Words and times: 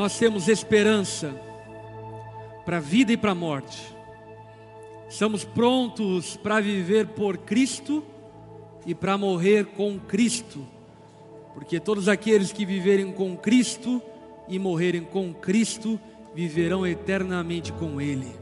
nós 0.00 0.18
temos 0.18 0.48
esperança 0.48 1.38
para 2.64 2.78
a 2.78 2.80
vida 2.80 3.12
e 3.12 3.18
para 3.18 3.32
a 3.32 3.34
morte. 3.34 3.94
Estamos 5.06 5.44
prontos 5.44 6.38
para 6.38 6.58
viver 6.58 7.08
por 7.08 7.36
Cristo 7.36 8.02
e 8.86 8.94
para 8.94 9.18
morrer 9.18 9.66
com 9.66 10.00
Cristo, 10.00 10.66
porque 11.52 11.78
todos 11.78 12.08
aqueles 12.08 12.50
que 12.50 12.64
viverem 12.64 13.12
com 13.12 13.36
Cristo 13.36 14.00
e 14.48 14.58
morrerem 14.58 15.02
com 15.02 15.34
Cristo 15.34 16.00
viverão 16.34 16.86
eternamente 16.86 17.70
com 17.70 18.00
Ele. 18.00 18.32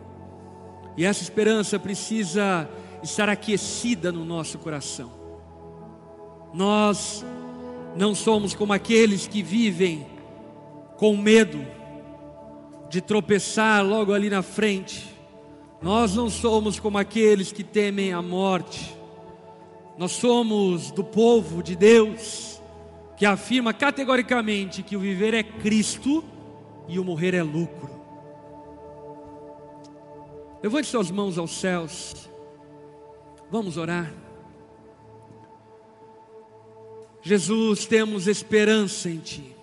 E 0.96 1.04
essa 1.04 1.24
esperança 1.24 1.76
precisa 1.76 2.70
estar 3.02 3.28
aquecida 3.28 4.12
no 4.12 4.24
nosso 4.24 4.58
coração. 4.60 5.10
Nós 6.54 7.24
não 7.96 8.14
somos 8.14 8.54
como 8.54 8.72
aqueles 8.72 9.26
que 9.26 9.42
vivem 9.42 10.17
com 10.98 11.16
medo 11.16 11.64
de 12.90 13.00
tropeçar 13.00 13.86
logo 13.86 14.12
ali 14.12 14.28
na 14.28 14.42
frente. 14.42 15.16
Nós 15.80 16.16
não 16.16 16.28
somos 16.28 16.80
como 16.80 16.98
aqueles 16.98 17.52
que 17.52 17.62
temem 17.62 18.12
a 18.12 18.20
morte. 18.20 18.94
Nós 19.96 20.10
somos 20.12 20.90
do 20.90 21.04
povo 21.04 21.62
de 21.62 21.76
Deus 21.76 22.60
que 23.16 23.24
afirma 23.24 23.72
categoricamente 23.72 24.82
que 24.82 24.96
o 24.96 25.00
viver 25.00 25.34
é 25.34 25.42
Cristo 25.42 26.24
e 26.88 26.98
o 26.98 27.04
morrer 27.04 27.32
é 27.32 27.42
lucro. 27.42 27.90
Levante 30.60 30.88
suas 30.88 31.12
mãos 31.12 31.38
aos 31.38 31.52
céus. 31.52 32.28
Vamos 33.50 33.76
orar. 33.76 34.12
Jesus, 37.22 37.86
temos 37.86 38.26
esperança 38.26 39.08
em 39.08 39.18
Ti. 39.18 39.57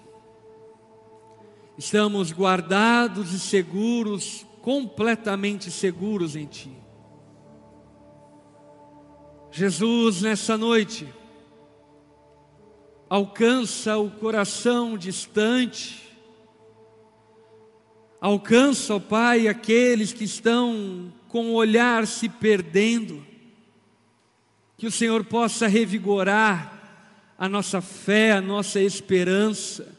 Estamos 1.78 2.31
guardados 2.31 3.34
e 3.34 3.40
seguros, 3.40 4.45
completamente 4.62 5.70
seguros 5.70 6.36
em 6.36 6.45
Ti. 6.45 6.72
Jesus, 9.52 10.22
nessa 10.22 10.58
noite, 10.58 11.08
alcança 13.09 13.98
o 13.98 14.09
coração 14.09 14.98
distante, 14.98 16.17
alcança, 18.22 18.95
ó 18.95 19.00
Pai, 19.00 19.50
aqueles 19.50 20.14
que 20.14 20.23
estão 20.23 21.12
com 21.28 21.52
o 21.52 21.56
olhar 21.56 22.08
se 22.08 22.30
perdendo, 22.30 23.26
que 24.78 24.88
o 24.88 24.92
Senhor 24.92 25.26
possa 25.26 25.67
revigorar 25.67 27.34
a 27.38 27.50
nossa 27.50 27.82
fé, 27.82 28.32
a 28.32 28.42
nossa 28.42 28.80
esperança 28.80 29.95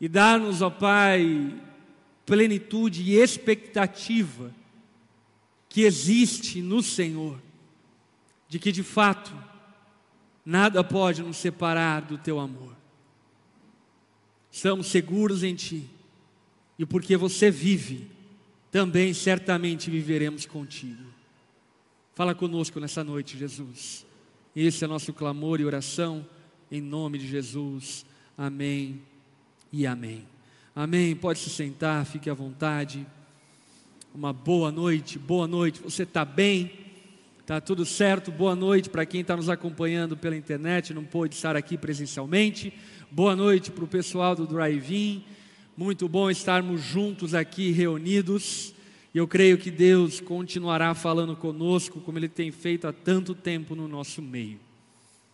e 0.00 0.08
dar-nos, 0.08 0.62
ó 0.62 0.70
Pai, 0.70 1.54
plenitude 2.24 3.02
e 3.02 3.16
expectativa 3.16 4.54
que 5.68 5.82
existe 5.82 6.62
no 6.62 6.82
Senhor, 6.82 7.38
de 8.48 8.58
que 8.58 8.72
de 8.72 8.82
fato 8.82 9.32
nada 10.44 10.82
pode 10.82 11.22
nos 11.22 11.36
separar 11.36 12.00
do 12.00 12.16
Teu 12.16 12.40
amor. 12.40 12.74
Estamos 14.50 14.86
seguros 14.86 15.44
em 15.44 15.54
Ti, 15.54 15.88
e 16.78 16.86
porque 16.86 17.16
você 17.16 17.50
vive, 17.50 18.10
também 18.70 19.12
certamente 19.12 19.90
viveremos 19.90 20.46
contigo. 20.46 21.04
Fala 22.14 22.34
conosco 22.34 22.80
nessa 22.80 23.04
noite, 23.04 23.36
Jesus. 23.36 24.06
Esse 24.56 24.84
é 24.84 24.88
nosso 24.88 25.12
clamor 25.12 25.60
e 25.60 25.64
oração, 25.64 26.26
em 26.72 26.80
nome 26.80 27.18
de 27.18 27.28
Jesus. 27.28 28.04
Amém 28.36 29.09
e 29.72 29.86
amém. 29.86 30.24
Amém. 30.74 31.14
Pode 31.14 31.38
se 31.38 31.50
sentar, 31.50 32.04
fique 32.04 32.28
à 32.28 32.34
vontade. 32.34 33.06
Uma 34.14 34.32
boa 34.32 34.72
noite, 34.72 35.18
boa 35.18 35.46
noite. 35.46 35.80
Você 35.82 36.02
está 36.02 36.24
bem? 36.24 36.72
Está 37.40 37.60
tudo 37.60 37.84
certo? 37.84 38.30
Boa 38.30 38.56
noite 38.56 38.88
para 38.88 39.06
quem 39.06 39.20
está 39.20 39.36
nos 39.36 39.48
acompanhando 39.48 40.16
pela 40.16 40.36
internet, 40.36 40.94
não 40.94 41.04
pôde 41.04 41.34
estar 41.34 41.56
aqui 41.56 41.76
presencialmente. 41.76 42.72
Boa 43.10 43.34
noite 43.34 43.70
para 43.70 43.84
o 43.84 43.88
pessoal 43.88 44.36
do 44.36 44.46
Drive-In. 44.46 45.24
Muito 45.76 46.08
bom 46.08 46.30
estarmos 46.30 46.80
juntos 46.80 47.34
aqui 47.34 47.70
reunidos. 47.70 48.74
E 49.12 49.18
eu 49.18 49.26
creio 49.26 49.58
que 49.58 49.70
Deus 49.70 50.20
continuará 50.20 50.94
falando 50.94 51.34
conosco, 51.34 52.00
como 52.00 52.18
Ele 52.18 52.28
tem 52.28 52.52
feito 52.52 52.86
há 52.86 52.92
tanto 52.92 53.34
tempo 53.34 53.74
no 53.74 53.88
nosso 53.88 54.22
meio. 54.22 54.60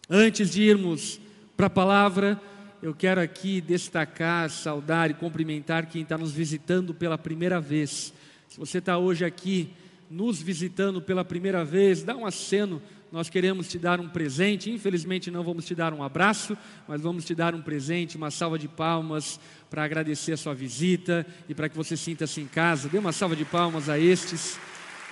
Antes 0.09 0.51
de 0.51 0.63
irmos 0.63 1.21
para 1.57 1.67
a 1.67 1.71
palavra, 1.71 2.41
eu 2.87 2.95
quero 2.95 3.21
aqui 3.21 3.61
destacar, 3.61 4.49
saudar 4.49 5.11
e 5.11 5.15
cumprimentar 5.15 5.87
quem 5.87 6.03
está 6.03 6.17
nos 6.17 6.31
visitando 6.31 6.95
pela 6.95 7.19
primeira 7.19 7.61
vez. 7.61 8.15
Se 8.47 8.61
você 8.61 8.79
está 8.79 8.97
hoje 8.97 9.25
aqui 9.25 9.71
nos 10.09 10.41
visitando 10.41 11.03
pela 11.03 11.25
primeira 11.25 11.65
vez, 11.65 12.05
dá 12.05 12.17
um 12.17 12.25
aceno. 12.25 12.81
Nós 13.11 13.29
queremos 13.29 13.67
te 13.67 13.77
dar 13.77 13.99
um 13.99 14.09
presente. 14.09 14.71
Infelizmente, 14.71 15.33
não 15.33 15.43
vamos 15.43 15.65
te 15.65 15.75
dar 15.75 15.93
um 15.93 16.01
abraço, 16.01 16.57
mas 16.87 17.01
vamos 17.01 17.25
te 17.25 17.35
dar 17.35 17.57
um 17.57 17.61
presente, 17.61 18.17
uma 18.17 18.31
salva 18.31 18.57
de 18.57 18.69
palmas 18.69 19.41
para 19.69 19.83
agradecer 19.83 20.35
a 20.35 20.37
sua 20.37 20.55
visita 20.55 21.27
e 21.49 21.55
para 21.57 21.69
que 21.69 21.77
você 21.77 21.97
sinta-se 21.97 22.41
em 22.41 22.47
casa. 22.47 22.89
Dê 22.89 22.99
uma 22.99 23.11
salva 23.11 23.35
de 23.35 23.45
palmas 23.45 23.89
a 23.89 23.99
estes. 23.99 24.61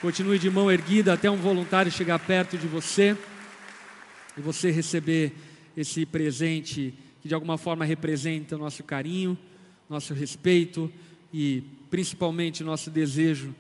Continue 0.01 0.39
de 0.39 0.49
mão 0.49 0.71
erguida 0.71 1.13
até 1.13 1.29
um 1.29 1.39
voluntário 1.39 1.91
chegar 1.91 2.21
perto 2.21 2.57
de 2.57 2.69
você 2.69 3.17
e 4.39 4.41
você 4.41 4.71
receber 4.71 5.33
esse 5.77 6.07
presente 6.07 6.95
que 7.25 7.29
de 7.29 7.35
alguma 7.35 7.57
forma 7.57 7.87
representa 7.87 8.59
nosso 8.59 8.85
carinho, 8.85 9.35
nosso 9.89 10.13
respeito 10.13 10.93
e 11.33 11.63
principalmente 11.89 12.63
nosso 12.63 12.91
desejo 12.91 13.55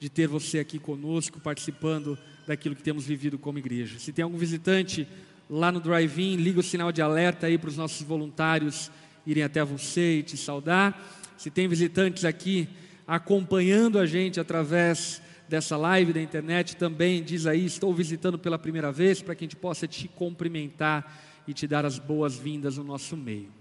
de 0.00 0.08
ter 0.08 0.26
você 0.26 0.58
aqui 0.58 0.80
conosco, 0.80 1.38
participando 1.38 2.18
daquilo 2.44 2.74
que 2.74 2.82
temos 2.82 3.06
vivido 3.06 3.38
como 3.38 3.56
igreja. 3.56 4.00
Se 4.00 4.12
tem 4.12 4.24
algum 4.24 4.36
visitante 4.36 5.06
lá 5.48 5.70
no 5.70 5.78
drive-in, 5.78 6.34
liga 6.34 6.58
o 6.58 6.62
sinal 6.62 6.90
de 6.90 7.00
alerta 7.00 7.46
aí 7.46 7.56
para 7.56 7.68
os 7.68 7.76
nossos 7.76 8.02
voluntários 8.02 8.90
irem 9.24 9.44
até 9.44 9.62
você 9.62 10.18
e 10.18 10.22
te 10.24 10.36
saudar. 10.36 11.00
Se 11.38 11.50
tem 11.50 11.68
visitantes 11.68 12.24
aqui 12.24 12.68
acompanhando 13.06 14.00
a 14.00 14.06
gente 14.06 14.40
através 14.40 15.22
dessa 15.48 15.76
live 15.76 16.12
da 16.12 16.20
internet, 16.20 16.74
também 16.74 17.22
diz 17.22 17.46
aí, 17.46 17.64
estou 17.64 17.94
visitando 17.94 18.40
pela 18.40 18.58
primeira 18.58 18.90
vez, 18.90 19.22
para 19.22 19.36
que 19.36 19.44
a 19.44 19.46
gente 19.46 19.54
possa 19.54 19.86
te 19.86 20.08
cumprimentar 20.08 21.23
e 21.46 21.52
te 21.52 21.66
dar 21.66 21.84
as 21.84 21.98
boas-vindas 21.98 22.76
no 22.76 22.84
nosso 22.84 23.16
meio. 23.16 23.52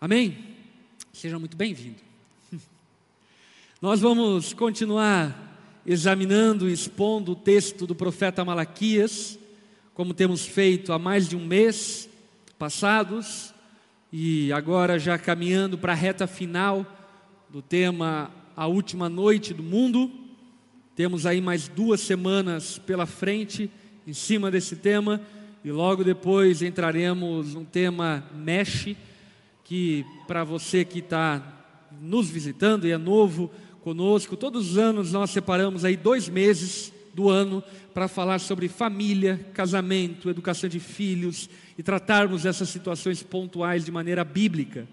Amém? 0.00 0.36
Seja 1.12 1.38
muito 1.38 1.56
bem-vindo. 1.56 2.00
Nós 3.80 4.00
vamos 4.00 4.52
continuar 4.52 5.80
examinando 5.86 6.68
e 6.68 6.72
expondo 6.72 7.32
o 7.32 7.36
texto 7.36 7.86
do 7.86 7.94
profeta 7.94 8.44
Malaquias, 8.44 9.38
como 9.92 10.14
temos 10.14 10.46
feito 10.46 10.92
há 10.92 10.98
mais 10.98 11.28
de 11.28 11.36
um 11.36 11.44
mês 11.44 12.08
passados, 12.58 13.52
e 14.12 14.52
agora 14.52 14.98
já 14.98 15.18
caminhando 15.18 15.76
para 15.76 15.92
a 15.92 15.96
reta 15.96 16.26
final 16.26 16.86
do 17.48 17.60
tema 17.60 18.30
A 18.56 18.66
Última 18.66 19.08
Noite 19.08 19.52
do 19.52 19.62
Mundo. 19.62 20.10
Temos 20.94 21.26
aí 21.26 21.40
mais 21.40 21.66
duas 21.66 22.00
semanas 22.00 22.78
pela 22.78 23.06
frente 23.06 23.70
em 24.06 24.12
cima 24.12 24.50
desse 24.50 24.76
tema 24.76 25.20
e 25.64 25.72
logo 25.72 26.04
depois 26.04 26.60
entraremos 26.60 27.54
no 27.54 27.64
tema 27.64 28.22
Mexe, 28.34 28.94
que 29.64 30.04
para 30.26 30.44
você 30.44 30.84
que 30.84 30.98
está 30.98 31.42
nos 32.02 32.28
visitando 32.28 32.86
e 32.86 32.90
é 32.90 32.98
novo 32.98 33.50
conosco, 33.80 34.36
todos 34.36 34.72
os 34.72 34.78
anos 34.78 35.12
nós 35.12 35.30
separamos 35.30 35.82
aí 35.82 35.96
dois 35.96 36.28
meses 36.28 36.92
do 37.14 37.30
ano 37.30 37.64
para 37.94 38.08
falar 38.08 38.40
sobre 38.40 38.68
família, 38.68 39.40
casamento, 39.54 40.28
educação 40.28 40.68
de 40.68 40.78
filhos 40.78 41.48
e 41.78 41.82
tratarmos 41.82 42.44
essas 42.44 42.68
situações 42.68 43.22
pontuais 43.22 43.86
de 43.86 43.90
maneira 43.90 44.22
bíblica. 44.22 44.86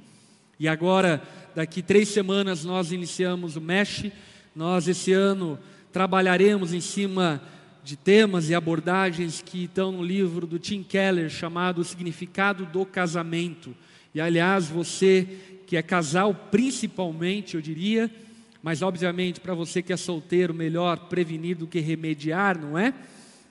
E 0.57 0.69
agora, 0.69 1.22
daqui 1.54 1.81
três 1.81 2.07
semanas, 2.07 2.63
nós 2.63 2.94
iniciamos 2.94 3.57
o 3.57 3.62
Mexe. 3.62 4.13
Nós, 4.56 4.88
esse 4.88 5.12
ano, 5.12 5.60
trabalharemos 5.92 6.72
em 6.72 6.80
cima 6.80 7.42
de 7.83 7.95
temas 7.95 8.50
e 8.50 8.56
abordagens 8.56 9.42
que 9.45 9.66
estão 9.66 9.92
no 9.92 10.04
livro 10.04 10.45
do 10.45 10.60
Tim 10.60 10.83
Keller 10.83 11.30
chamado 11.30 11.81
O 11.81 11.83
Significado 11.83 12.66
do 12.66 12.86
Casamento. 12.86 13.75
E 14.13 14.22
aliás, 14.22 14.68
você 14.68 15.28
que 15.66 15.78
é 15.78 15.81
casal, 15.81 16.33
principalmente, 16.51 17.56
eu 17.56 17.62
diria, 17.62 18.12
mas 18.62 18.81
obviamente 18.81 19.39
para 19.39 19.54
você 19.54 19.81
que 19.81 19.94
é 19.94 19.98
solteiro, 19.98 20.54
melhor 20.54 21.07
prevenir 21.07 21.56
do 21.56 21.66
que 21.66 21.80
remediar, 21.80 22.60
não 22.60 22.78
é? 22.78 22.94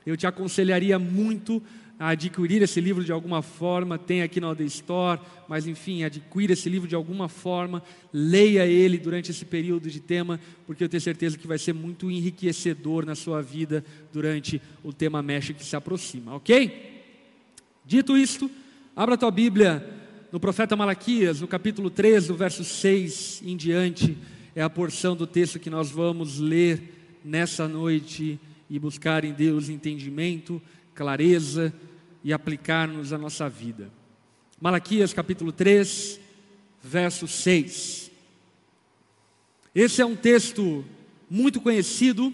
Eu 0.04 0.16
te 0.16 0.26
aconselharia 0.26 0.98
muito 0.98 1.62
adquirir 2.08 2.62
esse 2.62 2.80
livro 2.80 3.04
de 3.04 3.12
alguma 3.12 3.42
forma, 3.42 3.98
tem 3.98 4.22
aqui 4.22 4.40
na 4.40 4.54
The 4.54 4.64
Store, 4.64 5.20
mas 5.46 5.66
enfim, 5.66 6.02
adquira 6.02 6.54
esse 6.54 6.66
livro 6.66 6.88
de 6.88 6.94
alguma 6.94 7.28
forma, 7.28 7.82
leia 8.10 8.64
ele 8.64 8.96
durante 8.96 9.30
esse 9.30 9.44
período 9.44 9.90
de 9.90 10.00
tema, 10.00 10.40
porque 10.66 10.82
eu 10.82 10.88
tenho 10.88 11.02
certeza 11.02 11.36
que 11.36 11.46
vai 11.46 11.58
ser 11.58 11.74
muito 11.74 12.10
enriquecedor 12.10 13.04
na 13.04 13.14
sua 13.14 13.42
vida 13.42 13.84
durante 14.10 14.62
o 14.82 14.94
tema 14.94 15.22
Mexe 15.22 15.52
que 15.52 15.62
se 15.62 15.76
aproxima, 15.76 16.34
ok? 16.34 17.04
Dito 17.84 18.16
isto, 18.16 18.50
abra 18.96 19.14
a 19.14 19.18
tua 19.18 19.30
Bíblia 19.30 19.86
no 20.32 20.40
profeta 20.40 20.74
Malaquias, 20.74 21.42
no 21.42 21.48
capítulo 21.48 21.90
3, 21.90 22.28
do 22.28 22.34
verso 22.34 22.64
6 22.64 23.42
em 23.44 23.58
diante, 23.58 24.16
é 24.56 24.62
a 24.62 24.70
porção 24.70 25.14
do 25.14 25.26
texto 25.26 25.58
que 25.58 25.68
nós 25.68 25.90
vamos 25.90 26.38
ler 26.38 27.20
nessa 27.22 27.68
noite 27.68 28.40
e 28.70 28.78
buscar 28.78 29.22
em 29.22 29.34
Deus 29.34 29.68
entendimento, 29.68 30.62
clareza 30.94 31.74
e 32.22 32.32
aplicar-nos 32.32 33.12
à 33.12 33.18
nossa 33.18 33.48
vida. 33.48 33.90
Malaquias 34.60 35.12
capítulo 35.12 35.52
3, 35.52 36.20
verso 36.82 37.26
6. 37.26 38.10
Esse 39.74 40.02
é 40.02 40.06
um 40.06 40.16
texto 40.16 40.84
muito 41.28 41.60
conhecido 41.60 42.32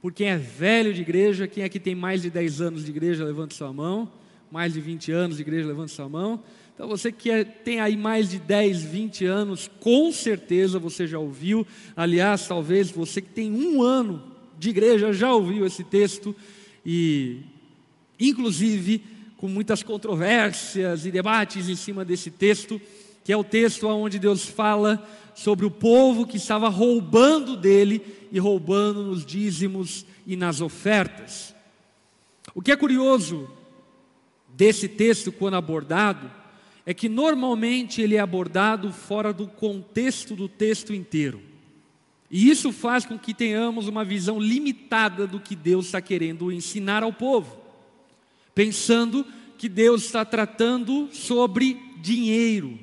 por 0.00 0.12
quem 0.12 0.28
é 0.28 0.36
velho 0.36 0.92
de 0.92 1.00
igreja, 1.00 1.48
quem 1.48 1.64
aqui 1.64 1.80
tem 1.80 1.94
mais 1.94 2.22
de 2.22 2.30
10 2.30 2.60
anos 2.60 2.84
de 2.84 2.90
igreja, 2.90 3.24
levante 3.24 3.54
sua 3.54 3.72
mão, 3.72 4.10
mais 4.50 4.72
de 4.72 4.80
20 4.80 5.10
anos 5.10 5.36
de 5.36 5.42
igreja, 5.42 5.66
levante 5.66 5.92
sua 5.92 6.08
mão. 6.08 6.42
Então 6.74 6.86
você 6.86 7.10
que 7.10 7.30
é, 7.30 7.42
tem 7.42 7.80
aí 7.80 7.96
mais 7.96 8.30
de 8.30 8.38
10, 8.38 8.84
20 8.84 9.24
anos, 9.24 9.68
com 9.80 10.12
certeza 10.12 10.78
você 10.78 11.06
já 11.06 11.18
ouviu. 11.18 11.66
Aliás, 11.96 12.46
talvez 12.46 12.90
você 12.90 13.20
que 13.20 13.30
tem 13.30 13.52
um 13.52 13.82
ano 13.82 14.22
de 14.58 14.70
igreja 14.70 15.12
já 15.12 15.32
ouviu 15.32 15.66
esse 15.66 15.82
texto 15.82 16.34
e, 16.86 17.40
inclusive, 18.18 19.02
com 19.36 19.48
muitas 19.48 19.82
controvérsias 19.82 21.06
e 21.06 21.10
debates 21.10 21.68
em 21.68 21.76
cima 21.76 22.04
desse 22.04 22.30
texto, 22.30 22.80
que 23.24 23.32
é 23.32 23.36
o 23.36 23.44
texto 23.44 23.86
onde 23.86 24.18
Deus 24.18 24.44
fala 24.44 25.06
sobre 25.34 25.64
o 25.64 25.70
povo 25.70 26.26
que 26.26 26.36
estava 26.36 26.68
roubando 26.68 27.56
dele 27.56 28.02
e 28.32 28.38
roubando 28.38 29.04
nos 29.04 29.24
dízimos 29.24 30.04
e 30.26 30.34
nas 30.34 30.60
ofertas. 30.60 31.54
O 32.54 32.60
que 32.60 32.72
é 32.72 32.76
curioso 32.76 33.48
desse 34.48 34.88
texto, 34.88 35.30
quando 35.30 35.54
abordado, 35.54 36.30
é 36.84 36.92
que 36.92 37.08
normalmente 37.08 38.00
ele 38.00 38.16
é 38.16 38.18
abordado 38.18 38.90
fora 38.90 39.32
do 39.32 39.46
contexto 39.46 40.34
do 40.34 40.48
texto 40.48 40.94
inteiro. 40.94 41.40
E 42.30 42.50
isso 42.50 42.72
faz 42.72 43.04
com 43.06 43.18
que 43.18 43.32
tenhamos 43.32 43.88
uma 43.88 44.04
visão 44.04 44.40
limitada 44.40 45.26
do 45.26 45.38
que 45.38 45.54
Deus 45.54 45.86
está 45.86 46.00
querendo 46.00 46.50
ensinar 46.50 47.02
ao 47.02 47.12
povo, 47.12 47.57
pensando 48.58 49.24
que 49.56 49.68
Deus 49.68 50.02
está 50.02 50.24
tratando 50.24 51.08
sobre 51.12 51.80
dinheiro. 51.98 52.76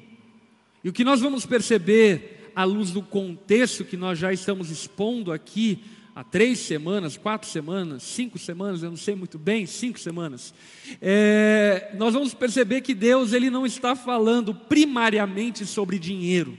E 0.81 0.88
o 0.88 0.94
que 0.94 1.04
nós 1.04 1.19
vamos 1.19 1.45
perceber 1.45 2.50
à 2.56 2.63
luz 2.63 2.92
do 2.92 3.01
contexto 3.01 3.83
que 3.83 3.98
nós 3.98 4.18
já 4.18 4.31
estamos 4.31 4.69
expondo 4.69 5.33
aqui 5.33 5.83
há 6.16 6.24
três 6.24 6.60
semanas, 6.60 7.18
quatro 7.18 7.50
semanas, 7.50 8.04
cinco 8.04 8.39
semanas, 8.39 8.83
eu 8.83 8.89
não 8.89 8.95
sei 8.95 9.16
muito 9.16 9.38
bem, 9.38 9.66
cinco 9.66 10.00
semanas, 10.00 10.54
é, 11.01 11.92
nós 11.98 12.13
vamos 12.13 12.33
perceber 12.33 12.80
que 12.80 12.94
Deus 12.94 13.33
ele 13.33 13.50
não 13.50 13.66
está 13.66 13.98
falando 13.98 14.56
primariamente 14.56 15.66
sobre 15.66 16.00
dinheiro, 16.00 16.57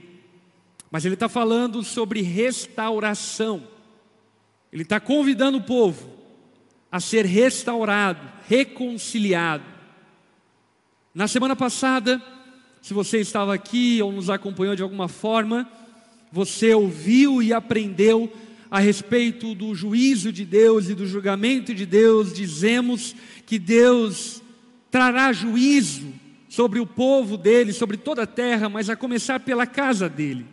mas 0.91 1.05
ele 1.05 1.15
está 1.15 1.27
falando 1.27 1.81
sobre 1.81 2.21
restauração. 2.21 3.67
Ele 4.71 4.83
está 4.83 4.99
convidando 4.99 5.57
o 5.57 5.63
povo 5.63 6.16
a 6.97 6.99
ser 6.99 7.27
restaurado, 7.27 8.27
reconciliado. 8.47 9.63
Na 11.13 11.27
semana 11.27 11.55
passada, 11.55 12.19
se 12.81 12.91
você 12.91 13.19
estava 13.19 13.53
aqui 13.53 14.01
ou 14.01 14.11
nos 14.11 14.31
acompanhou 14.31 14.75
de 14.75 14.81
alguma 14.81 15.07
forma, 15.07 15.69
você 16.31 16.73
ouviu 16.73 17.39
e 17.39 17.53
aprendeu 17.53 18.33
a 18.71 18.79
respeito 18.79 19.53
do 19.53 19.75
juízo 19.75 20.31
de 20.31 20.43
Deus 20.43 20.89
e 20.89 20.95
do 20.95 21.05
julgamento 21.05 21.71
de 21.71 21.85
Deus, 21.85 22.33
dizemos 22.33 23.15
que 23.45 23.59
Deus 23.59 24.41
trará 24.89 25.31
juízo 25.31 26.11
sobre 26.49 26.79
o 26.79 26.87
povo 26.87 27.37
dele, 27.37 27.73
sobre 27.73 27.97
toda 27.97 28.23
a 28.23 28.27
terra, 28.27 28.69
mas 28.69 28.89
a 28.89 28.95
começar 28.95 29.41
pela 29.41 29.67
casa 29.67 30.09
dele. 30.09 30.47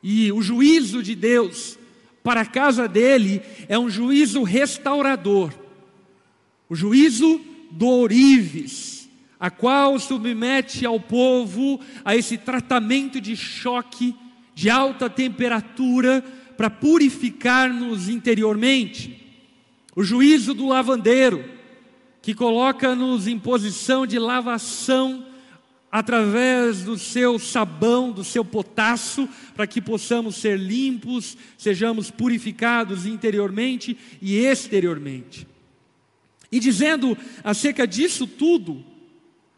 E 0.00 0.30
o 0.30 0.40
juízo 0.42 1.02
de 1.02 1.16
Deus 1.16 1.76
para 2.22 2.42
a 2.42 2.46
casa 2.46 2.86
dele 2.86 3.42
é 3.68 3.78
um 3.78 3.88
juízo 3.88 4.42
restaurador, 4.42 5.52
o 6.68 6.74
juízo 6.74 7.40
do 7.70 7.86
ourives, 7.86 9.08
a 9.38 9.50
qual 9.50 9.98
submete 9.98 10.84
ao 10.84 11.00
povo 11.00 11.80
a 12.04 12.14
esse 12.14 12.36
tratamento 12.36 13.20
de 13.20 13.36
choque, 13.36 14.14
de 14.54 14.68
alta 14.68 15.08
temperatura, 15.08 16.22
para 16.56 16.68
purificar-nos 16.68 18.08
interiormente. 18.08 19.16
O 19.96 20.04
juízo 20.04 20.52
do 20.52 20.66
lavandeiro, 20.66 21.42
que 22.20 22.34
coloca-nos 22.34 23.26
em 23.26 23.38
posição 23.38 24.06
de 24.06 24.18
lavação 24.18 25.24
através 25.90 26.82
do 26.82 26.96
seu 26.96 27.38
sabão, 27.38 28.12
do 28.12 28.22
seu 28.22 28.44
potasso, 28.44 29.28
para 29.54 29.66
que 29.66 29.80
possamos 29.80 30.36
ser 30.36 30.58
limpos, 30.58 31.36
sejamos 31.58 32.10
purificados 32.10 33.06
interiormente 33.06 33.96
e 34.22 34.36
exteriormente. 34.36 35.46
E 36.52 36.60
dizendo 36.60 37.16
acerca 37.42 37.86
disso 37.86 38.26
tudo, 38.26 38.84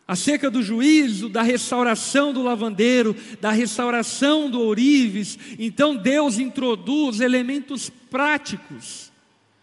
acerca 0.06 0.50
do 0.50 0.62
juízo, 0.62 1.28
da 1.28 1.42
restauração 1.42 2.32
do 2.32 2.42
lavandeiro, 2.42 3.14
da 3.40 3.50
restauração 3.50 4.50
do 4.50 4.60
ourives, 4.60 5.38
então 5.58 5.96
Deus 5.96 6.38
introduz 6.38 7.20
elementos 7.20 7.90
práticos 8.10 9.12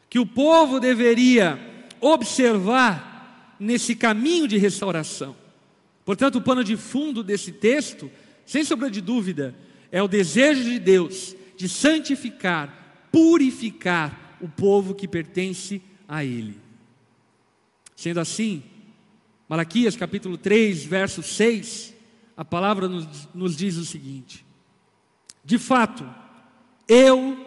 que 0.10 0.18
o 0.18 0.26
povo 0.26 0.80
deveria 0.80 1.60
observar 2.02 3.56
nesse 3.60 3.96
caminho 3.96 4.48
de 4.48 4.58
restauração. 4.58 5.36
Portanto, 6.10 6.38
o 6.38 6.42
pano 6.42 6.64
de 6.64 6.76
fundo 6.76 7.24
desse 7.24 7.52
texto, 7.52 8.10
sem 8.44 8.64
sombra 8.64 8.90
de 8.90 9.00
dúvida, 9.00 9.54
é 9.92 10.02
o 10.02 10.08
desejo 10.08 10.64
de 10.64 10.80
Deus 10.80 11.36
de 11.56 11.70
santificar, 11.70 13.06
purificar 13.12 14.36
o 14.42 14.50
povo 14.50 14.96
que 14.96 15.08
pertence 15.08 15.80
a 16.08 16.26
Ele. 16.26 16.58
Sendo 17.96 18.20
assim, 18.20 18.64
Malaquias 19.48 19.96
capítulo 19.96 20.36
3, 20.36 20.84
verso 20.84 21.22
6, 21.22 21.94
a 22.36 22.44
palavra 22.44 22.88
nos, 22.88 23.30
nos 23.32 23.56
diz 23.56 23.78
o 23.78 23.86
seguinte: 23.86 24.44
De 25.46 25.60
fato, 25.60 26.04
eu, 26.88 27.46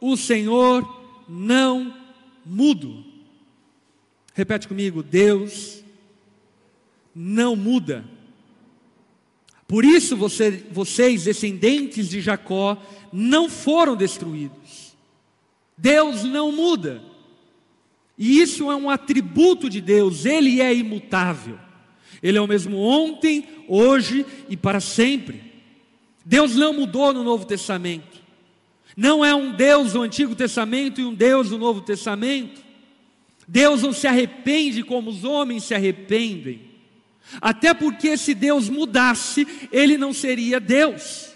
o 0.00 0.16
Senhor, 0.16 0.82
não 1.28 1.96
mudo. 2.44 3.04
Repete 4.34 4.66
comigo: 4.66 5.00
Deus 5.00 5.84
não 7.14 7.56
muda. 7.56 8.04
Por 9.66 9.84
isso 9.84 10.16
você, 10.16 10.50
vocês, 10.72 11.24
descendentes 11.24 12.08
de 12.08 12.20
Jacó, 12.20 12.76
não 13.12 13.48
foram 13.48 13.94
destruídos. 13.94 14.96
Deus 15.76 16.24
não 16.24 16.50
muda. 16.50 17.02
E 18.18 18.40
isso 18.40 18.70
é 18.70 18.76
um 18.76 18.90
atributo 18.90 19.70
de 19.70 19.80
Deus, 19.80 20.26
ele 20.26 20.60
é 20.60 20.74
imutável. 20.74 21.58
Ele 22.22 22.36
é 22.36 22.40
o 22.40 22.46
mesmo 22.46 22.76
ontem, 22.78 23.46
hoje 23.66 24.26
e 24.48 24.56
para 24.56 24.80
sempre. 24.80 25.42
Deus 26.24 26.54
não 26.54 26.74
mudou 26.74 27.12
no 27.14 27.24
Novo 27.24 27.46
Testamento. 27.46 28.20
Não 28.96 29.24
é 29.24 29.34
um 29.34 29.52
Deus 29.52 29.94
do 29.94 30.02
Antigo 30.02 30.34
Testamento 30.34 31.00
e 31.00 31.04
um 31.04 31.14
Deus 31.14 31.48
do 31.48 31.56
Novo 31.56 31.80
Testamento. 31.80 32.60
Deus 33.48 33.82
não 33.82 33.92
se 33.92 34.06
arrepende 34.06 34.82
como 34.82 35.10
os 35.10 35.24
homens 35.24 35.64
se 35.64 35.74
arrependem. 35.74 36.69
Até 37.40 37.74
porque 37.74 38.16
se 38.16 38.34
Deus 38.34 38.68
mudasse, 38.68 39.46
ele 39.70 39.98
não 39.98 40.12
seria 40.12 40.58
Deus. 40.58 41.29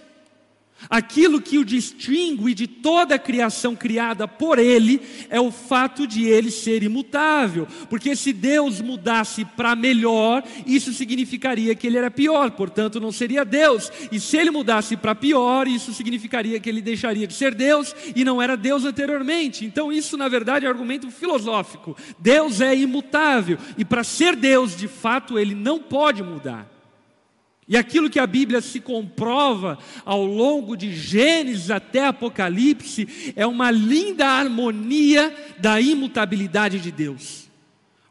Aquilo 0.89 1.41
que 1.41 1.59
o 1.59 1.65
distingue 1.65 2.55
de 2.55 2.67
toda 2.67 3.15
a 3.15 3.19
criação 3.19 3.75
criada 3.75 4.27
por 4.27 4.59
Ele 4.59 5.01
é 5.29 5.41
o 5.41 5.51
fato 5.51 6.07
de 6.07 6.25
Ele 6.25 6.51
ser 6.51 6.83
imutável, 6.83 7.67
porque 7.89 8.15
se 8.17 8.33
Deus 8.33 8.81
mudasse 8.81 9.45
para 9.45 9.75
melhor, 9.75 10.43
isso 10.67 10.93
significaria 10.93 11.75
que 11.75 11.87
Ele 11.87 11.99
era 11.99 12.11
pior, 12.11 12.51
portanto 12.53 13.01
não 13.01 13.13
seria 13.13 13.45
Deus, 13.45 13.91
e 14.11 14.21
se 14.21 14.37
Ele 14.37 14.51
mudasse 14.51 14.97
para 14.97 15.15
pior, 15.15 15.67
isso 15.67 15.93
significaria 15.93 16.61
que 16.61 16.69
Ele 16.69 16.83
deixaria 16.83 17.27
de 17.27 17.35
ser 17.35 17.55
Deus 17.55 17.95
e 18.15 18.25
não 18.25 18.41
era 18.41 18.57
Deus 18.57 18.85
anteriormente. 18.85 19.65
Então 19.65 19.93
isso 19.93 20.17
na 20.17 20.29
verdade 20.29 20.67
é 20.67 20.69
um 20.69 20.73
argumento 20.73 21.11
filosófico. 21.11 21.97
Deus 22.19 22.61
é 22.61 22.75
imutável 22.77 23.59
e 23.79 23.85
para 23.85 24.05
ser 24.05 24.37
Deus 24.37 24.77
de 24.77 24.89
fato 24.89 25.39
Ele 25.39 25.55
não 25.55 25.79
pode 25.79 26.23
mudar. 26.23 26.74
E 27.67 27.77
aquilo 27.77 28.11
que 28.11 28.19
a 28.19 28.27
Bíblia 28.27 28.61
se 28.61 28.79
comprova 28.79 29.79
ao 30.05 30.25
longo 30.25 30.77
de 30.77 30.95
Gênesis 30.95 31.71
até 31.71 32.07
Apocalipse 32.07 33.33
é 33.35 33.47
uma 33.47 33.71
linda 33.71 34.27
harmonia 34.27 35.35
da 35.59 35.81
imutabilidade 35.81 36.79
de 36.79 36.91
Deus. 36.91 37.49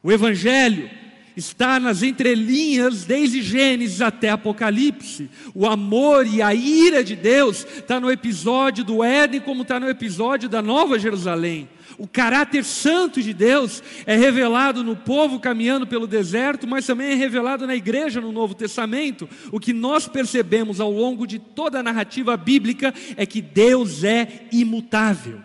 O 0.02 0.12
Evangelho 0.12 0.90
está 1.38 1.80
nas 1.80 2.04
entrelinhas 2.04 3.06
desde 3.06 3.42
Gênesis 3.42 4.02
até 4.02 4.30
Apocalipse. 4.30 5.30
O 5.54 5.68
amor 5.68 6.26
e 6.28 6.42
a 6.42 6.54
ira 6.54 7.04
de 7.04 7.16
Deus 7.16 7.66
está 7.66 8.00
no 8.00 8.12
episódio 8.12 8.84
do 8.84 9.04
Éden, 9.04 9.40
como 9.40 9.62
está 9.62 9.80
no 9.80 9.90
episódio 9.90 10.50
da 10.50 10.62
Nova 10.62 10.98
Jerusalém. 10.98 11.70
O 11.98 12.08
caráter 12.08 12.64
santo 12.64 13.22
de 13.22 13.34
Deus 13.34 13.84
é 14.06 14.16
revelado 14.16 14.84
no 14.84 14.96
povo 14.96 15.40
caminhando 15.40 15.86
pelo 15.86 16.08
deserto, 16.08 16.68
mas 16.68 16.86
também 16.86 17.12
é 17.12 17.16
revelado 17.16 17.68
na 17.68 17.76
igreja 17.76 18.20
no 18.20 18.32
Novo 18.32 18.54
Testamento. 18.54 19.30
O 19.52 19.60
que 19.60 19.74
nós 19.74 20.08
percebemos 20.08 20.80
ao 20.80 20.92
longo 20.92 21.28
de 21.28 21.40
toda 21.40 21.80
a 21.80 21.84
narrativa 21.84 22.36
bíblica 22.36 22.94
é 23.16 23.26
que 23.26 23.42
Deus 23.42 24.04
é 24.04 24.48
imutável. 24.52 25.42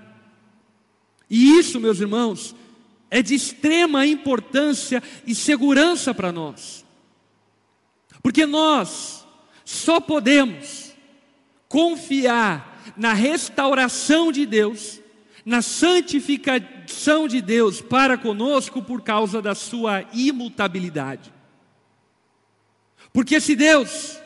E 1.31 1.59
isso, 1.59 1.79
meus 1.79 2.01
irmãos, 2.01 2.55
é 3.11 3.23
de 3.23 3.35
extrema 3.35 4.07
importância 4.07 5.03
e 5.27 5.35
segurança 5.35 6.15
para 6.15 6.33
nós. 6.33 6.85
Porque 8.23 8.47
nós 8.47 9.27
só 9.65 10.01
podemos 10.01 10.93
confiar 11.69 12.93
na 12.97 13.13
restauração 13.13 14.33
de 14.33 14.47
Deus, 14.47 14.98
na 15.49 15.63
santificação 15.63 17.27
de 17.27 17.41
Deus 17.41 17.81
para 17.81 18.19
conosco 18.19 18.83
por 18.83 19.01
causa 19.01 19.41
da 19.41 19.55
sua 19.55 20.05
imutabilidade. 20.13 21.33
Porque 23.15 23.41
se 23.41 23.57
Deus 23.57 24.21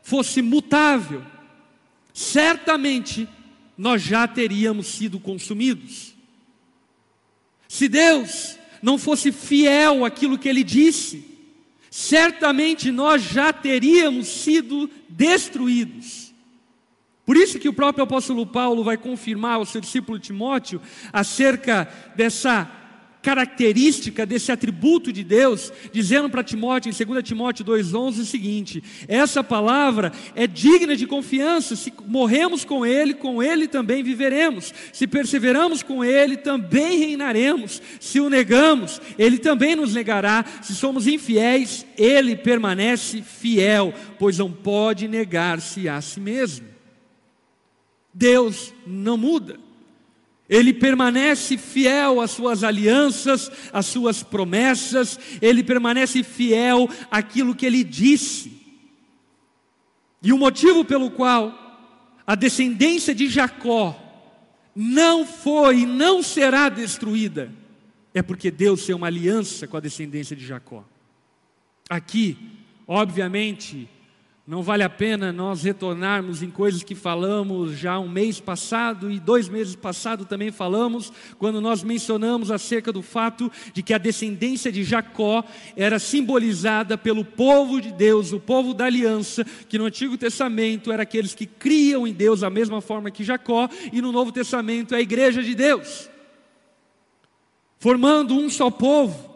fosse 0.00 0.40
mutável, 0.40 1.24
certamente 2.14 3.28
nós 3.76 4.00
já 4.00 4.28
teríamos 4.28 4.86
sido 4.86 5.18
consumidos. 5.18 6.14
Se 7.66 7.88
Deus 7.88 8.56
não 8.80 8.96
fosse 8.96 9.32
fiel 9.32 10.04
àquilo 10.04 10.38
que 10.38 10.48
ele 10.48 10.62
disse, 10.62 11.24
certamente 11.90 12.92
nós 12.92 13.24
já 13.24 13.52
teríamos 13.52 14.28
sido 14.28 14.88
destruídos. 15.08 16.29
Por 17.30 17.36
isso 17.36 17.60
que 17.60 17.68
o 17.68 17.72
próprio 17.72 18.02
apóstolo 18.02 18.44
Paulo 18.44 18.82
vai 18.82 18.96
confirmar 18.96 19.54
ao 19.54 19.64
seu 19.64 19.80
discípulo 19.80 20.18
Timóteo 20.18 20.82
acerca 21.12 21.88
dessa 22.16 22.68
característica 23.22 24.26
desse 24.26 24.50
atributo 24.50 25.12
de 25.12 25.22
Deus, 25.22 25.72
dizendo 25.92 26.28
para 26.28 26.42
Timóteo, 26.42 26.90
em 26.90 27.04
2 27.06 27.22
Timóteo 27.22 27.64
2,11, 27.64 28.18
o 28.22 28.24
seguinte: 28.24 28.82
essa 29.06 29.44
palavra 29.44 30.10
é 30.34 30.44
digna 30.44 30.96
de 30.96 31.06
confiança, 31.06 31.76
se 31.76 31.92
morremos 32.04 32.64
com 32.64 32.84
Ele, 32.84 33.14
com 33.14 33.40
Ele 33.40 33.68
também 33.68 34.02
viveremos, 34.02 34.74
se 34.92 35.06
perseveramos 35.06 35.84
com 35.84 36.04
Ele, 36.04 36.36
também 36.36 36.98
reinaremos, 36.98 37.80
se 38.00 38.18
o 38.18 38.28
negamos, 38.28 39.00
Ele 39.16 39.38
também 39.38 39.76
nos 39.76 39.94
negará, 39.94 40.44
se 40.62 40.74
somos 40.74 41.06
infiéis, 41.06 41.86
Ele 41.96 42.34
permanece 42.34 43.22
fiel, 43.22 43.94
pois 44.18 44.36
não 44.36 44.50
pode 44.50 45.06
negar-se 45.06 45.88
a 45.88 46.00
si 46.00 46.18
mesmo. 46.18 46.79
Deus 48.12 48.74
não 48.86 49.16
muda. 49.16 49.58
Ele 50.48 50.72
permanece 50.72 51.56
fiel 51.56 52.20
às 52.20 52.32
suas 52.32 52.64
alianças, 52.64 53.50
às 53.72 53.86
suas 53.86 54.22
promessas, 54.22 55.18
ele 55.40 55.62
permanece 55.62 56.24
fiel 56.24 56.88
àquilo 57.10 57.54
que 57.54 57.64
ele 57.64 57.84
disse. 57.84 58.60
E 60.22 60.32
o 60.32 60.38
motivo 60.38 60.84
pelo 60.84 61.10
qual 61.10 61.56
a 62.26 62.34
descendência 62.34 63.14
de 63.14 63.28
Jacó 63.28 63.96
não 64.74 65.24
foi 65.24 65.80
e 65.80 65.86
não 65.86 66.22
será 66.22 66.68
destruída 66.68 67.52
é 68.12 68.22
porque 68.22 68.50
Deus 68.50 68.84
tem 68.84 68.94
uma 68.94 69.06
aliança 69.06 69.66
com 69.66 69.76
a 69.76 69.80
descendência 69.80 70.34
de 70.34 70.44
Jacó. 70.44 70.84
Aqui, 71.88 72.36
obviamente, 72.86 73.88
não 74.50 74.64
vale 74.64 74.82
a 74.82 74.90
pena 74.90 75.32
nós 75.32 75.62
retornarmos 75.62 76.42
em 76.42 76.50
coisas 76.50 76.82
que 76.82 76.96
falamos 76.96 77.78
já 77.78 78.00
um 78.00 78.08
mês 78.08 78.40
passado 78.40 79.08
e 79.08 79.20
dois 79.20 79.48
meses 79.48 79.76
passado 79.76 80.24
também 80.24 80.50
falamos, 80.50 81.12
quando 81.38 81.60
nós 81.60 81.84
mencionamos 81.84 82.50
acerca 82.50 82.92
do 82.92 83.00
fato 83.00 83.48
de 83.72 83.80
que 83.80 83.94
a 83.94 83.98
descendência 83.98 84.72
de 84.72 84.82
Jacó 84.82 85.44
era 85.76 86.00
simbolizada 86.00 86.98
pelo 86.98 87.24
povo 87.24 87.80
de 87.80 87.92
Deus, 87.92 88.32
o 88.32 88.40
povo 88.40 88.74
da 88.74 88.86
aliança, 88.86 89.46
que 89.68 89.78
no 89.78 89.84
Antigo 89.84 90.18
Testamento 90.18 90.90
era 90.90 91.04
aqueles 91.04 91.32
que 91.32 91.46
criam 91.46 92.04
em 92.04 92.12
Deus 92.12 92.40
da 92.40 92.50
mesma 92.50 92.80
forma 92.80 93.08
que 93.08 93.22
Jacó, 93.22 93.68
e 93.92 94.02
no 94.02 94.10
Novo 94.10 94.32
Testamento 94.32 94.96
é 94.96 94.98
a 94.98 95.00
igreja 95.00 95.44
de 95.44 95.54
Deus, 95.54 96.10
formando 97.78 98.34
um 98.34 98.50
só 98.50 98.68
povo, 98.68 99.30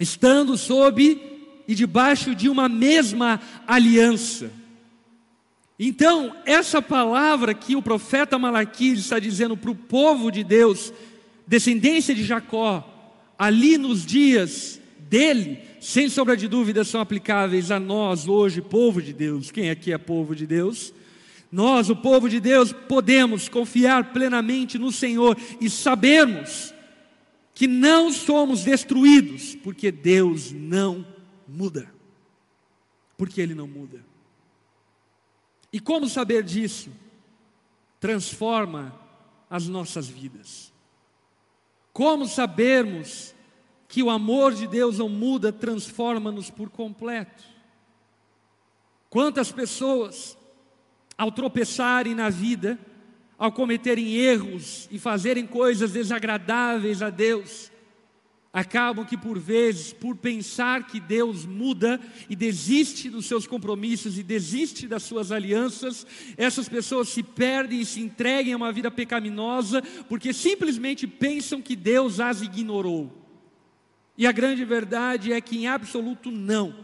estando 0.00 0.58
sob 0.58 1.29
e 1.70 1.74
debaixo 1.76 2.34
de 2.34 2.48
uma 2.48 2.68
mesma 2.68 3.40
aliança. 3.64 4.50
Então, 5.78 6.34
essa 6.44 6.82
palavra 6.82 7.54
que 7.54 7.76
o 7.76 7.80
profeta 7.80 8.36
Malaquias 8.36 8.98
está 8.98 9.20
dizendo 9.20 9.56
para 9.56 9.70
o 9.70 9.76
povo 9.76 10.32
de 10.32 10.42
Deus, 10.42 10.92
descendência 11.46 12.12
de 12.12 12.24
Jacó, 12.24 12.84
ali 13.38 13.78
nos 13.78 14.04
dias 14.04 14.80
dele, 14.98 15.60
sem 15.80 16.08
sombra 16.08 16.36
de 16.36 16.48
dúvida, 16.48 16.82
são 16.82 17.00
aplicáveis 17.00 17.70
a 17.70 17.78
nós 17.78 18.26
hoje, 18.26 18.60
povo 18.60 19.00
de 19.00 19.12
Deus. 19.12 19.52
Quem 19.52 19.70
aqui 19.70 19.92
é 19.92 19.98
povo 19.98 20.34
de 20.34 20.48
Deus? 20.48 20.92
Nós, 21.52 21.88
o 21.88 21.94
povo 21.94 22.28
de 22.28 22.40
Deus, 22.40 22.72
podemos 22.72 23.48
confiar 23.48 24.12
plenamente 24.12 24.76
no 24.76 24.90
Senhor 24.90 25.38
e 25.60 25.70
sabermos 25.70 26.74
que 27.54 27.68
não 27.68 28.12
somos 28.12 28.64
destruídos, 28.64 29.54
porque 29.62 29.92
Deus 29.92 30.50
não 30.50 31.19
muda. 31.50 31.92
Porque 33.16 33.40
ele 33.40 33.54
não 33.54 33.66
muda. 33.66 34.04
E 35.72 35.78
como 35.78 36.08
saber 36.08 36.42
disso? 36.42 36.90
Transforma 37.98 38.98
as 39.48 39.66
nossas 39.68 40.08
vidas. 40.08 40.72
Como 41.92 42.26
sabermos 42.26 43.34
que 43.88 44.02
o 44.02 44.10
amor 44.10 44.54
de 44.54 44.66
Deus 44.66 44.98
não 44.98 45.08
muda, 45.08 45.52
transforma-nos 45.52 46.48
por 46.48 46.70
completo? 46.70 47.42
Quantas 49.10 49.50
pessoas, 49.50 50.38
ao 51.18 51.32
tropeçarem 51.32 52.14
na 52.14 52.30
vida, 52.30 52.78
ao 53.36 53.50
cometerem 53.50 54.14
erros 54.14 54.88
e 54.90 54.98
fazerem 54.98 55.46
coisas 55.46 55.92
desagradáveis 55.92 57.02
a 57.02 57.10
Deus, 57.10 57.72
acabam 58.52 59.04
que 59.04 59.16
por 59.16 59.38
vezes, 59.38 59.92
por 59.92 60.16
pensar 60.16 60.86
que 60.86 60.98
Deus 60.98 61.46
muda 61.46 62.00
e 62.28 62.34
desiste 62.34 63.08
dos 63.08 63.26
seus 63.26 63.46
compromissos 63.46 64.18
e 64.18 64.22
desiste 64.22 64.88
das 64.88 65.04
suas 65.04 65.30
alianças, 65.30 66.06
essas 66.36 66.68
pessoas 66.68 67.08
se 67.08 67.22
perdem 67.22 67.80
e 67.80 67.86
se 67.86 68.00
entreguem 68.00 68.52
a 68.52 68.56
uma 68.56 68.72
vida 68.72 68.90
pecaminosa 68.90 69.82
porque 70.08 70.32
simplesmente 70.32 71.06
pensam 71.06 71.62
que 71.62 71.76
Deus 71.76 72.18
as 72.18 72.42
ignorou. 72.42 73.16
E 74.18 74.26
a 74.26 74.32
grande 74.32 74.64
verdade 74.64 75.32
é 75.32 75.40
que 75.40 75.56
em 75.56 75.66
absoluto 75.66 76.30
não. 76.30 76.74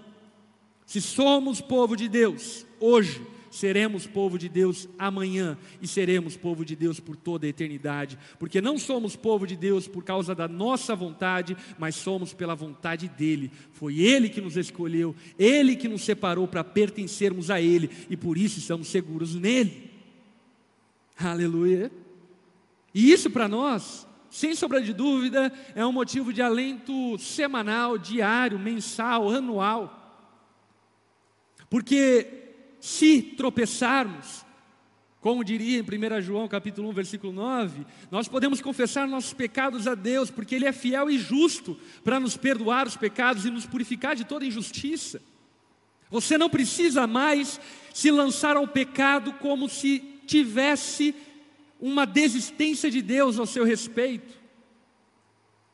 Se 0.86 1.00
somos 1.00 1.60
povo 1.60 1.96
de 1.96 2.08
Deus 2.08 2.64
hoje, 2.78 3.20
seremos 3.56 4.06
povo 4.06 4.38
de 4.38 4.48
Deus 4.48 4.88
amanhã 4.98 5.56
e 5.80 5.88
seremos 5.88 6.36
povo 6.36 6.64
de 6.64 6.76
Deus 6.76 7.00
por 7.00 7.16
toda 7.16 7.46
a 7.46 7.48
eternidade, 7.48 8.18
porque 8.38 8.60
não 8.60 8.78
somos 8.78 9.16
povo 9.16 9.46
de 9.46 9.56
Deus 9.56 9.88
por 9.88 10.04
causa 10.04 10.34
da 10.34 10.46
nossa 10.46 10.94
vontade, 10.94 11.56
mas 11.78 11.94
somos 11.96 12.34
pela 12.34 12.54
vontade 12.54 13.08
dEle. 13.08 13.50
Foi 13.72 14.00
Ele 14.00 14.28
que 14.28 14.40
nos 14.40 14.56
escolheu, 14.56 15.16
Ele 15.38 15.74
que 15.74 15.88
nos 15.88 16.02
separou 16.02 16.46
para 16.46 16.62
pertencermos 16.62 17.50
a 17.50 17.60
Ele 17.60 17.90
e 18.10 18.16
por 18.16 18.36
isso 18.36 18.58
estamos 18.58 18.88
seguros 18.88 19.34
nele. 19.34 19.90
Aleluia. 21.18 21.90
E 22.94 23.10
isso 23.10 23.30
para 23.30 23.48
nós, 23.48 24.06
sem 24.30 24.54
sombra 24.54 24.82
de 24.82 24.92
dúvida, 24.92 25.50
é 25.74 25.84
um 25.84 25.92
motivo 25.92 26.32
de 26.32 26.42
alento 26.42 27.18
semanal, 27.18 27.96
diário, 27.96 28.58
mensal, 28.58 29.30
anual. 29.30 30.02
Porque 31.70 32.45
se 32.80 33.22
tropeçarmos, 33.22 34.44
como 35.20 35.42
diria 35.42 35.78
em 35.78 35.82
1 35.82 36.22
João 36.22 36.46
capítulo 36.46 36.88
1, 36.90 36.92
versículo 36.92 37.32
9, 37.32 37.84
nós 38.10 38.28
podemos 38.28 38.60
confessar 38.60 39.08
nossos 39.08 39.32
pecados 39.32 39.86
a 39.86 39.94
Deus, 39.94 40.30
porque 40.30 40.54
Ele 40.54 40.66
é 40.66 40.72
fiel 40.72 41.10
e 41.10 41.18
justo 41.18 41.76
para 42.04 42.20
nos 42.20 42.36
perdoar 42.36 42.86
os 42.86 42.96
pecados 42.96 43.44
e 43.44 43.50
nos 43.50 43.66
purificar 43.66 44.14
de 44.14 44.24
toda 44.24 44.46
injustiça. 44.46 45.20
Você 46.10 46.38
não 46.38 46.48
precisa 46.48 47.06
mais 47.06 47.60
se 47.92 48.10
lançar 48.10 48.56
ao 48.56 48.68
pecado 48.68 49.32
como 49.34 49.68
se 49.68 49.98
tivesse 50.26 51.14
uma 51.80 52.06
desistência 52.06 52.90
de 52.90 53.02
Deus 53.02 53.38
ao 53.38 53.46
seu 53.46 53.64
respeito. 53.64 54.34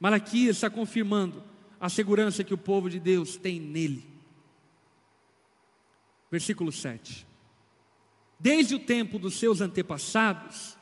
Malaquias 0.01 0.57
está 0.57 0.71
confirmando 0.71 1.45
a 1.81 1.89
segurança 1.89 2.43
que 2.43 2.55
o 2.55 2.59
povo 2.59 2.89
de 2.89 2.99
Deus 2.99 3.37
tem 3.37 3.61
nele. 3.61 4.12
Versículo 6.33 6.73
7. 6.73 7.27
Desde 8.41 8.75
o 8.75 8.79
tempo 8.79 9.19
dos 9.19 9.35
seus 9.35 9.61
antepassados, 9.61 10.79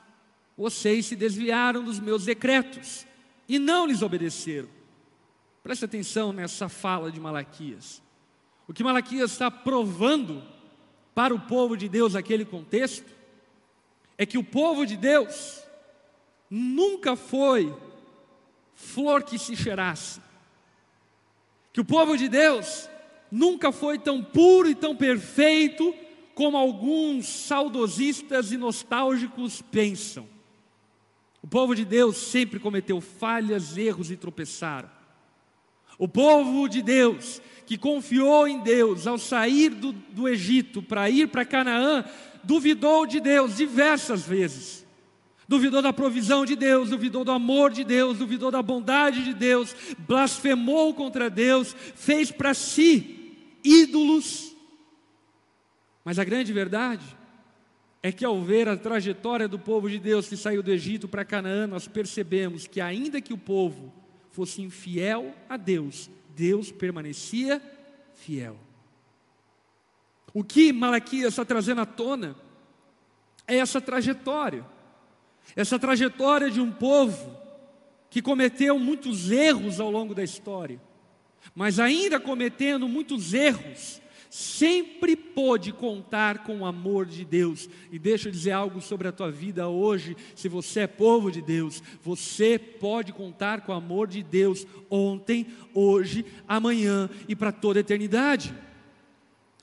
vocês 0.56 1.06
se 1.06 1.16
desviaram 1.16 1.82
dos 1.82 1.98
meus 1.98 2.24
decretos 2.24 3.04
e 3.48 3.58
não 3.58 3.84
lhes 3.84 4.00
obedeceram. 4.00 4.68
Preste 5.60 5.84
atenção 5.84 6.32
nessa 6.32 6.68
fala 6.68 7.10
de 7.10 7.18
Malaquias. 7.18 8.00
O 8.68 8.72
que 8.72 8.84
Malaquias 8.84 9.32
está 9.32 9.50
provando 9.50 10.40
para 11.16 11.34
o 11.34 11.40
povo 11.40 11.76
de 11.76 11.88
Deus 11.88 12.14
naquele 12.14 12.44
contexto 12.44 13.10
é 14.16 14.24
que 14.24 14.38
o 14.38 14.44
povo 14.44 14.86
de 14.86 14.96
Deus 14.96 15.64
nunca 16.48 17.16
foi 17.16 17.74
flor 18.76 19.24
que 19.24 19.36
se 19.36 19.56
cheirasse. 19.56 20.20
Que 21.72 21.80
o 21.80 21.84
povo 21.84 22.16
de 22.16 22.28
Deus 22.28 22.88
nunca 23.30 23.70
foi 23.70 23.98
tão 23.98 24.22
puro 24.22 24.68
e 24.68 24.74
tão 24.74 24.96
perfeito 24.96 25.94
como 26.34 26.56
alguns 26.56 27.26
saudosistas 27.26 28.50
e 28.50 28.56
nostálgicos 28.56 29.60
pensam. 29.62 30.26
O 31.42 31.46
povo 31.46 31.74
de 31.74 31.84
Deus 31.84 32.16
sempre 32.16 32.58
cometeu 32.58 33.00
falhas, 33.00 33.76
erros 33.76 34.10
e 34.10 34.16
tropeçaram. 34.16 34.90
O 35.98 36.08
povo 36.08 36.66
de 36.68 36.80
Deus, 36.80 37.42
que 37.66 37.76
confiou 37.76 38.48
em 38.48 38.60
Deus 38.60 39.06
ao 39.06 39.18
sair 39.18 39.70
do, 39.70 39.92
do 39.92 40.28
Egito 40.28 40.82
para 40.82 41.10
ir 41.10 41.28
para 41.28 41.44
Canaã, 41.44 42.04
duvidou 42.42 43.06
de 43.06 43.20
Deus 43.20 43.56
diversas 43.56 44.22
vezes. 44.22 44.86
Duvidou 45.46 45.82
da 45.82 45.92
provisão 45.92 46.46
de 46.46 46.56
Deus, 46.56 46.90
duvidou 46.90 47.24
do 47.24 47.32
amor 47.32 47.70
de 47.70 47.84
Deus, 47.84 48.18
duvidou 48.18 48.50
da 48.50 48.62
bondade 48.62 49.24
de 49.24 49.34
Deus, 49.34 49.74
blasfemou 49.98 50.94
contra 50.94 51.28
Deus, 51.28 51.74
fez 51.96 52.30
para 52.30 52.54
si 52.54 53.19
ídolos. 53.64 54.54
Mas 56.04 56.18
a 56.18 56.24
grande 56.24 56.52
verdade 56.52 57.04
é 58.02 58.10
que 58.10 58.24
ao 58.24 58.40
ver 58.42 58.68
a 58.68 58.76
trajetória 58.76 59.46
do 59.46 59.58
povo 59.58 59.88
de 59.88 59.98
Deus 59.98 60.28
que 60.28 60.36
saiu 60.36 60.62
do 60.62 60.72
Egito 60.72 61.06
para 61.06 61.24
Canaã, 61.24 61.66
nós 61.66 61.86
percebemos 61.86 62.66
que 62.66 62.80
ainda 62.80 63.20
que 63.20 63.32
o 63.32 63.38
povo 63.38 63.92
fosse 64.30 64.62
infiel 64.62 65.34
a 65.48 65.56
Deus, 65.56 66.10
Deus 66.34 66.70
permanecia 66.70 67.60
fiel. 68.14 68.56
O 70.32 70.44
que 70.44 70.72
Malaquias 70.72 71.32
está 71.32 71.44
trazendo 71.44 71.80
à 71.80 71.86
tona 71.86 72.36
é 73.46 73.56
essa 73.56 73.80
trajetória, 73.80 74.64
essa 75.56 75.78
trajetória 75.78 76.50
de 76.50 76.60
um 76.60 76.70
povo 76.70 77.36
que 78.08 78.22
cometeu 78.22 78.78
muitos 78.78 79.30
erros 79.30 79.80
ao 79.80 79.90
longo 79.90 80.14
da 80.14 80.22
história, 80.22 80.80
mas 81.54 81.78
ainda 81.78 82.20
cometendo 82.20 82.88
muitos 82.88 83.34
erros, 83.34 84.00
sempre 84.30 85.16
pôde 85.16 85.72
contar 85.72 86.44
com 86.44 86.60
o 86.60 86.64
amor 86.64 87.04
de 87.04 87.24
Deus. 87.24 87.68
E 87.90 87.98
deixa 87.98 88.28
eu 88.28 88.32
dizer 88.32 88.52
algo 88.52 88.80
sobre 88.80 89.08
a 89.08 89.12
tua 89.12 89.30
vida 89.30 89.68
hoje, 89.68 90.16
se 90.36 90.48
você 90.48 90.80
é 90.80 90.86
povo 90.86 91.30
de 91.30 91.42
Deus, 91.42 91.82
você 92.02 92.58
pode 92.58 93.12
contar 93.12 93.62
com 93.62 93.72
o 93.72 93.74
amor 93.74 94.06
de 94.06 94.22
Deus 94.22 94.66
ontem, 94.88 95.48
hoje, 95.74 96.24
amanhã 96.46 97.10
e 97.28 97.34
para 97.34 97.50
toda 97.50 97.80
a 97.80 97.82
eternidade. 97.82 98.54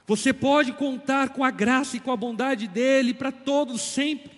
Você 0.06 0.32
pode 0.34 0.74
contar 0.74 1.30
com 1.30 1.44
a 1.44 1.52
graça 1.52 1.98
e 1.98 2.00
com 2.00 2.12
a 2.12 2.18
bondade 2.18 2.68
dele 2.68 3.14
para 3.14 3.32
todos 3.32 3.82
sempre. 3.82 4.37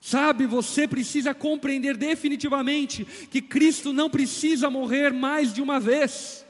Sabe, 0.00 0.46
você 0.46 0.88
precisa 0.88 1.34
compreender 1.34 1.94
definitivamente 1.96 3.04
que 3.30 3.42
Cristo 3.42 3.92
não 3.92 4.08
precisa 4.08 4.70
morrer 4.70 5.12
mais 5.12 5.52
de 5.52 5.60
uma 5.60 5.78
vez. 5.78 6.46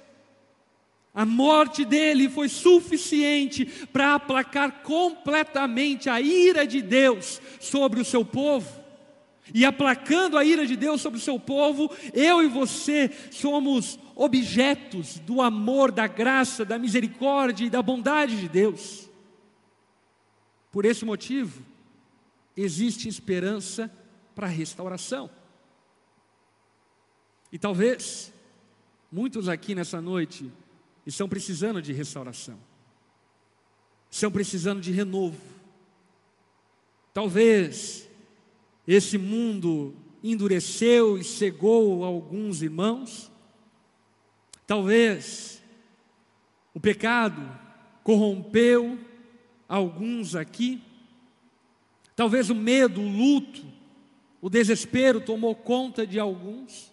A 1.12 1.25
morte 1.26 1.85
dele 1.85 2.28
foi 2.28 2.49
suficiente 2.49 3.66
para 3.92 4.14
aplacar 4.14 4.83
completamente 4.83 6.09
a 6.09 6.21
ira 6.21 6.64
de 6.64 6.80
Deus 6.80 7.40
sobre 7.59 8.00
o 8.00 8.04
seu 8.04 8.25
povo. 8.25 8.78
E 9.52 9.64
aplacando 9.64 10.38
a 10.38 10.45
ira 10.45 10.64
de 10.64 10.76
Deus 10.76 11.00
sobre 11.00 11.19
o 11.19 11.23
seu 11.23 11.40
povo, 11.40 11.90
eu 12.14 12.40
e 12.45 12.47
você 12.47 13.11
somos 13.33 13.99
objetos 14.14 15.19
do 15.19 15.42
amor, 15.42 15.90
da 15.90 16.07
graça, 16.07 16.64
da 16.64 16.78
misericórdia 16.78 17.64
e 17.64 17.71
da 17.71 17.83
bondade 17.83 18.40
de 18.40 18.49
Deus. 18.49 19.11
Por 20.71 20.85
esse 20.85 21.04
motivo, 21.04 21.64
existe 22.62 23.08
esperança 23.08 23.90
para 24.34 24.46
restauração. 24.46 25.30
E 27.52 27.58
talvez 27.58 28.32
muitos 29.10 29.49
aqui 29.49 29.75
nessa 29.75 30.00
noite 30.00 30.50
estão 31.04 31.28
precisando 31.28 31.82
de 31.82 31.92
restauração, 31.92 32.58
estão 34.10 34.30
precisando 34.30 34.80
de 34.80 34.92
renovo. 34.92 35.40
Talvez 37.12 38.08
esse 38.86 39.18
mundo 39.18 39.94
endureceu 40.23 41.18
e 41.18 41.25
cegou 41.25 42.04
alguns 42.04 42.62
irmãos, 42.62 43.30
talvez 44.66 45.62
o 46.73 46.80
pecado 46.80 47.42
corrompeu 48.04 48.99
alguns 49.68 50.34
aqui, 50.34 50.82
talvez 52.21 52.50
o 52.50 52.54
medo, 52.54 53.00
o 53.00 53.09
luto, 53.09 53.65
o 54.43 54.50
desespero 54.50 55.23
tomou 55.23 55.56
conta 55.56 56.06
de 56.06 56.21
alguns, 56.21 56.93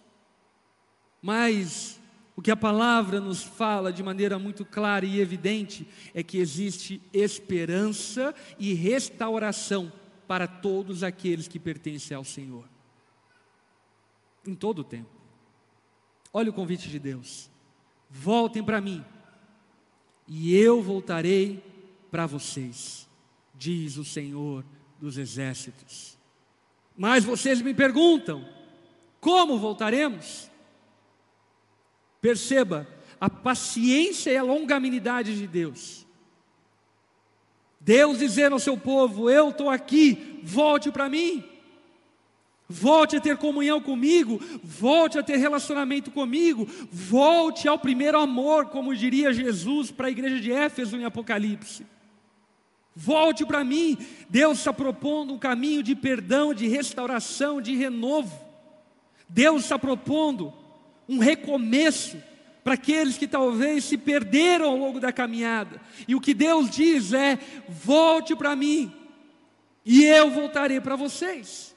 mas 1.20 2.00
o 2.34 2.40
que 2.40 2.50
a 2.50 2.56
palavra 2.56 3.20
nos 3.20 3.42
fala 3.42 3.92
de 3.92 4.02
maneira 4.02 4.38
muito 4.38 4.64
clara 4.64 5.04
e 5.04 5.20
evidente 5.20 5.86
é 6.14 6.22
que 6.22 6.38
existe 6.38 7.02
esperança 7.12 8.34
e 8.58 8.72
restauração 8.72 9.92
para 10.26 10.46
todos 10.46 11.02
aqueles 11.02 11.46
que 11.46 11.58
pertencem 11.58 12.16
ao 12.16 12.24
Senhor. 12.24 12.64
Em 14.46 14.54
todo 14.54 14.78
o 14.78 14.84
tempo. 14.84 15.10
Olha 16.32 16.48
o 16.48 16.54
convite 16.54 16.88
de 16.88 16.98
Deus. 16.98 17.50
Voltem 18.08 18.64
para 18.64 18.80
mim, 18.80 19.04
e 20.26 20.56
eu 20.56 20.80
voltarei 20.80 21.62
para 22.10 22.24
vocês, 22.24 23.06
diz 23.54 23.98
o 23.98 24.04
Senhor 24.06 24.64
dos 25.00 25.16
exércitos. 25.16 26.18
Mas 26.96 27.24
vocês 27.24 27.62
me 27.62 27.72
perguntam: 27.72 28.46
como 29.20 29.58
voltaremos? 29.58 30.50
Perceba 32.20 32.86
a 33.20 33.30
paciência 33.30 34.30
e 34.30 34.36
a 34.36 34.42
longanimidade 34.42 35.36
de 35.36 35.46
Deus. 35.46 36.06
Deus 37.80 38.18
dizendo 38.18 38.54
ao 38.54 38.58
seu 38.58 38.76
povo: 38.76 39.30
Eu 39.30 39.50
estou 39.50 39.70
aqui, 39.70 40.40
volte 40.42 40.90
para 40.90 41.08
mim. 41.08 41.44
Volte 42.70 43.16
a 43.16 43.20
ter 43.20 43.38
comunhão 43.38 43.80
comigo, 43.80 44.38
volte 44.62 45.18
a 45.18 45.22
ter 45.22 45.38
relacionamento 45.38 46.10
comigo, 46.10 46.68
volte 46.92 47.66
ao 47.66 47.78
primeiro 47.78 48.20
amor, 48.20 48.66
como 48.66 48.94
diria 48.94 49.32
Jesus 49.32 49.90
para 49.90 50.08
a 50.08 50.10
igreja 50.10 50.38
de 50.38 50.52
Éfeso 50.52 50.94
em 50.94 51.04
Apocalipse. 51.04 51.86
Volte 53.00 53.46
para 53.46 53.62
mim, 53.62 53.96
Deus 54.28 54.58
está 54.58 54.72
propondo 54.72 55.32
um 55.32 55.38
caminho 55.38 55.84
de 55.84 55.94
perdão, 55.94 56.52
de 56.52 56.66
restauração, 56.66 57.60
de 57.62 57.76
renovo. 57.76 58.44
Deus 59.28 59.62
está 59.62 59.78
propondo 59.78 60.52
um 61.08 61.20
recomeço 61.20 62.20
para 62.64 62.74
aqueles 62.74 63.16
que 63.16 63.28
talvez 63.28 63.84
se 63.84 63.96
perderam 63.96 64.70
ao 64.70 64.76
longo 64.76 64.98
da 64.98 65.12
caminhada. 65.12 65.80
E 66.08 66.16
o 66.16 66.20
que 66.20 66.34
Deus 66.34 66.68
diz 66.68 67.12
é: 67.12 67.38
volte 67.68 68.34
para 68.34 68.56
mim, 68.56 68.92
e 69.84 70.04
eu 70.04 70.32
voltarei 70.32 70.80
para 70.80 70.96
vocês. 70.96 71.76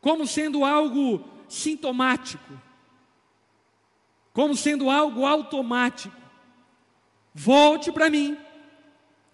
Como 0.00 0.24
sendo 0.24 0.64
algo 0.64 1.24
sintomático, 1.48 2.62
como 4.32 4.54
sendo 4.54 4.88
algo 4.88 5.26
automático. 5.26 6.14
Volte 7.34 7.90
para 7.90 8.08
mim, 8.08 8.36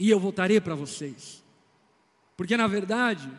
e 0.01 0.09
eu 0.09 0.19
voltarei 0.19 0.59
para 0.59 0.75
vocês. 0.75 1.45
Porque 2.35 2.57
na 2.57 2.67
verdade, 2.67 3.31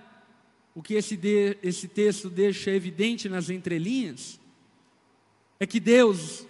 o 0.76 0.84
que 0.84 0.93
esse, 0.93 1.17
de, 1.17 1.58
esse 1.63 1.88
texto 1.88 2.30
deixa 2.30 2.69
evidente 2.69 3.28
nas 3.28 3.50
entrelinhas 3.50 4.39
é 5.60 5.65
que 5.65 5.80
Deus 5.80 6.45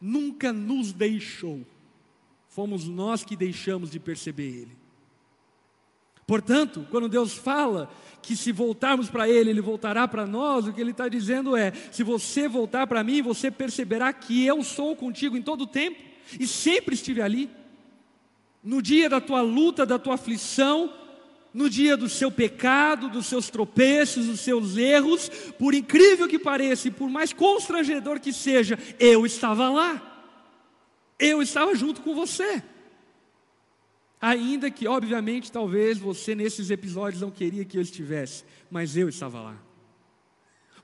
nunca 0.00 0.52
nos 0.52 0.92
deixou, 0.92 1.64
fomos 2.48 2.84
nós 2.88 3.24
que 3.24 3.36
deixamos 3.36 3.90
de 3.90 4.00
perceber 4.00 4.48
Ele. 4.62 4.76
Portanto, 6.26 6.84
quando 6.90 7.08
Deus 7.08 7.34
fala 7.34 7.88
que 8.22 8.34
se 8.34 8.50
voltarmos 8.50 9.08
para 9.08 9.28
Ele, 9.28 9.50
Ele 9.50 9.60
voltará 9.60 10.08
para 10.08 10.26
nós, 10.26 10.66
o 10.66 10.72
que 10.72 10.80
Ele 10.80 10.90
está 10.90 11.08
dizendo 11.08 11.56
é: 11.56 11.70
se 11.92 12.02
você 12.02 12.48
voltar 12.48 12.86
para 12.88 13.04
mim, 13.04 13.22
você 13.22 13.52
perceberá 13.52 14.12
que 14.12 14.44
eu 14.44 14.64
sou 14.64 14.96
contigo 14.96 15.36
em 15.36 15.42
todo 15.42 15.62
o 15.62 15.66
tempo 15.66 16.00
e 16.40 16.46
sempre 16.46 16.94
estive 16.94 17.22
ali. 17.22 17.48
No 18.64 18.80
dia 18.80 19.10
da 19.10 19.20
tua 19.20 19.42
luta, 19.42 19.84
da 19.84 19.98
tua 19.98 20.14
aflição, 20.14 20.92
no 21.52 21.70
dia 21.70 21.96
do 21.96 22.08
seu 22.08 22.32
pecado, 22.32 23.08
dos 23.08 23.26
seus 23.26 23.48
tropeços, 23.48 24.26
dos 24.26 24.40
seus 24.40 24.76
erros, 24.76 25.28
por 25.58 25.74
incrível 25.74 26.26
que 26.26 26.38
pareça 26.38 26.88
e 26.88 26.90
por 26.90 27.08
mais 27.08 27.32
constrangedor 27.32 28.18
que 28.18 28.32
seja, 28.32 28.76
eu 28.98 29.24
estava 29.24 29.68
lá. 29.68 30.10
Eu 31.16 31.40
estava 31.40 31.74
junto 31.76 32.00
com 32.00 32.14
você. 32.14 32.62
Ainda 34.20 34.70
que, 34.70 34.88
obviamente, 34.88 35.52
talvez 35.52 35.98
você 35.98 36.34
nesses 36.34 36.70
episódios 36.70 37.20
não 37.20 37.30
queria 37.30 37.64
que 37.64 37.76
eu 37.76 37.82
estivesse, 37.82 38.42
mas 38.70 38.96
eu 38.96 39.08
estava 39.08 39.40
lá. 39.40 39.56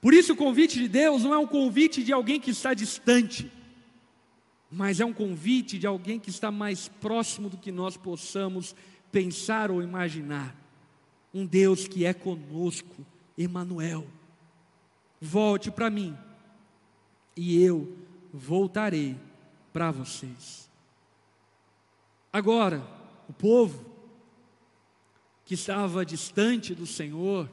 Por 0.00 0.14
isso, 0.14 0.34
o 0.34 0.36
convite 0.36 0.78
de 0.78 0.86
Deus 0.86 1.22
não 1.24 1.34
é 1.34 1.38
um 1.38 1.46
convite 1.46 2.02
de 2.04 2.12
alguém 2.12 2.38
que 2.38 2.50
está 2.50 2.74
distante, 2.74 3.50
mas 4.70 5.00
é 5.00 5.04
um 5.04 5.12
convite 5.12 5.78
de 5.78 5.86
alguém 5.86 6.18
que 6.18 6.30
está 6.30 6.50
mais 6.50 6.88
próximo 6.88 7.50
do 7.50 7.56
que 7.56 7.72
nós 7.72 7.96
possamos 7.96 8.74
pensar 9.10 9.70
ou 9.70 9.82
imaginar 9.82 10.54
um 11.34 11.44
Deus 11.44 11.88
que 11.88 12.04
é 12.04 12.12
conosco, 12.12 13.04
Emanuel. 13.36 14.06
volte 15.20 15.70
para 15.70 15.90
mim, 15.90 16.16
e 17.36 17.62
eu 17.62 17.96
voltarei 18.32 19.16
para 19.72 19.90
vocês. 19.90 20.68
Agora, 22.32 22.86
o 23.28 23.32
povo 23.32 23.84
que 25.44 25.54
estava 25.54 26.06
distante 26.06 26.74
do 26.74 26.86
Senhor, 26.86 27.50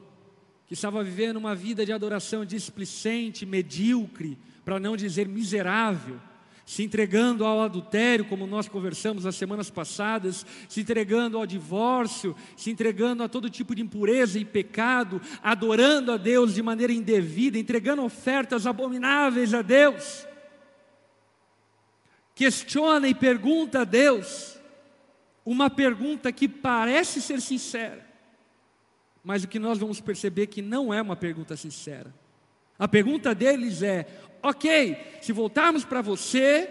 que 0.67 0.73
estava 0.73 1.03
vivendo 1.03 1.37
uma 1.37 1.55
vida 1.55 1.85
de 1.85 1.91
adoração 1.91 2.45
displicente, 2.45 3.45
medíocre, 3.45 4.37
para 4.63 4.79
não 4.79 4.95
dizer 4.95 5.27
miserável, 5.27 6.19
se 6.67 6.83
entregando 6.83 7.45
ao 7.45 7.61
adultério, 7.61 8.25
como 8.25 8.45
nós 8.45 8.67
conversamos 8.67 9.23
nas 9.23 9.37
semanas 9.37 9.69
passadas, 9.69 10.45
se 10.67 10.81
entregando 10.81 11.37
ao 11.37 11.47
divórcio, 11.47 12.35
se 12.57 12.69
entregando 12.69 13.23
a 13.23 13.29
todo 13.29 13.49
tipo 13.49 13.73
de 13.73 13.81
impureza 13.81 14.37
e 14.37 14.43
pecado, 14.43 15.21
adorando 15.41 16.11
a 16.11 16.17
Deus 16.17 16.53
de 16.53 16.61
maneira 16.61 16.91
indevida, 16.91 17.57
entregando 17.57 18.03
ofertas 18.03 18.67
abomináveis 18.67 19.53
a 19.53 19.61
Deus. 19.61 20.27
Questiona 22.35 23.07
e 23.07 23.15
pergunta 23.15 23.79
a 23.79 23.85
Deus 23.85 24.59
uma 25.45 25.69
pergunta 25.69 26.33
que 26.33 26.49
parece 26.49 27.21
ser 27.21 27.39
sincera, 27.39 28.05
mas 29.23 29.45
o 29.45 29.47
que 29.47 29.57
nós 29.57 29.77
vamos 29.77 30.01
perceber 30.01 30.47
que 30.47 30.61
não 30.61 30.93
é 30.93 31.01
uma 31.01 31.15
pergunta 31.15 31.55
sincera. 31.55 32.13
A 32.79 32.87
pergunta 32.87 33.33
deles 33.33 33.81
é: 33.81 34.05
ok, 34.41 35.19
se 35.21 35.31
voltarmos 35.31 35.83
para 35.83 36.01
você, 36.01 36.69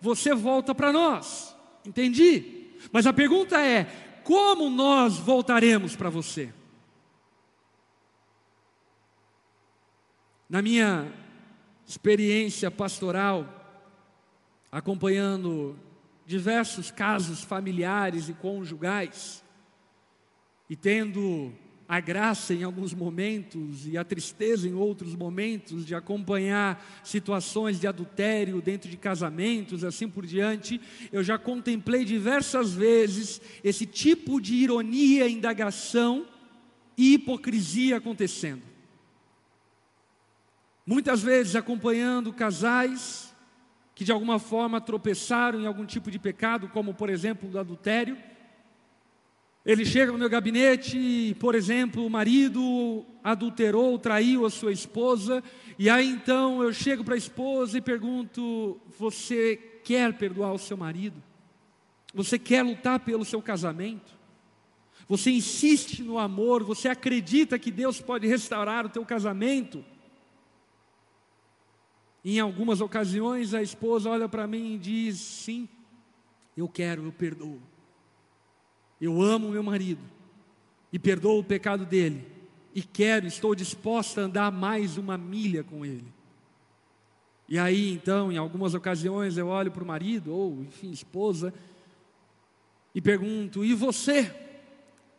você 0.00 0.34
volta 0.34 0.74
para 0.74 0.92
nós. 0.92 1.56
Entendi. 1.84 2.70
Mas 2.92 3.06
a 3.06 3.12
pergunta 3.12 3.60
é: 3.60 3.84
como 4.22 4.70
nós 4.70 5.16
voltaremos 5.18 5.96
para 5.96 6.10
você? 6.10 6.52
Na 10.48 10.62
minha 10.62 11.12
experiência 11.86 12.70
pastoral, 12.70 13.46
acompanhando 14.70 15.78
diversos 16.26 16.90
casos 16.90 17.42
familiares 17.42 18.28
e 18.28 18.34
conjugais, 18.34 19.44
e 20.68 20.76
tendo 20.76 21.52
a 21.88 22.00
graça 22.00 22.54
em 22.54 22.62
alguns 22.62 22.94
momentos 22.94 23.86
e 23.86 23.98
a 23.98 24.04
tristeza 24.04 24.66
em 24.68 24.72
outros 24.72 25.14
momentos 25.14 25.84
de 25.84 25.94
acompanhar 25.94 26.82
situações 27.04 27.78
de 27.78 27.86
adultério 27.86 28.62
dentro 28.62 28.88
de 28.88 28.96
casamentos, 28.96 29.84
assim 29.84 30.08
por 30.08 30.24
diante, 30.24 30.80
eu 31.12 31.22
já 31.22 31.38
contemplei 31.38 32.04
diversas 32.04 32.72
vezes 32.72 33.40
esse 33.62 33.84
tipo 33.84 34.40
de 34.40 34.54
ironia, 34.54 35.28
indagação 35.28 36.26
e 36.96 37.14
hipocrisia 37.14 37.98
acontecendo. 37.98 38.62
Muitas 40.86 41.22
vezes 41.22 41.54
acompanhando 41.56 42.32
casais 42.32 43.34
que 43.94 44.04
de 44.04 44.12
alguma 44.12 44.38
forma 44.38 44.80
tropeçaram 44.80 45.60
em 45.60 45.66
algum 45.66 45.86
tipo 45.86 46.10
de 46.10 46.18
pecado, 46.18 46.68
como 46.68 46.94
por 46.94 47.08
exemplo 47.08 47.48
o 47.52 47.58
adultério, 47.58 48.16
ele 49.64 49.84
chega 49.84 50.12
no 50.12 50.18
meu 50.18 50.28
gabinete 50.28 51.34
por 51.40 51.54
exemplo, 51.54 52.04
o 52.04 52.10
marido 52.10 53.04
adulterou, 53.22 53.98
traiu 53.98 54.44
a 54.44 54.50
sua 54.50 54.72
esposa, 54.72 55.42
e 55.78 55.88
aí 55.88 56.06
então 56.08 56.62
eu 56.62 56.72
chego 56.72 57.02
para 57.02 57.14
a 57.14 57.18
esposa 57.18 57.78
e 57.78 57.80
pergunto: 57.80 58.78
Você 58.98 59.56
quer 59.82 60.12
perdoar 60.12 60.52
o 60.52 60.58
seu 60.58 60.76
marido? 60.76 61.22
Você 62.12 62.38
quer 62.38 62.62
lutar 62.62 63.00
pelo 63.00 63.24
seu 63.24 63.42
casamento? 63.42 64.14
Você 65.08 65.30
insiste 65.30 66.02
no 66.02 66.18
amor? 66.18 66.62
Você 66.62 66.88
acredita 66.88 67.58
que 67.58 67.70
Deus 67.70 68.00
pode 68.00 68.26
restaurar 68.26 68.86
o 68.86 68.88
teu 68.88 69.04
casamento? 69.04 69.84
Em 72.24 72.40
algumas 72.40 72.80
ocasiões 72.80 73.52
a 73.52 73.62
esposa 73.62 74.08
olha 74.08 74.28
para 74.28 74.46
mim 74.46 74.74
e 74.74 74.78
diz: 74.78 75.18
Sim, 75.18 75.68
eu 76.56 76.68
quero, 76.68 77.04
eu 77.04 77.12
perdoo. 77.12 77.60
Eu 79.04 79.20
amo 79.20 79.50
meu 79.50 79.62
marido 79.62 80.00
e 80.90 80.98
perdoo 80.98 81.38
o 81.38 81.44
pecado 81.44 81.84
dele 81.84 82.26
e 82.74 82.82
quero, 82.82 83.26
estou 83.26 83.54
disposta 83.54 84.22
a 84.22 84.24
andar 84.24 84.50
mais 84.50 84.96
uma 84.96 85.18
milha 85.18 85.62
com 85.62 85.84
ele. 85.84 86.10
E 87.46 87.58
aí, 87.58 87.92
então, 87.92 88.32
em 88.32 88.38
algumas 88.38 88.72
ocasiões, 88.72 89.36
eu 89.36 89.48
olho 89.48 89.70
para 89.70 89.84
o 89.84 89.86
marido, 89.86 90.34
ou 90.34 90.62
enfim, 90.62 90.90
esposa, 90.90 91.52
e 92.94 93.02
pergunto: 93.02 93.62
e 93.62 93.74
você, 93.74 94.34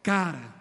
cara? 0.02 0.52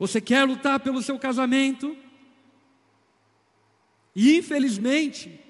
Você 0.00 0.20
quer 0.20 0.42
lutar 0.42 0.80
pelo 0.80 1.00
seu 1.00 1.16
casamento? 1.16 1.96
E 4.16 4.36
infelizmente, 4.36 5.40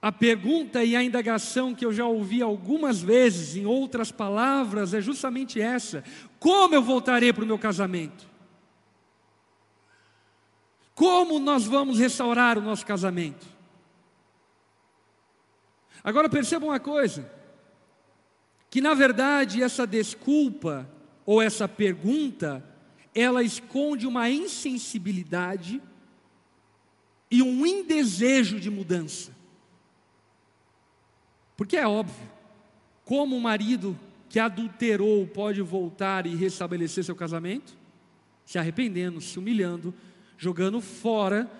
a 0.00 0.12
pergunta 0.12 0.84
e 0.84 0.94
a 0.94 1.02
indagação 1.02 1.74
que 1.74 1.84
eu 1.84 1.92
já 1.92 2.06
ouvi 2.06 2.40
algumas 2.40 3.02
vezes, 3.02 3.56
em 3.56 3.66
outras 3.66 4.12
palavras, 4.12 4.94
é 4.94 5.00
justamente 5.00 5.60
essa: 5.60 6.04
como 6.38 6.74
eu 6.74 6.82
voltarei 6.82 7.32
para 7.32 7.42
o 7.42 7.46
meu 7.46 7.58
casamento? 7.58 8.28
Como 10.94 11.38
nós 11.38 11.64
vamos 11.64 11.98
restaurar 11.98 12.58
o 12.58 12.62
nosso 12.62 12.86
casamento? 12.86 13.46
Agora 16.02 16.28
perceba 16.28 16.66
uma 16.66 16.80
coisa: 16.80 17.30
que 18.70 18.80
na 18.80 18.94
verdade 18.94 19.62
essa 19.62 19.84
desculpa 19.86 20.88
ou 21.26 21.42
essa 21.42 21.66
pergunta, 21.68 22.64
ela 23.12 23.42
esconde 23.42 24.06
uma 24.06 24.30
insensibilidade 24.30 25.82
e 27.30 27.42
um 27.42 27.66
indesejo 27.66 28.60
de 28.60 28.70
mudança. 28.70 29.37
Porque 31.58 31.76
é 31.76 31.88
óbvio, 31.88 32.14
como 33.04 33.34
um 33.34 33.40
marido 33.40 33.98
que 34.28 34.38
adulterou 34.38 35.26
pode 35.26 35.60
voltar 35.60 36.24
e 36.24 36.36
restabelecer 36.36 37.02
seu 37.02 37.16
casamento? 37.16 37.76
Se 38.46 38.60
arrependendo, 38.60 39.20
se 39.20 39.40
humilhando, 39.40 39.92
jogando 40.38 40.80
fora 40.80 41.50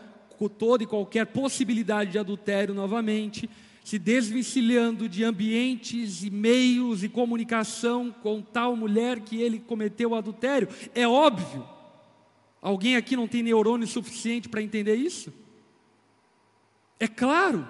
toda 0.48 0.84
e 0.84 0.86
qualquer 0.86 1.26
possibilidade 1.26 2.12
de 2.12 2.18
adultério 2.20 2.72
novamente, 2.72 3.50
se 3.82 3.98
desvencilhando 3.98 5.08
de 5.08 5.24
ambientes 5.24 6.22
e 6.22 6.30
meios 6.30 7.02
e 7.02 7.08
comunicação 7.08 8.14
com 8.22 8.40
tal 8.40 8.76
mulher 8.76 9.18
que 9.18 9.42
ele 9.42 9.58
cometeu 9.58 10.14
adultério. 10.14 10.68
É 10.94 11.08
óbvio. 11.08 11.66
Alguém 12.62 12.94
aqui 12.94 13.16
não 13.16 13.26
tem 13.26 13.42
neurônio 13.42 13.88
suficiente 13.88 14.48
para 14.48 14.62
entender 14.62 14.94
isso? 14.94 15.32
É 17.00 17.08
claro. 17.08 17.66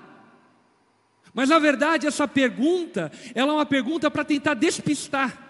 Mas 1.38 1.50
na 1.50 1.60
verdade 1.60 2.04
essa 2.04 2.26
pergunta, 2.26 3.12
ela 3.32 3.52
é 3.52 3.54
uma 3.54 3.64
pergunta 3.64 4.10
para 4.10 4.24
tentar 4.24 4.54
despistar. 4.54 5.40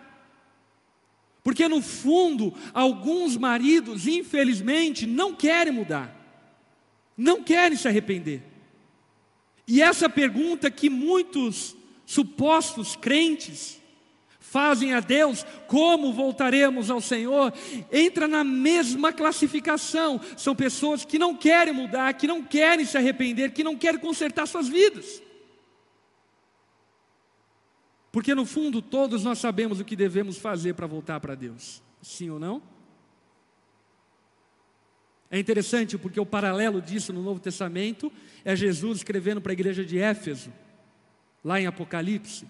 Porque 1.42 1.66
no 1.66 1.80
fundo, 1.80 2.52
alguns 2.74 3.38
maridos, 3.38 4.06
infelizmente, 4.06 5.06
não 5.06 5.34
querem 5.34 5.72
mudar. 5.72 6.14
Não 7.16 7.42
querem 7.42 7.74
se 7.74 7.88
arrepender. 7.88 8.42
E 9.66 9.80
essa 9.80 10.10
pergunta 10.10 10.70
que 10.70 10.90
muitos 10.90 11.74
supostos 12.04 12.94
crentes 12.94 13.80
fazem 14.40 14.92
a 14.92 15.00
Deus, 15.00 15.46
como 15.66 16.12
voltaremos 16.12 16.90
ao 16.90 17.00
Senhor, 17.00 17.50
entra 17.90 18.28
na 18.28 18.44
mesma 18.44 19.10
classificação. 19.10 20.20
São 20.36 20.54
pessoas 20.54 21.02
que 21.06 21.18
não 21.18 21.34
querem 21.34 21.72
mudar, 21.72 22.12
que 22.12 22.26
não 22.26 22.44
querem 22.44 22.84
se 22.84 22.98
arrepender, 22.98 23.52
que 23.52 23.64
não 23.64 23.74
querem 23.74 23.98
consertar 23.98 24.44
suas 24.44 24.68
vidas. 24.68 25.26
Porque 28.10 28.34
no 28.34 28.46
fundo 28.46 28.80
todos 28.80 29.24
nós 29.24 29.38
sabemos 29.38 29.80
o 29.80 29.84
que 29.84 29.96
devemos 29.96 30.38
fazer 30.38 30.74
para 30.74 30.86
voltar 30.86 31.20
para 31.20 31.34
Deus. 31.34 31.82
Sim 32.02 32.30
ou 32.30 32.38
não? 32.38 32.62
É 35.30 35.38
interessante 35.38 35.98
porque 35.98 36.18
o 36.18 36.24
paralelo 36.24 36.80
disso 36.80 37.12
no 37.12 37.22
Novo 37.22 37.38
Testamento 37.38 38.10
é 38.44 38.56
Jesus 38.56 38.98
escrevendo 38.98 39.40
para 39.40 39.52
a 39.52 39.54
igreja 39.54 39.84
de 39.84 39.98
Éfeso, 39.98 40.50
lá 41.44 41.60
em 41.60 41.66
Apocalipse. 41.66 42.48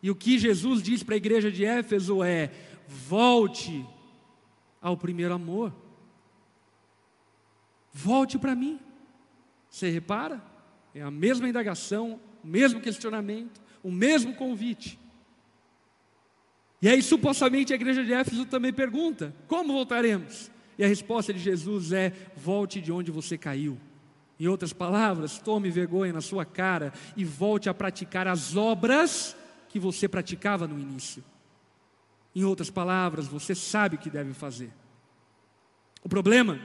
E 0.00 0.10
o 0.10 0.14
que 0.14 0.38
Jesus 0.38 0.82
diz 0.82 1.02
para 1.02 1.14
a 1.14 1.16
igreja 1.16 1.50
de 1.50 1.64
Éfeso 1.64 2.22
é: 2.22 2.52
volte 2.86 3.84
ao 4.80 4.96
primeiro 4.96 5.34
amor. 5.34 5.74
Volte 7.92 8.38
para 8.38 8.54
mim. 8.54 8.78
Você 9.68 9.90
repara? 9.90 10.42
É 10.94 11.02
a 11.02 11.10
mesma 11.10 11.48
indagação, 11.48 12.20
o 12.44 12.46
mesmo 12.46 12.80
questionamento 12.80 13.60
o 13.84 13.92
mesmo 13.92 14.34
convite. 14.34 14.98
E 16.80 16.88
aí, 16.88 17.02
supostamente, 17.02 17.72
a 17.72 17.76
igreja 17.76 18.02
de 18.02 18.14
Éfeso 18.14 18.46
também 18.46 18.72
pergunta: 18.72 19.34
como 19.46 19.74
voltaremos? 19.74 20.50
E 20.78 20.84
a 20.84 20.88
resposta 20.88 21.32
de 21.32 21.38
Jesus 21.38 21.92
é: 21.92 22.12
volte 22.34 22.80
de 22.80 22.90
onde 22.90 23.10
você 23.10 23.36
caiu. 23.36 23.78
Em 24.40 24.48
outras 24.48 24.72
palavras, 24.72 25.38
tome 25.38 25.70
vergonha 25.70 26.12
na 26.12 26.20
sua 26.20 26.44
cara 26.44 26.92
e 27.16 27.24
volte 27.24 27.68
a 27.68 27.74
praticar 27.74 28.26
as 28.26 28.56
obras 28.56 29.36
que 29.68 29.78
você 29.78 30.08
praticava 30.08 30.66
no 30.66 30.78
início. 30.78 31.22
Em 32.34 32.42
outras 32.42 32.70
palavras, 32.70 33.28
você 33.28 33.54
sabe 33.54 33.94
o 33.94 33.98
que 33.98 34.10
deve 34.10 34.32
fazer. 34.32 34.72
O 36.02 36.08
problema 36.08 36.58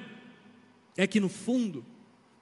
é 0.98 1.06
que, 1.06 1.20
no 1.20 1.30
fundo, 1.30 1.86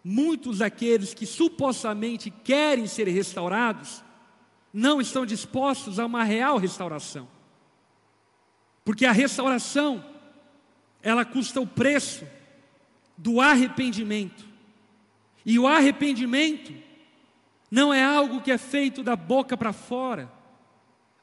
muitos 0.03 0.59
daqueles 0.59 1.13
que 1.13 1.25
supostamente 1.25 2.29
querem 2.31 2.87
ser 2.87 3.07
restaurados 3.09 4.01
não 4.77 5.01
estão 5.01 5.25
dispostos 5.25 5.97
a 5.97 6.05
uma 6.05 6.23
real 6.23 6.59
restauração. 6.59 7.27
Porque 8.85 9.07
a 9.07 9.11
restauração, 9.11 10.05
ela 11.01 11.25
custa 11.25 11.59
o 11.59 11.65
preço 11.65 12.27
do 13.17 13.41
arrependimento. 13.41 14.45
E 15.43 15.57
o 15.57 15.65
arrependimento 15.65 16.71
não 17.71 17.91
é 17.91 18.03
algo 18.03 18.39
que 18.39 18.51
é 18.51 18.57
feito 18.59 19.01
da 19.01 19.15
boca 19.15 19.57
para 19.57 19.73
fora. 19.73 20.31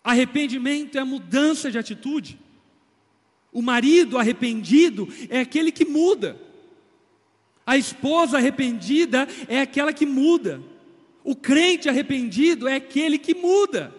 Arrependimento 0.03 0.99
é 0.99 1.05
mudança 1.05 1.71
de 1.71 1.79
atitude. 1.79 2.37
O 3.53 3.62
marido 3.62 4.19
arrependido 4.19 5.09
é 5.31 5.38
aquele 5.38 5.71
que 5.71 5.85
muda. 5.85 6.37
A 7.64 7.79
esposa 7.79 8.37
arrependida 8.38 9.29
é 9.47 9.61
aquela 9.61 9.93
que 9.93 10.05
muda. 10.05 10.61
O 11.24 11.34
crente 11.34 11.88
arrependido 11.88 12.68
é 12.68 12.76
aquele 12.76 13.18
que 13.18 13.34
muda. 13.34 13.92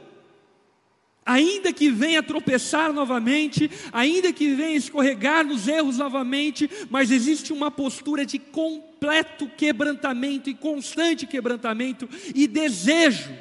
Ainda 1.25 1.73
que 1.73 1.89
venha 1.89 2.21
tropeçar 2.21 2.93
novamente, 2.93 3.69
ainda 3.91 4.31
que 4.31 4.53
venha 4.53 4.77
escorregar 4.77 5.43
nos 5.43 5.67
erros 5.67 5.97
novamente, 5.97 6.69
mas 6.87 7.09
existe 7.09 7.51
uma 7.51 7.71
postura 7.71 8.23
de 8.23 8.37
completo 8.37 9.49
quebrantamento 9.57 10.51
e 10.51 10.53
constante 10.53 11.25
quebrantamento 11.25 12.07
e 12.35 12.45
desejo 12.45 13.33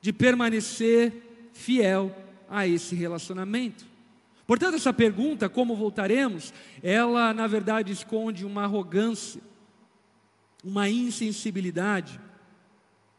de 0.00 0.12
permanecer 0.12 1.12
fiel 1.52 2.14
a 2.48 2.68
esse 2.68 2.94
relacionamento. 2.94 3.84
Portanto, 4.46 4.76
essa 4.76 4.92
pergunta, 4.92 5.48
como 5.48 5.74
voltaremos, 5.76 6.52
ela 6.82 7.34
na 7.34 7.48
verdade 7.48 7.92
esconde 7.92 8.44
uma 8.44 8.62
arrogância, 8.62 9.40
uma 10.62 10.88
insensibilidade 10.88 12.20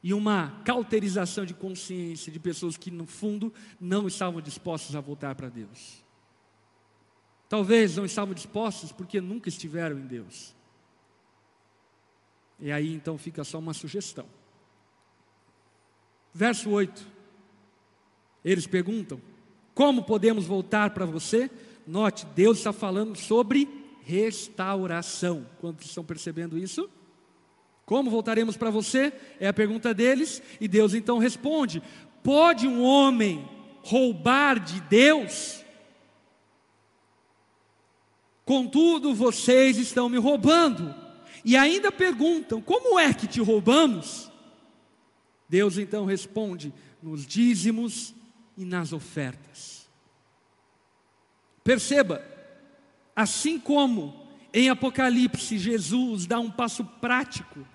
e 0.04 0.13
uma 0.13 0.62
cauterização 0.65 1.45
de 1.45 1.54
consciência 1.54 2.32
de 2.32 2.39
pessoas 2.39 2.77
que, 2.77 2.89
no 2.89 3.06
fundo, 3.06 3.54
não 3.80 4.08
estavam 4.08 4.41
dispostas 4.41 4.95
a 4.95 5.01
voltar 5.01 5.36
para 5.36 5.49
Deus. 5.49 6.04
Talvez 7.47 7.97
não 7.97 8.06
estavam 8.06 8.34
dispostos 8.34 8.91
porque 8.91 9.19
nunca 9.19 9.49
estiveram 9.49 9.99
em 9.99 10.08
Deus. 10.08 10.56
E 12.60 12.71
aí 12.71 12.93
então 12.93 13.17
fica 13.17 13.43
só 13.43 13.60
uma 13.60 13.73
sugestão. 13.73 14.25
Verso 16.34 16.69
8. 16.69 17.06
Eles 18.43 18.65
perguntam: 18.65 19.21
como 19.73 20.04
podemos 20.04 20.45
voltar 20.45 20.91
para 20.91 21.06
você? 21.06 21.49
Note, 21.86 22.25
Deus 22.27 22.60
está 22.60 22.71
falando 22.71 23.15
sobre 23.15 23.67
restauração. 24.04 25.47
Quantos 25.60 25.88
estão 25.88 26.04
percebendo 26.04 26.58
isso? 26.58 26.89
Como 27.86 28.10
voltaremos 28.10 28.56
para 28.56 28.70
você? 28.70 29.13
É 29.39 29.48
a 29.48 29.54
pergunta 29.54 29.94
deles, 29.94 30.41
e 30.60 30.67
Deus 30.67 30.94
então 30.94 31.17
responde: 31.17 31.82
Pode 32.24 32.67
um 32.67 32.84
homem 32.84 33.48
roubar 33.84 34.60
de 34.60 34.80
Deus? 34.82 35.63
Contudo, 38.46 39.13
vocês 39.13 39.78
estão 39.78 40.10
me 40.10 40.17
roubando. 40.17 40.94
E 41.44 41.56
ainda 41.58 41.91
perguntam: 41.91 42.62
Como 42.62 43.00
é 43.00 43.13
que 43.13 43.28
te 43.28 43.41
roubamos? 43.41 44.32
Deus 45.50 45.78
então 45.78 46.06
responde: 46.06 46.74
Nos 47.02 47.26
dízimos 47.26 48.13
e 48.58 48.65
nas 48.65 48.94
ofertas. 48.94 49.88
Perceba, 51.63 52.24
assim 53.15 53.60
como 53.60 54.20
em 54.54 54.70
Apocalipse 54.70 55.58
Jesus 55.58 56.26
dá 56.26 56.40
um 56.40 56.52
passo 56.52 56.84
prático, 56.84 57.66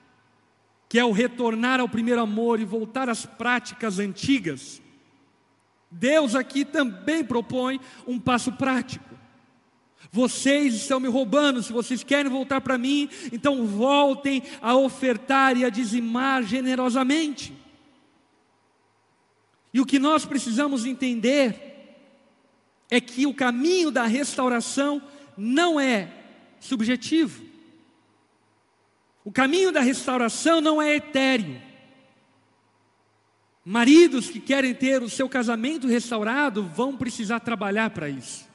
que 0.88 0.98
é 0.98 1.04
o 1.04 1.12
retornar 1.12 1.80
ao 1.80 1.88
primeiro 1.88 2.20
amor 2.20 2.60
e 2.60 2.64
voltar 2.64 3.08
às 3.08 3.24
práticas 3.26 3.98
antigas, 3.98 4.80
Deus 5.90 6.34
aqui 6.34 6.64
também 6.64 7.24
propõe 7.24 7.80
um 8.06 8.18
passo 8.18 8.52
prático. 8.52 9.16
Vocês 10.10 10.74
estão 10.74 11.00
me 11.00 11.08
roubando, 11.08 11.62
se 11.62 11.72
vocês 11.72 12.02
querem 12.04 12.30
voltar 12.30 12.60
para 12.60 12.78
mim, 12.78 13.08
então 13.32 13.66
voltem 13.66 14.42
a 14.60 14.74
ofertar 14.76 15.56
e 15.56 15.64
a 15.64 15.70
dizimar 15.70 16.42
generosamente. 16.42 17.52
E 19.72 19.80
o 19.80 19.86
que 19.86 19.98
nós 19.98 20.24
precisamos 20.24 20.86
entender 20.86 21.66
é 22.90 23.00
que 23.00 23.26
o 23.26 23.34
caminho 23.34 23.90
da 23.90 24.06
restauração 24.06 25.02
não 25.36 25.78
é 25.78 26.15
subjetivo. 26.66 27.42
O 29.24 29.32
caminho 29.32 29.72
da 29.72 29.80
restauração 29.80 30.60
não 30.60 30.80
é 30.80 30.96
etéreo. 30.96 31.60
Maridos 33.64 34.30
que 34.30 34.38
querem 34.38 34.72
ter 34.72 35.02
o 35.02 35.10
seu 35.10 35.28
casamento 35.28 35.88
restaurado 35.88 36.62
vão 36.62 36.96
precisar 36.96 37.40
trabalhar 37.40 37.90
para 37.90 38.08
isso. 38.08 38.46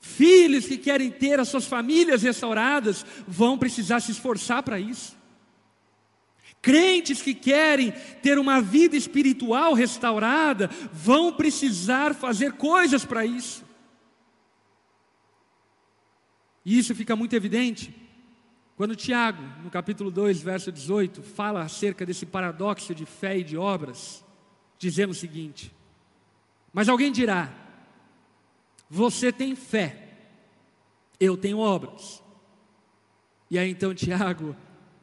Filhos 0.00 0.66
que 0.66 0.78
querem 0.78 1.10
ter 1.10 1.40
as 1.40 1.48
suas 1.48 1.66
famílias 1.66 2.22
restauradas 2.22 3.04
vão 3.26 3.58
precisar 3.58 3.98
se 4.00 4.12
esforçar 4.12 4.62
para 4.62 4.78
isso. 4.78 5.16
Crentes 6.62 7.20
que 7.20 7.34
querem 7.34 7.92
ter 8.22 8.38
uma 8.38 8.60
vida 8.60 8.96
espiritual 8.96 9.74
restaurada 9.74 10.70
vão 10.92 11.32
precisar 11.32 12.14
fazer 12.14 12.52
coisas 12.52 13.04
para 13.04 13.26
isso. 13.26 13.67
E 16.68 16.76
isso 16.76 16.94
fica 16.94 17.16
muito 17.16 17.32
evidente 17.32 17.94
quando 18.76 18.94
Tiago, 18.94 19.42
no 19.64 19.70
capítulo 19.70 20.10
2, 20.10 20.42
verso 20.42 20.70
18, 20.70 21.22
fala 21.22 21.62
acerca 21.62 22.04
desse 22.04 22.26
paradoxo 22.26 22.94
de 22.94 23.06
fé 23.06 23.38
e 23.38 23.42
de 23.42 23.56
obras, 23.56 24.22
dizendo 24.78 25.12
o 25.12 25.14
seguinte: 25.14 25.74
Mas 26.70 26.90
alguém 26.90 27.10
dirá, 27.10 27.50
você 28.86 29.32
tem 29.32 29.56
fé, 29.56 30.10
eu 31.18 31.38
tenho 31.38 31.58
obras. 31.58 32.22
E 33.50 33.58
aí 33.58 33.70
então 33.70 33.94
Tiago 33.94 34.54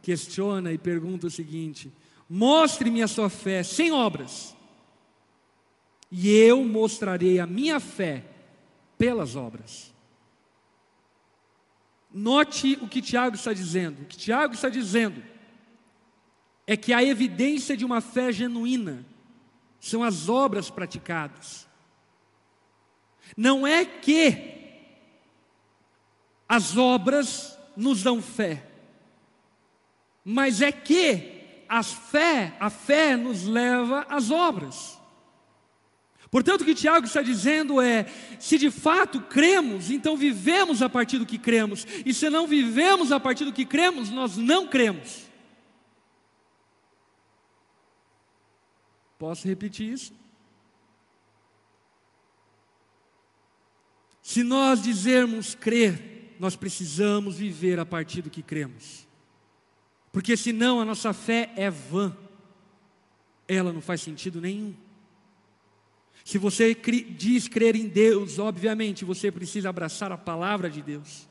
questiona 0.03 0.71
e 0.71 0.77
pergunta 0.77 1.25
o 1.25 1.31
seguinte: 1.31 1.91
Mostre-me 2.29 3.01
a 3.01 3.07
sua 3.07 3.27
fé 3.27 3.63
sem 3.63 3.91
obras, 3.91 4.55
e 6.11 6.29
eu 6.29 6.63
mostrarei 6.63 7.39
a 7.39 7.47
minha 7.47 7.79
fé 7.79 8.23
pelas 8.99 9.35
obras. 9.35 9.94
Note 12.17 12.79
o 12.81 12.87
que 12.87 13.01
Tiago 13.01 13.35
está 13.35 13.51
dizendo. 13.51 14.03
O 14.03 14.05
que 14.05 14.15
Tiago 14.17 14.53
está 14.53 14.69
dizendo 14.69 15.21
é 16.65 16.77
que 16.77 16.93
a 16.93 17.03
evidência 17.03 17.75
de 17.75 17.83
uma 17.83 17.99
fé 17.99 18.31
genuína 18.31 19.05
são 19.79 20.01
as 20.01 20.29
obras 20.29 20.69
praticadas. 20.69 21.67
Não 23.35 23.67
é 23.67 23.83
que 23.85 24.55
as 26.47 26.77
obras 26.77 27.59
nos 27.75 28.01
dão 28.01 28.21
fé 28.21 28.71
mas 30.25 30.59
é 30.59 30.71
que 30.71 31.65
a 31.69 31.83
fé, 31.83 32.55
a 32.59 32.71
fé 32.71 33.15
nos 33.15 33.43
leva 33.45 34.07
às 34.09 34.31
obras. 34.31 34.94
Portanto, 36.35 36.61
o 36.61 36.65
que 36.65 36.75
Tiago 36.75 37.07
está 37.07 37.21
dizendo 37.21 37.79
é: 37.79 38.05
se 38.37 38.57
de 38.57 38.69
fato 38.69 39.21
cremos, 39.21 39.89
então 39.89 40.17
vivemos 40.17 40.81
a 40.81 40.89
partir 40.89 41.17
do 41.17 41.25
que 41.25 41.37
cremos, 41.37 41.87
e 42.05 42.13
se 42.13 42.29
não 42.29 42.45
vivemos 42.45 43.13
a 43.13 43.21
partir 43.21 43.45
do 43.45 43.53
que 43.53 43.65
cremos, 43.65 44.09
nós 44.09 44.35
não 44.35 44.67
cremos. 44.67 45.23
Posso 49.17 49.47
repetir 49.47 49.93
isso? 49.93 50.13
Se 54.21 54.43
nós 54.43 54.83
dizermos 54.83 55.55
crer, 55.55 56.35
nós 56.37 56.57
precisamos 56.57 57.37
viver 57.37 57.79
a 57.79 57.85
partir 57.85 58.21
do 58.21 58.29
que 58.29 58.43
cremos 58.43 59.05
porque 60.15 60.37
senão 60.37 60.79
a 60.79 60.85
nossa 60.85 61.11
fé 61.11 61.51
é 61.57 61.69
vã, 61.69 62.15
ela 63.45 63.73
não 63.73 63.81
faz 63.81 63.99
sentido 63.99 64.39
nenhum. 64.39 64.73
Se 66.25 66.39
você 66.39 66.75
diz 66.75 67.47
crer 67.47 67.75
em 67.75 67.87
Deus, 67.87 68.39
obviamente 68.39 69.05
você 69.05 69.31
precisa 69.31 69.69
abraçar 69.69 70.11
a 70.11 70.17
palavra 70.17 70.71
de 70.71 70.81
Deus. 70.81 71.29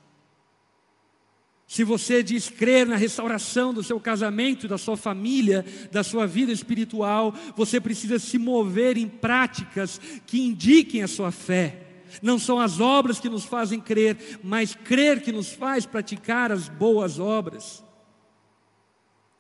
Se 1.67 1.83
você 1.83 2.23
diz 2.23 2.49
crer 2.49 2.87
na 2.87 2.95
restauração 2.95 3.75
do 3.75 3.83
seu 3.83 3.99
casamento, 3.99 4.69
da 4.69 4.79
sua 4.79 4.97
família, 4.97 5.65
da 5.91 6.05
sua 6.05 6.29
vida 6.29 6.53
espiritual, 6.53 7.35
você 7.57 7.81
precisa 7.81 8.21
se 8.21 8.39
mover 8.39 8.97
em 8.97 9.09
práticas 9.09 10.01
que 10.25 10.41
indiquem 10.41 11.03
a 11.03 11.09
sua 11.09 11.33
fé. 11.33 12.05
Não 12.23 12.39
são 12.39 12.61
as 12.61 12.79
obras 12.79 13.19
que 13.19 13.29
nos 13.29 13.45
fazem 13.45 13.81
crer, 13.81 14.39
mas 14.45 14.77
crer 14.77 15.23
que 15.23 15.33
nos 15.33 15.51
faz 15.51 15.85
praticar 15.85 16.53
as 16.53 16.69
boas 16.69 17.19
obras. 17.19 17.83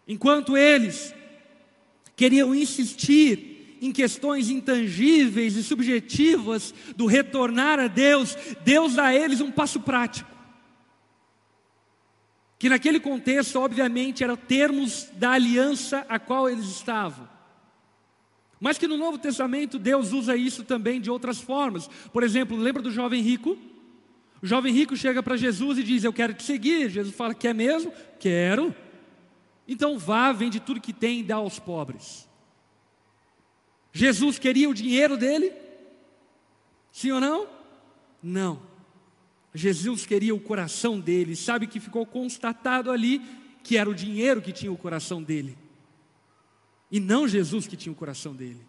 Enquanto 0.09 0.57
eles 0.57 1.14
queriam 2.17 2.53
insistir 2.53 3.54
em 3.85 3.92
questões 3.92 4.49
intangíveis 4.49 5.57
e 5.57 5.62
subjetivas 5.62 6.73
do 6.97 7.05
retornar 7.05 7.79
a 7.79 7.87
Deus, 7.87 8.35
Deus 8.64 8.94
dá 8.94 9.07
a 9.07 9.14
eles 9.14 9.42
um 9.42 9.51
passo 9.51 9.79
prático. 9.79 10.31
Que 12.59 12.70
naquele 12.70 12.99
contexto, 12.99 13.61
obviamente, 13.61 14.25
eram 14.25 14.37
termos 14.37 15.09
da 15.12 15.33
aliança 15.33 16.07
a 16.09 16.18
qual 16.18 16.49
eles 16.49 16.64
estavam. 16.64 17.29
Mas 18.59 18.79
que 18.79 18.88
no 18.88 18.97
Novo 18.97 19.18
Testamento 19.18 19.79
Deus 19.79 20.12
usa 20.12 20.35
isso 20.35 20.64
também 20.64 20.99
de 20.99 21.11
outras 21.11 21.38
formas. 21.38 21.87
Por 22.11 22.23
exemplo, 22.23 22.57
lembra 22.57 22.81
do 22.81 22.90
jovem 22.90 23.20
rico? 23.20 23.59
O 24.40 24.47
jovem 24.47 24.73
rico 24.73 24.97
chega 24.97 25.23
para 25.23 25.37
Jesus 25.37 25.77
e 25.77 25.83
diz: 25.83 26.05
Eu 26.05 26.12
quero 26.12 26.33
te 26.33 26.42
seguir. 26.42 26.88
Jesus 26.88 27.14
fala: 27.14 27.35
Quer 27.35 27.55
mesmo? 27.55 27.92
Quero. 28.18 28.75
Então 29.68 29.99
vá, 29.99 30.33
vende 30.33 30.59
tudo 30.59 30.81
que 30.81 30.92
tem 30.94 31.20
e 31.20 31.23
dá 31.23 31.37
aos 31.37 31.59
pobres. 31.59 32.27
Jesus 33.95 34.41
queria 34.41 34.69
o 34.69 34.75
dinheiro 34.75 35.17
dele? 35.17 35.53
Sim 36.91 37.13
ou 37.13 37.21
não? 37.21 37.49
Não. 38.21 38.61
Jesus 39.55 40.05
queria 40.05 40.35
o 40.35 40.41
coração 40.41 40.99
dele. 40.99 41.37
Sabe 41.37 41.69
que 41.69 41.79
ficou 41.79 42.05
constatado 42.05 42.91
ali 42.91 43.23
que 43.63 43.77
era 43.77 43.89
o 43.89 43.95
dinheiro 43.95 44.43
que 44.43 44.53
tinha 44.53 44.73
o 44.73 44.77
coração 44.77 45.23
dele. 45.23 45.57
E 46.91 46.99
não 46.99 47.29
Jesus 47.29 47.69
que 47.69 47.77
tinha 47.77 47.93
o 47.93 47.97
coração 47.97 48.35
dele. 48.35 48.61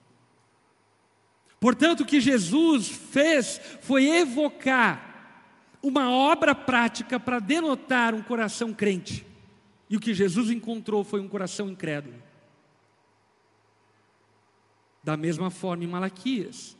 Portanto, 1.59 2.01
o 2.01 2.05
que 2.05 2.21
Jesus 2.21 2.87
fez 2.87 3.59
foi 3.81 4.07
evocar 4.07 5.41
uma 5.81 6.11
obra 6.11 6.53
prática 6.53 7.19
para 7.19 7.39
denotar 7.39 8.13
um 8.13 8.21
coração 8.21 8.73
crente. 8.73 9.25
E 9.89 9.97
o 9.97 9.99
que 9.99 10.13
Jesus 10.13 10.51
encontrou 10.51 11.03
foi 11.03 11.19
um 11.19 11.27
coração 11.27 11.69
incrédulo. 11.69 12.24
Da 15.05 15.15
mesma 15.15 15.51
forma 15.51 15.83
em 15.83 15.87
Malaquias. 15.87 16.75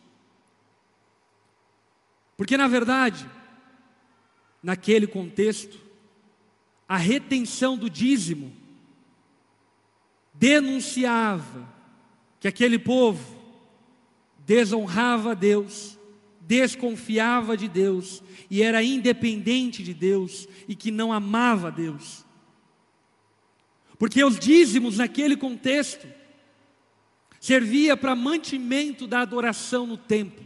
Porque, 2.35 2.57
na 2.57 2.67
verdade, 2.67 3.29
naquele 4.63 5.05
contexto, 5.05 5.79
a 6.89 6.97
retenção 6.97 7.77
do 7.77 7.87
dízimo 7.87 8.51
denunciava 10.33 11.71
que 12.39 12.47
aquele 12.47 12.79
povo 12.79 13.39
desonrava 14.39 15.31
a 15.31 15.35
Deus, 15.35 15.95
desconfiava 16.41 17.55
de 17.55 17.67
Deus 17.67 18.23
e 18.49 18.63
era 18.63 18.81
independente 18.81 19.83
de 19.83 19.93
Deus 19.93 20.47
e 20.67 20.75
que 20.75 20.89
não 20.89 21.13
amava 21.13 21.71
Deus. 21.71 22.25
Porque 23.99 24.23
os 24.23 24.39
dízimos 24.39 24.97
naquele 24.97 25.37
contexto 25.37 26.24
servia 27.45 27.95
para 27.95 28.15
mantimento 28.15 29.05
da 29.05 29.19
adoração 29.19 29.85
no 29.85 29.97
templo. 29.97 30.43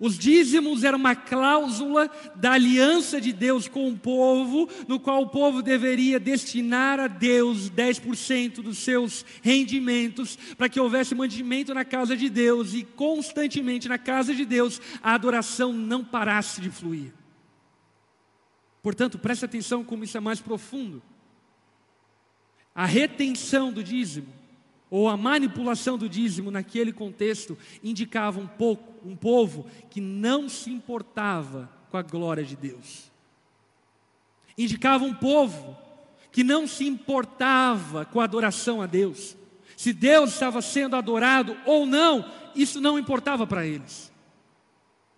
Os 0.00 0.18
dízimos 0.18 0.82
eram 0.82 0.98
uma 0.98 1.14
cláusula 1.14 2.10
da 2.34 2.54
aliança 2.54 3.20
de 3.20 3.32
Deus 3.32 3.68
com 3.68 3.88
o 3.88 3.96
povo, 3.96 4.68
no 4.88 4.98
qual 4.98 5.22
o 5.22 5.28
povo 5.28 5.62
deveria 5.62 6.18
destinar 6.18 6.98
a 6.98 7.06
Deus 7.06 7.70
10% 7.70 8.62
dos 8.62 8.78
seus 8.78 9.24
rendimentos, 9.40 10.36
para 10.56 10.68
que 10.68 10.80
houvesse 10.80 11.14
mantimento 11.14 11.72
na 11.72 11.84
casa 11.84 12.16
de 12.16 12.28
Deus 12.28 12.74
e 12.74 12.82
constantemente 12.82 13.88
na 13.88 13.98
casa 13.98 14.34
de 14.34 14.44
Deus 14.44 14.80
a 15.00 15.14
adoração 15.14 15.72
não 15.72 16.04
parasse 16.04 16.60
de 16.60 16.68
fluir. 16.68 17.12
Portanto, 18.82 19.16
preste 19.16 19.44
atenção 19.44 19.84
como 19.84 20.02
isso 20.02 20.16
é 20.16 20.20
mais 20.20 20.40
profundo. 20.40 21.00
A 22.74 22.84
retenção 22.84 23.72
do 23.72 23.84
dízimo, 23.84 24.37
ou 24.90 25.08
a 25.08 25.16
manipulação 25.16 25.98
do 25.98 26.08
dízimo 26.08 26.50
naquele 26.50 26.92
contexto, 26.92 27.56
indicava 27.82 28.40
um 28.40 28.46
pouco, 28.46 29.06
um 29.06 29.14
povo 29.14 29.66
que 29.90 30.00
não 30.00 30.48
se 30.48 30.70
importava 30.70 31.70
com 31.90 31.96
a 31.96 32.02
glória 32.02 32.44
de 32.44 32.56
Deus. 32.56 33.10
Indicava 34.56 35.04
um 35.04 35.14
povo 35.14 35.76
que 36.32 36.42
não 36.42 36.66
se 36.66 36.86
importava 36.86 38.04
com 38.04 38.20
a 38.20 38.24
adoração 38.24 38.82
a 38.82 38.86
Deus. 38.86 39.36
Se 39.76 39.92
Deus 39.92 40.32
estava 40.32 40.60
sendo 40.60 40.96
adorado 40.96 41.56
ou 41.64 41.86
não, 41.86 42.28
isso 42.54 42.80
não 42.80 42.98
importava 42.98 43.46
para 43.46 43.66
eles. 43.66 44.12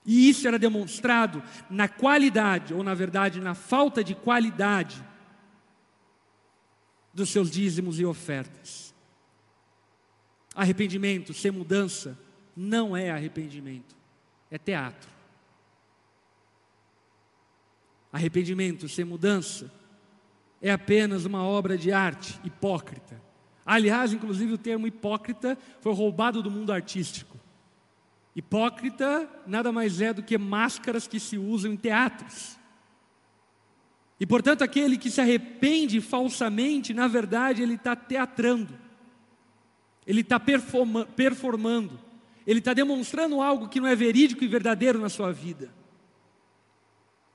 E 0.05 0.29
isso 0.29 0.47
era 0.49 0.59
demonstrado 0.59 1.43
na 1.69 1.89
qualidade, 1.89 2.75
ou 2.75 2.83
na 2.83 2.95
verdade, 2.95 3.41
na 3.41 3.55
falta 3.55 4.03
de 4.03 4.15
qualidade 4.15 5.03
dos 7.13 7.31
seus 7.31 7.51
dízimos 7.51 8.01
e 8.01 8.05
ofertas. 8.05 8.89
Arrependimento 10.55 11.33
sem 11.33 11.51
mudança 11.51 12.19
não 12.57 12.97
é 12.97 13.11
arrependimento, 13.11 13.97
é 14.51 14.59
teatro. 14.59 15.09
Arrependimento 18.13 18.89
sem 18.89 19.05
mudança 19.05 19.73
é 20.61 20.71
apenas 20.71 21.25
uma 21.25 21.45
obra 21.45 21.79
de 21.79 21.93
arte 21.93 22.39
hipócrita. 22.45 23.21
Aliás, 23.65 24.13
inclusive 24.13 24.53
o 24.53 24.59
termo 24.59 24.87
hipócrita 24.87 25.57
foi 25.81 25.95
roubado 25.95 26.43
do 26.43 26.51
mundo 26.51 26.73
artístico. 26.73 27.39
Hipócrita 28.35 29.29
nada 29.47 29.71
mais 29.71 30.01
é 30.01 30.13
do 30.13 30.23
que 30.23 30.37
máscaras 30.37 31.07
que 31.07 31.21
se 31.21 31.39
usam 31.39 31.73
em 31.73 31.77
teatros. 31.77 32.59
E 34.19 34.27
portanto, 34.27 34.63
aquele 34.63 34.99
que 34.99 35.11
se 35.11 35.21
arrepende 35.21 36.01
falsamente, 36.01 36.93
na 36.93 37.09
verdade, 37.09 37.63
ele 37.63 37.75
está 37.75 37.97
teatrando, 37.97 38.79
ele 40.07 40.23
está 40.23 40.41
performando, 40.41 41.99
ele 42.47 42.59
está 42.59 42.73
demonstrando 42.73 43.41
algo 43.41 43.69
que 43.69 43.81
não 43.81 43.87
é 43.87 43.95
verídico 43.95 44.43
e 44.43 44.49
verdadeiro 44.49 44.99
na 45.01 45.09
sua 45.09 45.33
vida. 45.33 45.73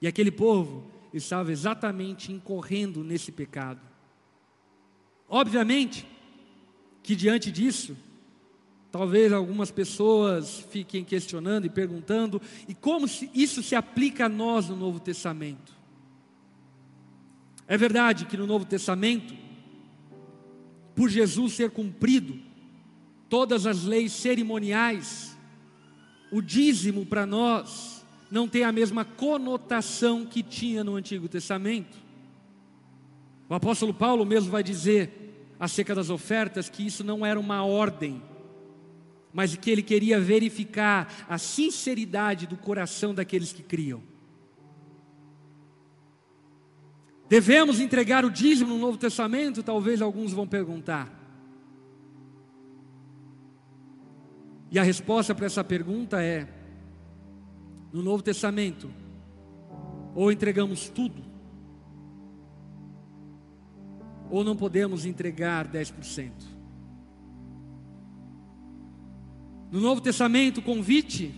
E 0.02 0.08
aquele 0.08 0.32
povo 0.32 0.84
estava 1.14 1.52
exatamente 1.52 2.32
incorrendo 2.32 3.04
nesse 3.04 3.32
pecado. 3.32 3.82
Obviamente 5.30 6.06
que 7.02 7.16
diante 7.16 7.52
disso, 7.52 7.96
talvez 8.92 9.32
algumas 9.32 9.70
pessoas 9.72 10.60
fiquem 10.72 11.04
questionando 11.04 11.66
e 11.66 11.70
perguntando, 11.70 12.42
e 12.68 12.74
como 12.74 13.06
isso 13.34 13.62
se 13.62 13.76
aplica 13.76 14.26
a 14.26 14.30
nós 14.30 14.70
no 14.70 14.76
Novo 14.76 15.00
Testamento? 15.00 15.74
É 17.68 17.78
verdade 17.78 18.26
que 18.26 18.36
no 18.36 18.46
Novo 18.46 18.66
Testamento, 18.66 19.36
por 20.96 21.10
Jesus 21.10 21.54
ser 21.54 21.72
cumprido 21.72 22.40
todas 23.30 23.66
as 23.66 23.84
leis 23.84 24.12
cerimoniais, 24.12 25.36
o 26.32 26.42
dízimo 26.42 27.06
para 27.06 27.26
nós 27.26 28.06
não 28.30 28.48
tem 28.48 28.64
a 28.64 28.72
mesma 28.72 29.06
conotação 29.06 30.26
que 30.26 30.44
tinha 30.44 30.84
no 30.84 30.96
Antigo 30.96 31.28
Testamento. 31.28 31.98
O 33.48 33.54
apóstolo 33.54 33.94
Paulo 33.94 34.26
mesmo 34.26 34.52
vai 34.52 34.64
dizer 34.64 35.54
acerca 35.60 35.96
das 35.96 36.10
ofertas 36.10 36.70
que 36.70 36.86
isso 36.86 37.04
não 37.04 37.26
era 37.26 37.40
uma 37.40 37.64
ordem, 37.64 38.22
mas 39.32 39.56
que 39.56 39.70
ele 39.70 39.84
queria 39.84 40.20
verificar 40.20 41.26
a 41.30 41.38
sinceridade 41.38 42.48
do 42.48 42.58
coração 42.58 43.14
daqueles 43.14 43.54
que 43.54 43.62
criam. 43.62 44.02
Devemos 47.28 47.80
entregar 47.80 48.24
o 48.24 48.30
dízimo 48.30 48.74
no 48.74 48.80
Novo 48.80 48.98
Testamento? 48.98 49.64
Talvez 49.64 50.02
alguns 50.02 50.32
vão 50.32 50.48
perguntar. 50.48 51.25
E 54.76 54.80
a 54.80 54.84
resposta 54.84 55.34
para 55.34 55.46
essa 55.46 55.64
pergunta 55.64 56.22
é: 56.22 56.46
no 57.94 58.04
Novo 58.04 58.22
Testamento, 58.22 58.92
ou 60.14 60.30
entregamos 60.34 60.90
tudo, 60.90 61.24
ou 64.30 64.44
não 64.44 64.54
podemos 64.54 65.06
entregar 65.06 65.66
10%. 65.66 66.30
No 69.72 69.80
Novo 69.80 70.02
Testamento, 70.02 70.58
o 70.58 70.62
convite 70.62 71.34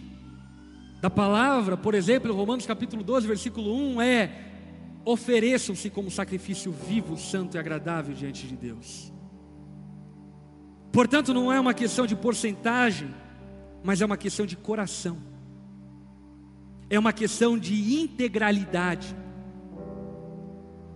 da 0.99 1.11
palavra, 1.11 1.77
por 1.77 1.93
exemplo, 1.93 2.33
Romanos 2.33 2.65
capítulo 2.65 3.03
12, 3.03 3.27
versículo 3.27 3.71
1 3.71 4.01
é: 4.01 4.31
ofereçam-se 5.05 5.91
como 5.91 6.09
sacrifício 6.09 6.71
vivo, 6.71 7.15
santo 7.15 7.55
e 7.55 7.59
agradável 7.59 8.15
diante 8.15 8.47
de 8.47 8.55
Deus. 8.55 9.13
Portanto, 10.91 11.35
não 11.35 11.53
é 11.53 11.59
uma 11.59 11.75
questão 11.75 12.07
de 12.07 12.15
porcentagem, 12.15 13.13
mas 13.87 14.01
é 14.01 14.05
uma 14.05 14.17
questão 14.17 14.45
de 14.45 14.57
coração, 14.57 15.17
é 16.89 16.99
uma 16.99 17.13
questão 17.13 17.57
de 17.57 18.01
integralidade. 18.01 19.15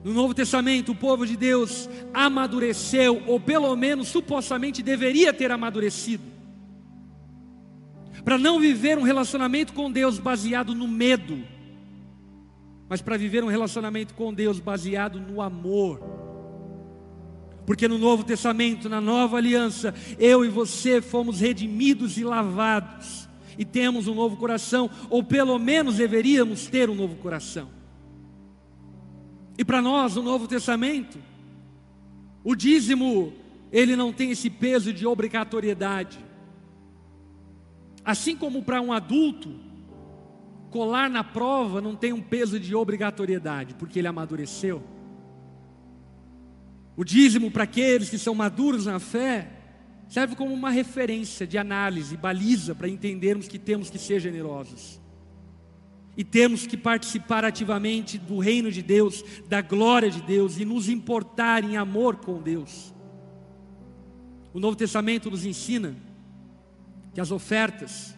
No 0.03 0.11
Novo 0.11 0.33
Testamento, 0.33 0.91
o 0.91 0.95
povo 0.95 1.25
de 1.25 1.37
Deus 1.37 1.87
amadureceu, 2.13 3.23
ou 3.27 3.39
pelo 3.39 3.73
menos 3.77 4.09
supostamente 4.09 4.83
deveria 4.83 5.31
ter 5.31 5.51
amadurecido, 5.51 6.25
para 8.25 8.37
não 8.37 8.59
viver 8.59 8.97
um 8.97 9.03
relacionamento 9.03 9.71
com 9.71 9.89
Deus 9.89 10.19
baseado 10.19 10.75
no 10.75 10.85
medo, 10.85 11.41
mas 12.89 13.01
para 13.01 13.15
viver 13.15 13.41
um 13.41 13.47
relacionamento 13.47 14.13
com 14.15 14.33
Deus 14.33 14.59
baseado 14.59 15.17
no 15.17 15.41
amor. 15.41 16.20
Porque 17.71 17.87
no 17.87 17.97
Novo 17.97 18.25
Testamento, 18.25 18.89
na 18.89 18.99
nova 18.99 19.37
aliança, 19.37 19.95
eu 20.19 20.43
e 20.43 20.49
você 20.49 21.01
fomos 21.01 21.39
redimidos 21.39 22.17
e 22.17 22.23
lavados, 22.25 23.29
e 23.57 23.63
temos 23.63 24.09
um 24.09 24.13
novo 24.13 24.35
coração, 24.35 24.89
ou 25.09 25.23
pelo 25.23 25.57
menos 25.57 25.95
deveríamos 25.95 26.67
ter 26.67 26.89
um 26.89 26.95
novo 26.95 27.15
coração. 27.15 27.69
E 29.57 29.63
para 29.63 29.81
nós, 29.81 30.17
o 30.17 30.21
Novo 30.21 30.49
Testamento, 30.49 31.17
o 32.43 32.55
dízimo, 32.55 33.31
ele 33.71 33.95
não 33.95 34.11
tem 34.11 34.31
esse 34.31 34.49
peso 34.49 34.91
de 34.91 35.07
obrigatoriedade. 35.07 36.19
Assim 38.03 38.35
como 38.35 38.63
para 38.63 38.81
um 38.81 38.91
adulto, 38.91 39.49
colar 40.69 41.09
na 41.09 41.23
prova 41.23 41.79
não 41.79 41.95
tem 41.95 42.11
um 42.11 42.21
peso 42.21 42.59
de 42.59 42.75
obrigatoriedade, 42.75 43.75
porque 43.75 43.99
ele 43.99 44.09
amadureceu. 44.09 44.83
O 46.95 47.03
dízimo 47.03 47.49
para 47.49 47.63
aqueles 47.63 48.09
que 48.09 48.17
são 48.17 48.35
maduros 48.35 48.85
na 48.85 48.99
fé 48.99 49.49
serve 50.09 50.35
como 50.35 50.53
uma 50.53 50.69
referência 50.69 51.47
de 51.47 51.57
análise, 51.57 52.17
baliza 52.17 52.75
para 52.75 52.89
entendermos 52.89 53.47
que 53.47 53.57
temos 53.57 53.89
que 53.89 53.97
ser 53.97 54.19
generosos. 54.19 54.99
E 56.17 56.23
temos 56.23 56.67
que 56.67 56.75
participar 56.75 57.45
ativamente 57.45 58.17
do 58.17 58.37
reino 58.37 58.69
de 58.69 58.81
Deus, 58.81 59.23
da 59.47 59.61
glória 59.61 60.09
de 60.09 60.21
Deus 60.21 60.59
e 60.59 60.65
nos 60.65 60.89
importar 60.89 61.63
em 61.63 61.77
amor 61.77 62.17
com 62.17 62.41
Deus. 62.41 62.93
O 64.53 64.59
Novo 64.59 64.75
Testamento 64.75 65.31
nos 65.31 65.45
ensina 65.45 65.95
que 67.13 67.21
as 67.21 67.31
ofertas, 67.31 68.13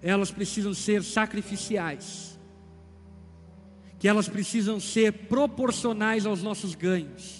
elas 0.00 0.30
precisam 0.30 0.72
ser 0.72 1.02
sacrificiais, 1.02 2.38
que 3.98 4.06
elas 4.06 4.28
precisam 4.28 4.78
ser 4.78 5.26
proporcionais 5.26 6.24
aos 6.24 6.42
nossos 6.44 6.76
ganhos. 6.76 7.37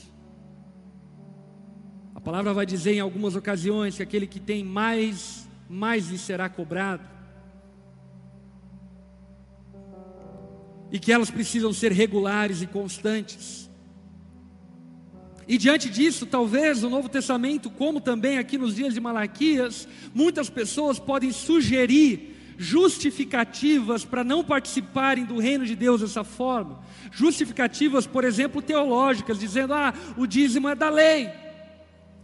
A 2.19 2.21
palavra 2.21 2.53
vai 2.53 2.67
dizer 2.67 2.95
em 2.95 2.99
algumas 2.99 3.37
ocasiões 3.37 3.95
que 3.95 4.03
aquele 4.03 4.27
que 4.27 4.41
tem 4.41 4.65
mais, 4.65 5.49
mais 5.71 6.09
lhe 6.09 6.19
será 6.19 6.49
cobrado. 6.49 7.05
E 10.91 10.99
que 10.99 11.13
elas 11.13 11.31
precisam 11.31 11.73
ser 11.73 11.93
regulares 11.93 12.61
e 12.61 12.67
constantes. 12.67 13.71
E 15.47 15.57
diante 15.57 15.89
disso, 15.89 16.27
talvez 16.27 16.83
no 16.83 16.91
Novo 16.91 17.09
Testamento, 17.09 17.71
como 17.71 18.01
também 18.01 18.37
aqui 18.37 18.59
nos 18.59 18.75
dias 18.75 18.95
de 18.95 19.01
Malaquias, 19.01 19.87
muitas 20.13 20.51
pessoas 20.51 20.99
podem 20.99 21.31
sugerir 21.31 22.35
justificativas 22.59 24.05
para 24.05 24.25
não 24.25 24.43
participarem 24.43 25.25
do 25.25 25.39
reino 25.39 25.65
de 25.65 25.77
Deus 25.77 26.01
dessa 26.01 26.25
forma. 26.25 26.81
Justificativas, 27.13 28.09
por 28.09 28.25
exemplo, 28.25 28.61
teológicas, 28.61 29.39
dizendo: 29.39 29.73
ah, 29.73 29.95
o 30.17 30.27
dízimo 30.27 30.69
é 30.69 30.75
da 30.75 30.91
lei, 30.91 31.31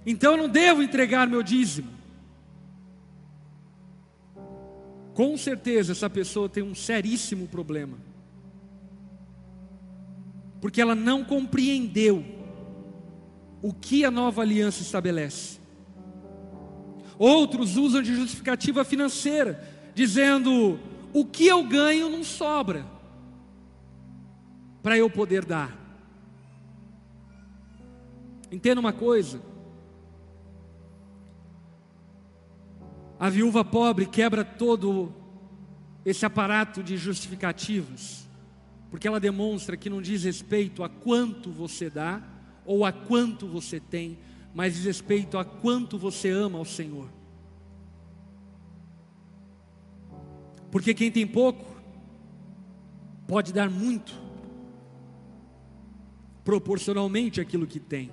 então 0.07 0.33
eu 0.33 0.39
não 0.39 0.49
devo 0.49 0.83
entregar 0.83 1.27
meu 1.27 1.43
dízimo. 1.43 1.91
Com 5.15 5.37
certeza 5.37 5.93
essa 5.93 6.11
pessoa 6.11 6.49
tem 6.49 6.63
um 6.63 6.75
seríssimo 6.75 7.47
problema, 7.47 7.97
porque 10.61 10.81
ela 10.81 10.95
não 10.95 11.25
compreendeu 11.25 12.25
o 13.63 13.73
que 13.73 14.05
a 14.05 14.11
nova 14.11 14.43
aliança 14.43 14.83
estabelece. 14.83 15.59
Outros 17.17 17.77
usam 17.77 18.03
de 18.03 18.15
justificativa 18.15 18.85
financeira, 18.85 19.67
dizendo: 19.95 20.79
o 21.13 21.25
que 21.25 21.47
eu 21.47 21.63
ganho 21.63 22.11
não 22.11 22.25
sobra 22.25 22.85
para 24.83 24.99
eu 24.99 25.09
poder 25.09 25.45
dar. 25.45 25.75
Entenda 28.51 28.81
uma 28.81 28.93
coisa: 28.93 29.41
a 33.25 33.31
viúva 33.31 33.65
pobre 33.65 34.05
quebra 34.05 34.45
todo 34.45 35.11
esse 36.05 36.27
aparato 36.27 36.83
de 36.83 36.99
justificativas, 36.99 38.29
porque 38.91 39.09
ela 39.09 39.19
demonstra 39.19 39.79
que 39.79 39.89
não 39.89 40.03
diz 40.03 40.25
respeito 40.25 40.85
a 40.85 40.91
quanto 40.91 41.51
você 41.51 41.89
dá 41.89 42.23
ou 42.67 42.85
a 42.85 42.93
quanto 42.93 43.47
você 43.47 43.81
tem, 43.81 44.19
mas 44.55 44.75
diz 44.75 44.85
respeito 44.85 45.39
a 45.39 45.45
quanto 45.47 45.97
você 45.97 46.29
ama 46.29 46.59
ao 46.59 46.67
Senhor. 46.67 47.09
Porque 50.71 50.93
quem 50.93 51.11
tem 51.11 51.27
pouco 51.27 51.65
pode 53.27 53.55
dar 53.55 53.71
muito, 53.71 54.13
proporcionalmente 56.45 57.41
àquilo 57.41 57.67
que 57.67 57.81
tem. 57.81 58.13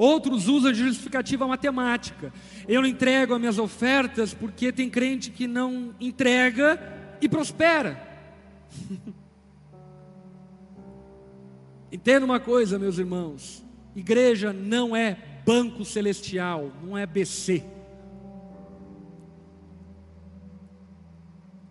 Outros 0.00 0.48
usam 0.48 0.72
de 0.72 0.78
justificativa 0.78 1.46
matemática. 1.46 2.32
Eu 2.66 2.86
entrego 2.86 3.34
as 3.34 3.38
minhas 3.38 3.58
ofertas 3.58 4.32
porque 4.32 4.72
tem 4.72 4.88
crente 4.88 5.30
que 5.30 5.46
não 5.46 5.94
entrega 6.00 6.80
e 7.20 7.28
prospera. 7.28 8.00
Entenda 11.92 12.24
uma 12.24 12.40
coisa, 12.40 12.78
meus 12.78 12.96
irmãos: 12.96 13.62
igreja 13.94 14.54
não 14.54 14.96
é 14.96 15.18
banco 15.44 15.84
celestial, 15.84 16.72
não 16.82 16.96
é 16.96 17.04
BC. 17.04 17.62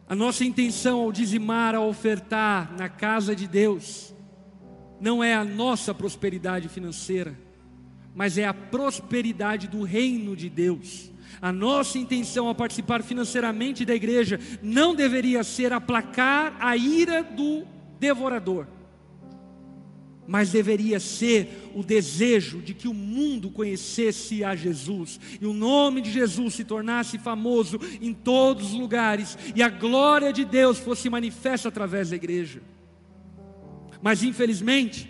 A 0.08 0.14
nossa 0.14 0.46
intenção 0.46 1.00
ao 1.00 1.12
dizimar, 1.12 1.74
ao 1.74 1.90
ofertar 1.90 2.76
na 2.78 2.90
casa 2.90 3.36
de 3.36 3.48
Deus, 3.48 4.14
não 5.02 5.24
é 5.24 5.34
a 5.34 5.44
nossa 5.44 5.96
prosperidade 5.96 6.70
financeira, 6.70 7.49
mas 8.20 8.38
é 8.38 8.44
a 8.44 8.54
prosperidade 8.54 9.70
do 9.70 9.82
reino 9.82 10.36
de 10.36 10.50
Deus. 10.50 11.10
A 11.42 11.54
nossa 11.54 11.98
intenção 11.98 12.50
ao 12.50 12.54
participar 12.54 13.02
financeiramente 13.02 13.86
da 13.86 13.96
igreja 13.96 14.38
não 14.62 14.94
deveria 14.94 15.42
ser 15.42 15.72
aplacar 15.72 16.54
a 16.60 16.76
ira 16.76 17.24
do 17.24 17.66
devorador 17.98 18.68
mas 20.28 20.52
deveria 20.52 21.00
ser 21.00 21.72
o 21.74 21.82
desejo 21.82 22.62
de 22.62 22.76
que 22.76 22.88
o 22.88 22.94
mundo 22.94 23.50
conhecesse 23.50 24.44
a 24.44 24.56
Jesus 24.56 25.20
e 25.42 25.46
o 25.48 25.54
nome 25.54 26.02
de 26.02 26.12
Jesus 26.12 26.54
se 26.54 26.64
tornasse 26.64 27.18
famoso 27.18 27.80
em 28.00 28.14
todos 28.14 28.68
os 28.68 28.74
lugares 28.74 29.36
e 29.56 29.64
a 29.64 29.70
glória 29.70 30.32
de 30.32 30.46
Deus 30.46 30.78
fosse 30.78 31.10
manifesta 31.10 31.70
através 31.70 32.12
da 32.12 32.16
igreja. 32.16 32.62
Mas 34.04 34.22
infelizmente, 34.22 35.10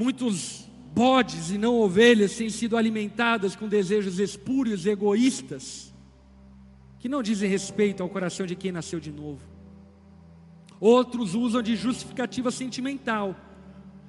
muitos 0.00 0.66
bodes 0.94 1.50
e 1.50 1.58
não 1.58 1.78
ovelhas 1.78 2.34
têm 2.34 2.48
sido 2.48 2.74
alimentadas 2.74 3.54
com 3.54 3.68
desejos 3.68 4.18
espúrios 4.18 4.86
e 4.86 4.88
egoístas, 4.88 5.92
que 6.98 7.06
não 7.06 7.22
dizem 7.22 7.50
respeito 7.50 8.02
ao 8.02 8.08
coração 8.08 8.46
de 8.46 8.56
quem 8.56 8.72
nasceu 8.72 8.98
de 8.98 9.12
novo. 9.12 9.42
Outros 10.80 11.34
usam 11.34 11.60
de 11.60 11.76
justificativa 11.76 12.50
sentimental. 12.50 13.36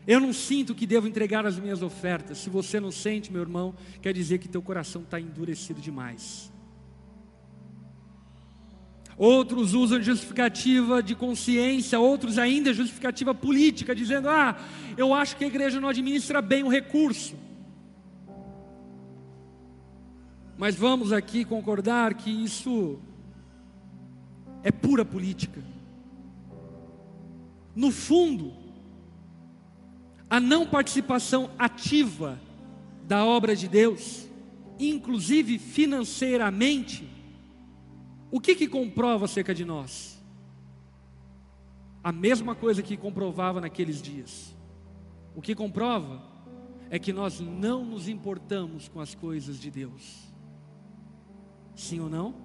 Eu 0.08 0.22
não 0.22 0.32
sinto 0.32 0.74
que 0.74 0.88
devo 0.88 1.10
entregar 1.10 1.46
as 1.46 1.60
minhas 1.60 1.82
ofertas. 1.82 2.38
Se 2.38 2.50
você 2.50 2.80
não 2.80 2.90
sente, 2.90 3.30
meu 3.30 3.42
irmão, 3.42 3.76
quer 4.02 4.14
dizer 4.14 4.38
que 4.38 4.48
teu 4.48 4.62
coração 4.62 5.02
está 5.02 5.20
endurecido 5.20 5.82
demais. 5.82 6.52
Outros 9.18 9.74
usam 9.74 10.02
justificativa 10.02 11.04
de 11.04 11.16
consciência, 11.16 12.00
outros 12.00 12.38
ainda 12.38 12.74
justificativa 12.74 13.34
política, 13.34 13.96
dizendo: 13.96 14.30
Ah, 14.30 14.58
eu 14.98 15.14
acho 15.14 15.36
que 15.36 15.44
a 15.44 15.48
igreja 15.48 15.80
não 15.80 15.90
administra 15.90 16.42
bem 16.42 16.64
o 16.64 16.70
recurso. 16.70 17.36
Mas 20.58 20.76
vamos 20.76 21.12
aqui 21.12 21.44
concordar 21.44 22.14
que 22.14 22.30
isso 22.30 23.00
é 24.64 24.72
pura 24.72 25.04
política. 25.04 25.62
No 27.76 27.92
fundo, 27.92 28.54
a 30.30 30.40
não 30.40 30.66
participação 30.66 31.50
ativa 31.58 32.40
da 33.08 33.26
obra 33.26 33.56
de 33.56 33.68
Deus, 33.68 34.28
inclusive 34.80 35.58
financeiramente, 35.58 37.11
o 38.32 38.40
que 38.40 38.56
que 38.56 38.68
comprova 38.68 39.26
acerca 39.26 39.54
de 39.54 39.66
nós? 39.66 40.18
A 42.04 42.12
mesma 42.12 42.56
coisa 42.56 42.82
que 42.82 42.96
comprovava 42.96 43.60
naqueles 43.60 44.02
dias. 44.02 44.56
O 45.36 45.42
que 45.42 45.54
comprova 45.54 46.24
é 46.90 46.98
que 46.98 47.14
nós 47.14 47.40
não 47.40 47.86
nos 47.86 48.08
importamos 48.08 48.88
com 48.88 49.00
as 49.00 49.14
coisas 49.14 49.60
de 49.60 49.70
Deus. 49.70 50.32
Sim 51.76 52.00
ou 52.00 52.10
não? 52.10 52.36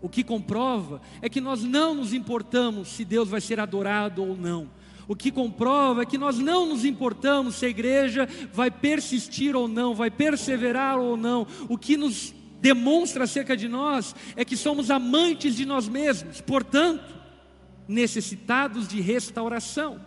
O 0.00 0.08
que 0.08 0.24
comprova 0.24 1.00
é 1.20 1.28
que 1.28 1.40
nós 1.40 1.62
não 1.62 1.94
nos 1.94 2.12
importamos 2.12 2.88
se 2.88 3.04
Deus 3.04 3.28
vai 3.28 3.40
ser 3.40 3.60
adorado 3.60 4.24
ou 4.24 4.36
não. 4.36 4.68
O 5.06 5.14
que 5.14 5.30
comprova 5.30 6.02
é 6.02 6.06
que 6.06 6.18
nós 6.18 6.38
não 6.38 6.66
nos 6.66 6.84
importamos 6.84 7.56
se 7.56 7.66
a 7.66 7.68
igreja 7.68 8.28
vai 8.52 8.70
persistir 8.70 9.54
ou 9.54 9.68
não, 9.68 9.94
vai 9.94 10.10
perseverar 10.10 10.98
ou 10.98 11.16
não. 11.16 11.46
O 11.68 11.78
que 11.78 11.96
nos 11.96 12.34
demonstra 12.62 13.24
acerca 13.24 13.56
de 13.56 13.68
nós 13.68 14.14
é 14.36 14.44
que 14.44 14.56
somos 14.56 14.88
amantes 14.88 15.56
de 15.56 15.66
nós 15.66 15.88
mesmos, 15.88 16.40
portanto, 16.40 17.12
necessitados 17.88 18.86
de 18.86 19.00
restauração. 19.00 20.00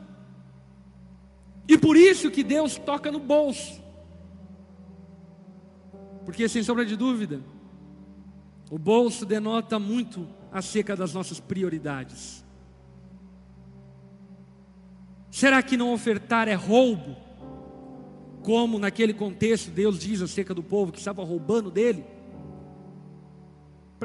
E 1.67 1.77
por 1.77 1.97
isso 1.97 2.31
que 2.31 2.43
Deus 2.43 2.77
toca 2.77 3.11
no 3.11 3.19
bolso. 3.19 3.83
Porque, 6.23 6.47
sem 6.47 6.63
sombra 6.63 6.85
de 6.85 6.95
dúvida, 6.95 7.41
o 8.71 8.79
bolso 8.79 9.25
denota 9.25 9.77
muito 9.77 10.25
acerca 10.49 10.95
das 10.95 11.13
nossas 11.13 11.41
prioridades. 11.41 12.43
Será 15.29 15.61
que 15.61 15.75
não 15.75 15.91
ofertar 15.91 16.47
é 16.47 16.53
roubo? 16.53 17.17
Como 18.41 18.79
naquele 18.79 19.13
contexto 19.13 19.69
Deus 19.71 19.99
diz 19.99 20.21
acerca 20.21 20.53
do 20.53 20.63
povo 20.63 20.93
que 20.93 20.99
estava 20.99 21.21
roubando 21.23 21.69
dele? 21.69 22.14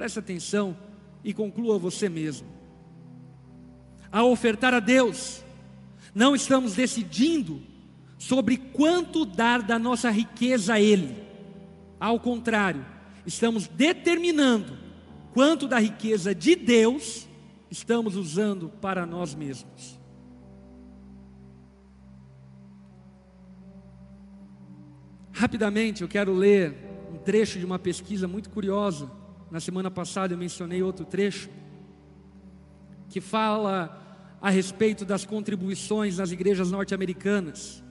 Preste 0.00 0.18
atenção 0.18 0.74
e 1.22 1.34
conclua 1.34 1.78
você 1.78 2.08
mesmo. 2.08 2.48
Ao 4.10 4.30
ofertar 4.30 4.72
a 4.72 4.80
Deus, 4.80 5.44
não 6.14 6.34
estamos 6.34 6.72
decidindo 6.74 7.60
sobre 8.16 8.56
quanto 8.56 9.26
dar 9.26 9.60
da 9.60 9.78
nossa 9.78 10.08
riqueza 10.08 10.72
a 10.72 10.80
Ele. 10.80 11.14
Ao 12.00 12.18
contrário, 12.18 12.82
estamos 13.26 13.66
determinando 13.66 14.72
quanto 15.34 15.68
da 15.68 15.78
riqueza 15.78 16.34
de 16.34 16.56
Deus 16.56 17.28
estamos 17.70 18.16
usando 18.16 18.70
para 18.80 19.04
nós 19.04 19.34
mesmos. 19.34 20.00
Rapidamente, 25.30 26.00
eu 26.00 26.08
quero 26.08 26.32
ler 26.32 26.74
um 27.12 27.18
trecho 27.18 27.58
de 27.58 27.66
uma 27.66 27.78
pesquisa 27.78 28.26
muito 28.26 28.48
curiosa. 28.48 29.19
Na 29.50 29.58
semana 29.60 29.90
passada 29.90 30.34
eu 30.34 30.38
mencionei 30.38 30.82
outro 30.82 31.04
trecho 31.04 31.50
que 33.08 33.20
fala 33.20 34.00
a 34.40 34.48
respeito 34.48 35.04
das 35.04 35.24
contribuições 35.24 36.18
nas 36.18 36.30
igrejas 36.30 36.70
norte-americanas. 36.70 37.82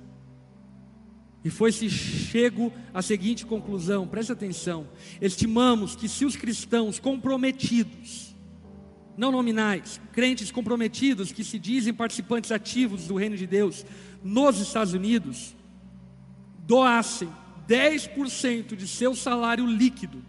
E 1.43 1.49
foi-se 1.49 1.89
chego 1.89 2.72
à 2.93 3.01
seguinte 3.01 3.45
conclusão, 3.45 4.07
preste 4.07 4.32
atenção: 4.32 4.88
estimamos 5.22 5.95
que 5.95 6.07
se 6.10 6.26
os 6.26 6.36
cristãos 6.36 6.99
comprometidos, 6.99 8.36
não 9.18 9.32
nominais, 9.32 9.99
crentes 10.14 10.51
comprometidos 10.51 11.32
que 11.32 11.43
se 11.43 11.60
dizem 11.60 11.93
participantes 11.93 12.51
ativos 12.51 13.07
do 13.07 13.16
reino 13.16 13.38
de 13.38 13.45
Deus 13.45 13.86
nos 14.24 14.60
Estados 14.60 14.93
Unidos, 14.93 15.55
doassem 16.66 17.30
10% 17.68 18.76
de 18.76 18.88
seu 18.88 19.16
salário 19.16 19.66
líquido, 19.66 20.24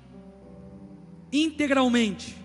integralmente, 1.32 2.36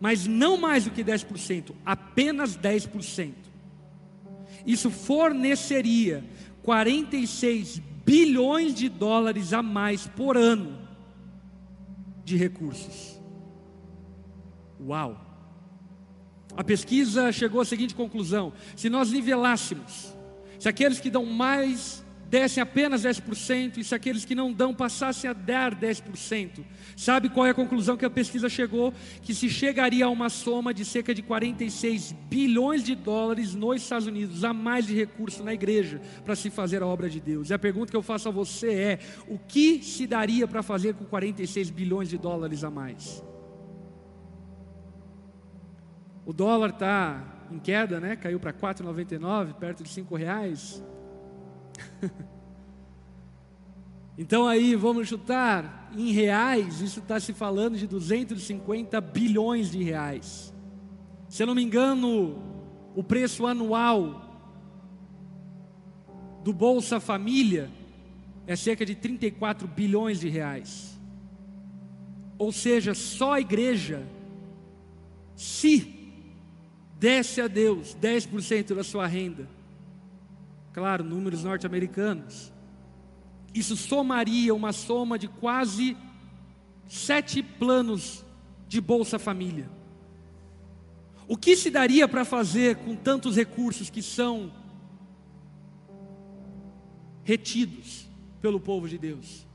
mas 0.00 0.26
não 0.26 0.56
mais 0.56 0.84
do 0.84 0.90
que 0.90 1.02
10%, 1.02 1.72
apenas 1.84 2.56
10%. 2.56 3.32
Isso 4.66 4.90
forneceria 4.90 6.24
46 6.62 7.80
bilhões 8.04 8.74
de 8.74 8.88
dólares 8.88 9.52
a 9.52 9.62
mais 9.62 10.06
por 10.06 10.36
ano 10.36 10.78
de 12.24 12.36
recursos. 12.36 13.20
Uau! 14.80 15.20
A 16.56 16.62
pesquisa 16.62 17.32
chegou 17.32 17.60
à 17.60 17.64
seguinte 17.64 17.94
conclusão: 17.94 18.52
se 18.76 18.88
nós 18.88 19.10
nivelássemos, 19.10 20.14
se 20.58 20.68
aqueles 20.68 21.00
que 21.00 21.10
dão 21.10 21.26
mais 21.26 22.03
dessem 22.28 22.62
apenas 22.62 23.02
10%, 23.02 23.78
e 23.78 23.84
se 23.84 23.94
aqueles 23.94 24.24
que 24.24 24.34
não 24.34 24.52
dão 24.52 24.74
passassem 24.74 25.28
a 25.28 25.32
dar 25.32 25.74
10%. 25.74 26.64
Sabe 26.96 27.28
qual 27.28 27.46
é 27.46 27.50
a 27.50 27.54
conclusão 27.54 27.96
que 27.96 28.04
a 28.04 28.10
pesquisa 28.10 28.48
chegou? 28.48 28.92
Que 29.22 29.34
se 29.34 29.48
chegaria 29.48 30.06
a 30.06 30.10
uma 30.10 30.28
soma 30.28 30.72
de 30.72 30.84
cerca 30.84 31.14
de 31.14 31.22
46 31.22 32.12
bilhões 32.28 32.82
de 32.82 32.94
dólares 32.94 33.54
nos 33.54 33.82
Estados 33.82 34.06
Unidos, 34.06 34.44
a 34.44 34.52
mais 34.52 34.86
de 34.86 34.94
recurso 34.94 35.42
na 35.42 35.54
igreja 35.54 36.00
para 36.24 36.34
se 36.34 36.50
fazer 36.50 36.82
a 36.82 36.86
obra 36.86 37.08
de 37.08 37.20
Deus. 37.20 37.50
E 37.50 37.54
a 37.54 37.58
pergunta 37.58 37.90
que 37.90 37.96
eu 37.96 38.02
faço 38.02 38.28
a 38.28 38.32
você 38.32 38.74
é: 38.74 38.98
o 39.28 39.38
que 39.38 39.82
se 39.82 40.06
daria 40.06 40.46
para 40.46 40.62
fazer 40.62 40.94
com 40.94 41.04
46 41.04 41.70
bilhões 41.70 42.08
de 42.08 42.18
dólares 42.18 42.64
a 42.64 42.70
mais? 42.70 43.22
O 46.26 46.32
dólar 46.32 46.70
está 46.70 47.46
em 47.50 47.58
queda, 47.58 48.00
né? 48.00 48.16
Caiu 48.16 48.40
para 48.40 48.52
4,99, 48.52 49.54
perto 49.54 49.82
de 49.82 49.90
5 49.90 50.16
reais. 50.16 50.82
então 54.18 54.46
aí 54.46 54.74
vamos 54.74 55.08
chutar 55.08 55.90
em 55.96 56.10
reais, 56.10 56.80
isso 56.80 57.00
está 57.00 57.20
se 57.20 57.32
falando 57.32 57.76
de 57.76 57.86
250 57.86 59.00
bilhões 59.00 59.70
de 59.70 59.82
reais. 59.82 60.52
Se 61.28 61.42
eu 61.42 61.46
não 61.46 61.54
me 61.54 61.62
engano, 61.62 62.42
o 62.94 63.02
preço 63.02 63.46
anual 63.46 64.22
do 66.42 66.52
Bolsa 66.52 67.00
Família 67.00 67.70
é 68.46 68.54
cerca 68.54 68.84
de 68.84 68.94
34 68.94 69.66
bilhões 69.66 70.20
de 70.20 70.28
reais. 70.28 71.00
Ou 72.36 72.52
seja, 72.52 72.94
só 72.94 73.34
a 73.34 73.40
igreja, 73.40 74.06
se 75.34 76.12
desse 76.98 77.40
a 77.40 77.48
Deus 77.48 77.96
10% 78.00 78.74
da 78.74 78.84
sua 78.84 79.06
renda, 79.06 79.48
claro, 80.74 81.04
números 81.04 81.44
norte-americanos. 81.44 82.52
Isso 83.54 83.76
somaria 83.76 84.52
uma 84.52 84.72
soma 84.72 85.16
de 85.16 85.28
quase 85.28 85.96
sete 86.88 87.42
planos 87.42 88.24
de 88.66 88.80
Bolsa 88.80 89.18
Família. 89.18 89.70
O 91.28 91.36
que 91.36 91.56
se 91.56 91.70
daria 91.70 92.08
para 92.08 92.24
fazer 92.24 92.76
com 92.76 92.96
tantos 92.96 93.36
recursos 93.36 93.88
que 93.88 94.02
são 94.02 94.52
retidos 97.22 98.10
pelo 98.42 98.58
povo 98.58 98.88
de 98.88 98.98
Deus? 98.98 99.46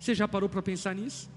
Você 0.00 0.14
já 0.14 0.26
parou 0.26 0.48
para 0.48 0.60
pensar 0.60 0.94
nisso? 0.96 1.30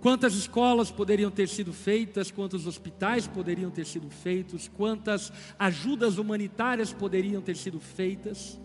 Quantas 0.00 0.34
escolas 0.34 0.90
poderiam 0.90 1.30
ter 1.30 1.46
sido 1.46 1.74
feitas, 1.74 2.30
quantos 2.30 2.66
hospitais 2.66 3.26
poderiam 3.26 3.70
ter 3.70 3.84
sido 3.84 4.08
feitos, 4.08 4.66
quantas 4.66 5.30
ajudas 5.58 6.16
humanitárias 6.16 6.90
poderiam 6.90 7.42
ter 7.42 7.54
sido 7.54 7.78
feitas, 7.78 8.58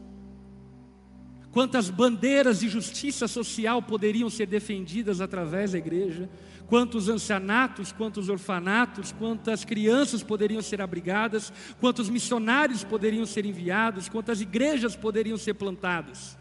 quantas 1.51 1.89
bandeiras 1.89 2.61
de 2.61 2.69
justiça 2.69 3.27
social 3.27 3.81
poderiam 3.81 4.29
ser 4.29 4.45
defendidas 4.45 5.19
através 5.19 5.73
da 5.73 5.77
igreja, 5.77 6.29
quantos 6.67 7.09
ancianatos, 7.09 7.91
quantos 7.91 8.29
orfanatos, 8.29 9.11
quantas 9.11 9.65
crianças 9.65 10.23
poderiam 10.23 10.61
ser 10.61 10.81
abrigadas, 10.81 11.51
quantos 11.81 12.09
missionários 12.09 12.81
poderiam 12.85 13.25
ser 13.25 13.45
enviados, 13.45 14.07
quantas 14.07 14.39
igrejas 14.39 14.95
poderiam 14.95 15.37
ser 15.37 15.55
plantadas. 15.55 16.37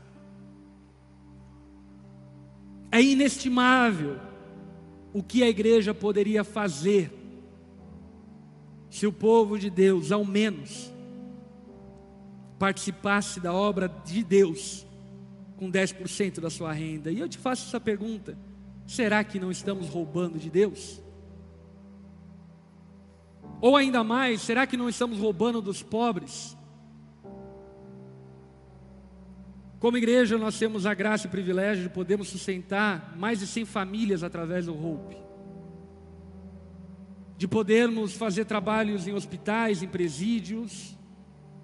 É 2.92 3.03
inestimável 3.03 4.34
o 5.15 5.23
que 5.23 5.45
a 5.45 5.49
igreja 5.49 5.95
poderia 5.95 6.43
fazer 6.43 7.11
se 8.91 9.07
o 9.07 9.12
povo 9.12 9.57
de 9.57 9.71
Deus, 9.71 10.11
ao 10.11 10.25
menos, 10.25 10.93
participasse 12.59 13.39
da 13.39 13.53
obra 13.53 13.89
de 14.05 14.25
Deus 14.25 14.85
com 15.57 15.71
10% 15.71 16.41
da 16.41 16.51
sua 16.51 16.73
renda. 16.73 17.12
E 17.12 17.21
eu 17.21 17.29
te 17.29 17.39
faço 17.39 17.69
essa 17.69 17.81
pergunta: 17.81 18.37
será 18.87 19.23
que 19.23 19.39
não 19.39 19.53
estamos 19.53 19.89
roubando 19.89 20.37
de 20.37 20.51
Deus? 20.51 21.01
Ou 23.61 23.77
ainda 23.77 24.03
mais, 24.03 24.43
será 24.43 24.67
que 24.67 24.77
não 24.77 24.89
estamos 24.89 25.19
roubando 25.19 25.62
dos 25.62 25.81
pobres? 25.81 26.54
Como 29.85 29.99
igreja, 29.99 30.39
nós 30.39 30.59
temos 30.59 30.87
a 30.87 30.95
graça 30.95 31.26
e 31.26 31.28
o 31.28 31.30
privilégio 31.30 31.82
de 31.82 31.91
podermos 31.91 32.28
sustentar 32.28 33.14
mais 33.18 33.41
de 33.41 33.47
100 33.47 33.66
famílias 33.66 34.24
através 34.24 34.64
do 34.64 34.72
Hope. 34.72 35.14
De 37.37 37.47
podermos 37.47 38.14
fazer 38.14 38.47
trabalhos 38.47 39.07
em 39.07 39.12
hospitais, 39.12 39.82
em 39.82 39.87
presídios, 39.87 40.97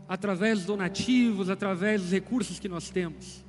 através 0.07 0.59
dos 0.59 0.67
donativos, 0.67 1.49
através 1.49 2.03
dos 2.03 2.13
recursos 2.13 2.59
que 2.59 2.69
nós 2.69 2.91
temos. 2.91 3.43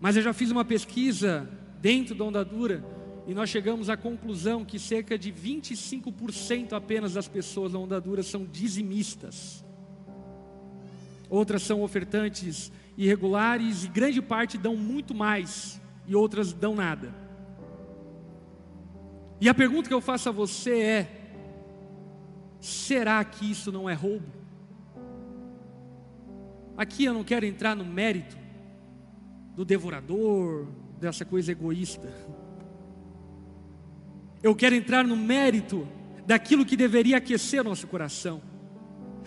Mas 0.00 0.16
eu 0.16 0.22
já 0.22 0.32
fiz 0.32 0.50
uma 0.50 0.64
pesquisa 0.64 1.48
dentro 1.80 2.12
da 2.12 2.24
Ondadura 2.24 2.84
e 3.24 3.32
nós 3.32 3.50
chegamos 3.50 3.88
à 3.88 3.96
conclusão 3.96 4.64
que 4.64 4.80
cerca 4.80 5.16
de 5.16 5.32
25% 5.32 6.72
apenas 6.72 7.12
das 7.12 7.28
pessoas 7.28 7.70
da 7.70 7.78
Ondadura 7.78 8.24
são 8.24 8.44
dizimistas. 8.44 9.64
Outras 11.28 11.62
são 11.62 11.82
ofertantes 11.82 12.72
irregulares 13.04 13.84
e 13.84 13.88
grande 13.88 14.20
parte 14.20 14.58
dão 14.58 14.76
muito 14.76 15.14
mais 15.14 15.80
e 16.06 16.14
outras 16.14 16.52
dão 16.52 16.74
nada. 16.74 17.14
E 19.40 19.48
a 19.48 19.54
pergunta 19.54 19.88
que 19.88 19.94
eu 19.94 20.02
faço 20.02 20.28
a 20.28 20.32
você 20.32 20.80
é: 20.80 21.08
será 22.60 23.24
que 23.24 23.50
isso 23.50 23.72
não 23.72 23.88
é 23.88 23.94
roubo? 23.94 24.26
Aqui 26.76 27.04
eu 27.06 27.14
não 27.14 27.24
quero 27.24 27.46
entrar 27.46 27.74
no 27.74 27.86
mérito 27.86 28.36
do 29.56 29.64
devorador, 29.64 30.66
dessa 31.00 31.24
coisa 31.24 31.52
egoísta. 31.52 32.12
Eu 34.42 34.54
quero 34.54 34.74
entrar 34.74 35.06
no 35.06 35.16
mérito 35.16 35.88
daquilo 36.26 36.66
que 36.66 36.76
deveria 36.76 37.16
aquecer 37.16 37.64
nosso 37.64 37.86
coração. 37.86 38.42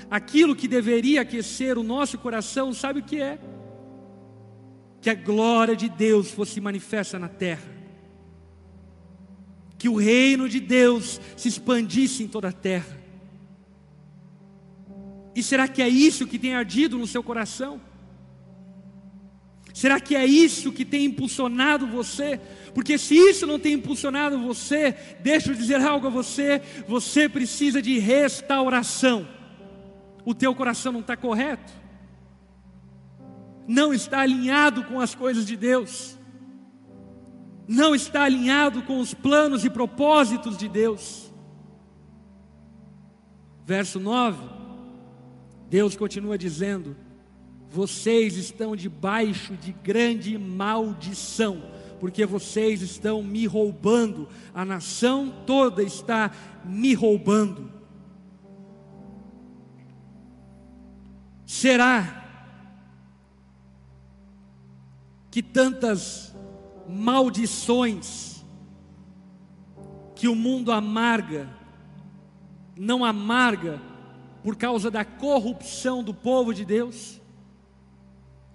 aquilo 0.09 0.55
que 0.55 0.67
deveria 0.67 1.21
aquecer 1.21 1.77
o 1.77 1.83
nosso 1.83 2.17
coração, 2.17 2.73
sabe 2.73 2.99
o 2.99 3.03
que 3.03 3.21
é? 3.21 3.39
Que 5.03 5.09
a 5.09 5.13
glória 5.13 5.75
de 5.75 5.89
Deus 5.89 6.31
fosse 6.31 6.61
manifesta 6.61 7.19
na 7.19 7.27
terra, 7.27 7.69
que 9.77 9.89
o 9.89 9.97
reino 9.97 10.47
de 10.47 10.61
Deus 10.61 11.19
se 11.35 11.49
expandisse 11.49 12.23
em 12.23 12.27
toda 12.29 12.47
a 12.47 12.53
terra. 12.53 12.97
E 15.35 15.43
será 15.43 15.67
que 15.67 15.81
é 15.81 15.89
isso 15.89 16.25
que 16.25 16.39
tem 16.39 16.55
ardido 16.55 16.97
no 16.97 17.05
seu 17.05 17.21
coração? 17.21 17.81
Será 19.73 19.99
que 19.99 20.15
é 20.15 20.25
isso 20.25 20.71
que 20.71 20.85
tem 20.85 21.03
impulsionado 21.03 21.85
você? 21.85 22.39
Porque 22.73 22.97
se 22.97 23.13
isso 23.13 23.45
não 23.45 23.59
tem 23.59 23.73
impulsionado 23.73 24.39
você, 24.39 24.95
deixa 25.19 25.51
eu 25.51 25.55
dizer 25.55 25.81
algo 25.81 26.07
a 26.07 26.11
você: 26.11 26.61
você 26.87 27.27
precisa 27.27 27.81
de 27.81 27.99
restauração. 27.99 29.27
O 30.23 30.33
teu 30.33 30.55
coração 30.55 30.93
não 30.93 31.01
está 31.01 31.17
correto, 31.17 31.73
não 33.67 33.93
está 33.93 34.21
alinhado 34.21 34.83
com 34.83 34.99
as 34.99 35.15
coisas 35.15 35.45
de 35.45 35.55
Deus, 35.55 36.17
não 37.67 37.95
está 37.95 38.23
alinhado 38.23 38.81
com 38.83 38.99
os 38.99 39.13
planos 39.13 39.63
e 39.63 39.69
propósitos 39.69 40.57
de 40.57 40.67
Deus. 40.67 41.33
Verso 43.65 43.99
9, 43.99 44.43
Deus 45.69 45.95
continua 45.95 46.37
dizendo: 46.37 46.95
vocês 47.69 48.37
estão 48.37 48.75
debaixo 48.75 49.55
de 49.55 49.71
grande 49.71 50.37
maldição, 50.37 51.63
porque 51.99 52.25
vocês 52.25 52.81
estão 52.81 53.23
me 53.23 53.47
roubando, 53.47 54.27
a 54.53 54.65
nação 54.65 55.33
toda 55.47 55.81
está 55.81 56.31
me 56.65 56.93
roubando. 56.93 57.71
Será 61.45 62.22
que 65.33 65.41
tantas 65.41 66.31
maldições 66.87 68.45
que 70.13 70.27
o 70.27 70.35
mundo 70.35 70.71
amarga, 70.71 71.49
não 72.77 73.03
amarga 73.03 73.81
por 74.43 74.55
causa 74.55 74.91
da 74.91 75.03
corrupção 75.03 76.03
do 76.03 76.13
povo 76.13 76.53
de 76.53 76.63
Deus? 76.63 77.19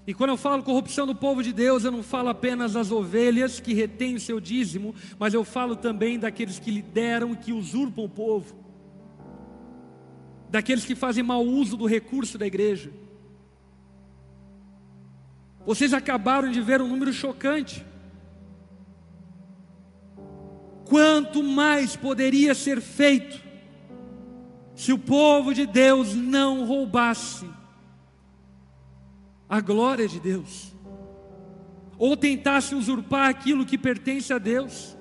E 0.07 0.14
quando 0.14 0.31
eu 0.31 0.37
falo 0.37 0.62
corrupção 0.62 1.05
do 1.05 1.16
povo 1.16 1.43
de 1.43 1.53
Deus, 1.53 1.83
eu 1.83 1.91
não 1.91 2.05
falo 2.05 2.29
apenas 2.29 2.74
das 2.74 2.93
ovelhas 2.93 3.59
que 3.59 3.74
retêm 3.74 4.14
o 4.14 4.20
seu 4.20 4.39
dízimo, 4.39 4.95
mas 5.18 5.35
eu 5.35 5.43
falo 5.43 5.74
também 5.74 6.16
daqueles 6.16 6.61
que 6.61 6.70
lideram 6.70 7.33
e 7.33 7.37
que 7.39 7.53
usurpam 7.53 8.05
o 8.05 8.09
povo, 8.09 8.55
daqueles 10.49 10.85
que 10.85 10.95
fazem 10.95 11.24
mau 11.24 11.45
uso 11.45 11.76
do 11.76 11.87
recurso 11.87 12.39
da 12.39 12.47
igreja. 12.47 12.93
Vocês 15.68 15.92
acabaram 15.92 16.50
de 16.50 16.62
ver 16.62 16.80
um 16.80 16.88
número 16.88 17.12
chocante. 17.12 17.84
Quanto 20.86 21.42
mais 21.42 21.94
poderia 21.94 22.54
ser 22.54 22.80
feito 22.80 23.38
se 24.74 24.94
o 24.94 24.98
povo 24.98 25.52
de 25.52 25.66
Deus 25.66 26.14
não 26.14 26.64
roubasse 26.64 27.46
a 29.46 29.60
glória 29.60 30.08
de 30.08 30.18
Deus, 30.18 30.74
ou 31.98 32.16
tentasse 32.16 32.74
usurpar 32.74 33.28
aquilo 33.28 33.66
que 33.66 33.76
pertence 33.76 34.32
a 34.32 34.38
Deus. 34.38 34.96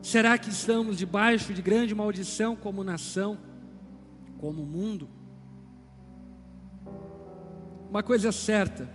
Será 0.00 0.38
que 0.38 0.48
estamos 0.48 0.96
debaixo 0.96 1.52
de 1.52 1.60
grande 1.60 1.94
maldição 1.94 2.56
como 2.56 2.82
nação, 2.82 3.36
como 4.38 4.64
mundo? 4.64 5.20
Uma 7.92 8.02
coisa 8.02 8.30
é 8.30 8.32
certa, 8.32 8.88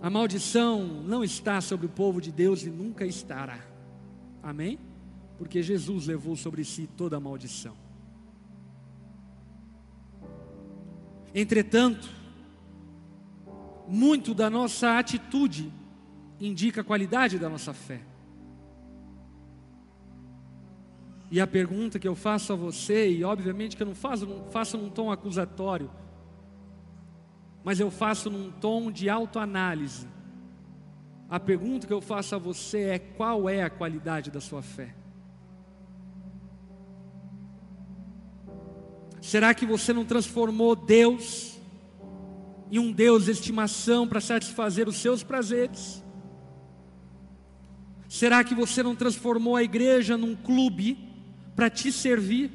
a 0.00 0.08
maldição 0.08 0.84
não 0.86 1.24
está 1.24 1.60
sobre 1.60 1.86
o 1.86 1.88
povo 1.88 2.20
de 2.20 2.30
Deus 2.30 2.62
e 2.62 2.70
nunca 2.70 3.04
estará. 3.04 3.58
Amém? 4.40 4.78
Porque 5.36 5.64
Jesus 5.64 6.06
levou 6.06 6.36
sobre 6.36 6.64
si 6.64 6.88
toda 6.96 7.16
a 7.16 7.20
maldição. 7.20 7.74
Entretanto, 11.34 12.08
muito 13.88 14.32
da 14.32 14.48
nossa 14.48 14.96
atitude 14.96 15.72
indica 16.40 16.82
a 16.82 16.84
qualidade 16.84 17.36
da 17.36 17.48
nossa 17.48 17.74
fé. 17.74 18.00
E 21.32 21.40
a 21.40 21.48
pergunta 21.48 21.98
que 21.98 22.06
eu 22.06 22.14
faço 22.14 22.52
a 22.52 22.56
você, 22.56 23.10
e 23.10 23.24
obviamente 23.24 23.76
que 23.76 23.82
eu 23.82 23.88
não 23.88 23.94
faço, 23.96 24.24
não 24.24 24.44
faço 24.52 24.78
num 24.78 24.88
tom 24.88 25.10
acusatório, 25.10 25.90
mas 27.66 27.80
eu 27.80 27.90
faço 27.90 28.30
num 28.30 28.48
tom 28.48 28.92
de 28.92 29.10
autoanálise. 29.10 30.06
A 31.28 31.40
pergunta 31.40 31.84
que 31.84 31.92
eu 31.92 32.00
faço 32.00 32.36
a 32.36 32.38
você 32.38 32.82
é: 32.82 32.98
qual 33.00 33.50
é 33.50 33.64
a 33.64 33.68
qualidade 33.68 34.30
da 34.30 34.40
sua 34.40 34.62
fé? 34.62 34.94
Será 39.20 39.52
que 39.52 39.66
você 39.66 39.92
não 39.92 40.04
transformou 40.04 40.76
Deus 40.76 41.58
em 42.70 42.78
um 42.78 42.92
Deus 42.92 43.24
de 43.24 43.32
estimação 43.32 44.06
para 44.06 44.20
satisfazer 44.20 44.86
os 44.86 44.98
seus 44.98 45.24
prazeres? 45.24 46.04
Será 48.08 48.44
que 48.44 48.54
você 48.54 48.80
não 48.80 48.94
transformou 48.94 49.56
a 49.56 49.64
igreja 49.64 50.16
num 50.16 50.36
clube 50.36 50.96
para 51.56 51.68
te 51.68 51.90
servir? 51.90 52.52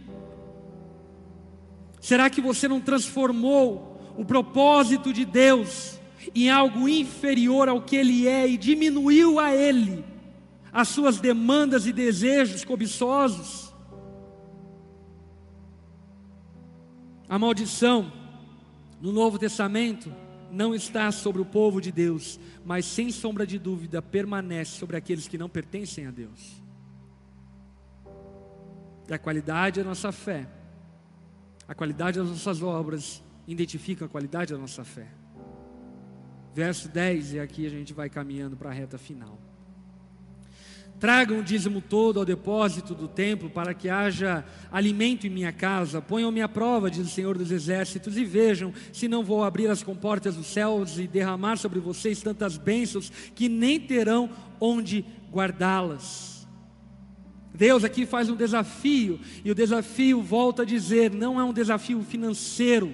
Será 2.00 2.30
que 2.30 2.40
você 2.40 2.66
não 2.66 2.80
transformou 2.80 3.91
o 4.18 4.26
propósito 4.26 5.12
de 5.14 5.26
Deus 5.26 6.00
em 6.36 6.50
algo 6.50 6.88
inferior 6.88 7.68
ao 7.68 7.82
que 7.82 7.96
Ele 7.96 8.28
é 8.28 8.48
e 8.48 8.58
diminuiu 8.58 9.40
a 9.40 9.56
Ele 9.56 10.04
as 10.72 10.88
suas 10.88 11.20
demandas 11.20 11.86
e 11.86 11.94
desejos 11.94 12.64
cobiçosos? 12.64 13.74
A 17.28 17.40
maldição 17.40 18.12
no 19.02 19.12
Novo 19.12 19.40
Testamento 19.40 20.14
não 20.52 20.76
está 20.76 21.12
sobre 21.12 21.42
o 21.42 21.46
povo 21.46 21.80
de 21.80 21.92
Deus, 21.92 22.40
mas 22.66 22.86
sem 22.86 23.10
sombra 23.10 23.48
de 23.48 23.58
dúvida 23.58 24.02
permanece 24.02 24.78
sobre 24.78 24.98
aqueles 24.98 25.28
que 25.28 25.38
não 25.38 25.50
pertencem 25.50 26.08
a 26.08 26.12
Deus. 26.12 26.62
E 29.08 29.14
a 29.14 29.18
qualidade 29.18 29.82
da 29.82 29.88
nossa 29.88 30.12
fé, 30.12 30.48
a 31.68 31.74
qualidade 31.74 32.20
das 32.20 32.30
nossas 32.30 32.62
obras, 32.62 33.24
identifica 33.48 34.06
a 34.06 34.08
qualidade 34.08 34.54
da 34.54 34.60
nossa 34.60 34.84
fé. 34.84 35.08
Verso 36.54 36.90
10, 36.90 37.34
e 37.34 37.40
aqui 37.40 37.66
a 37.66 37.70
gente 37.70 37.94
vai 37.94 38.10
caminhando 38.10 38.58
para 38.58 38.70
a 38.70 38.74
reta 38.74 38.98
final. 38.98 39.40
Tragam 41.00 41.40
o 41.40 41.44
dízimo 41.44 41.82
todo 41.82 42.20
ao 42.20 42.26
depósito 42.26 42.94
do 42.94 43.08
templo, 43.08 43.50
para 43.50 43.74
que 43.74 43.90
haja 43.90 44.46
alimento 44.72 45.26
em 45.26 45.32
minha 45.32 45.52
casa. 45.52 46.00
Ponham-me 46.00 46.44
à 46.44 46.48
prova, 46.48 46.92
diz 46.92 47.08
o 47.08 47.10
Senhor 47.10 47.36
dos 47.38 47.52
Exércitos, 47.52 48.18
e 48.18 48.24
vejam 48.24 48.72
se 48.94 49.08
não 49.08 49.24
vou 49.24 49.44
abrir 49.44 49.68
as 49.68 49.82
comportas 49.82 50.36
dos 50.36 50.46
céus 50.46 51.00
e 51.00 51.08
derramar 51.08 51.58
sobre 51.58 51.80
vocês 51.80 52.22
tantas 52.22 52.56
bênçãos 52.56 53.12
que 53.34 53.50
nem 53.50 53.80
terão 53.80 54.30
onde 54.60 55.04
guardá-las. 55.32 56.48
Deus 57.52 57.84
aqui 57.84 58.06
faz 58.06 58.30
um 58.30 58.36
desafio, 58.36 59.20
e 59.44 59.50
o 59.50 59.56
desafio, 59.56 60.22
volta 60.22 60.62
a 60.62 60.66
dizer, 60.66 61.12
não 61.12 61.40
é 61.40 61.44
um 61.44 61.52
desafio 61.52 62.04
financeiro, 62.04 62.94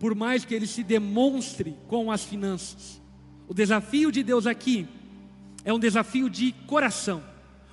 por 0.00 0.14
mais 0.14 0.46
que 0.46 0.54
ele 0.54 0.66
se 0.66 0.82
demonstre 0.82 1.76
com 1.86 2.10
as 2.10 2.24
finanças. 2.24 3.00
O 3.46 3.52
desafio 3.52 4.10
de 4.10 4.22
Deus 4.22 4.46
aqui 4.46 4.88
é 5.62 5.72
um 5.72 5.78
desafio 5.78 6.30
de 6.30 6.52
coração. 6.66 7.22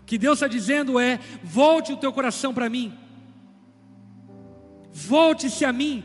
O 0.01 0.03
que 0.03 0.17
Deus 0.17 0.38
está 0.38 0.47
dizendo 0.47 0.99
é: 0.99 1.21
volte 1.41 1.93
o 1.93 1.97
teu 1.97 2.11
coração 2.11 2.53
para 2.53 2.69
mim, 2.69 2.93
volte-se 4.91 5.63
a 5.63 5.71
mim, 5.71 6.03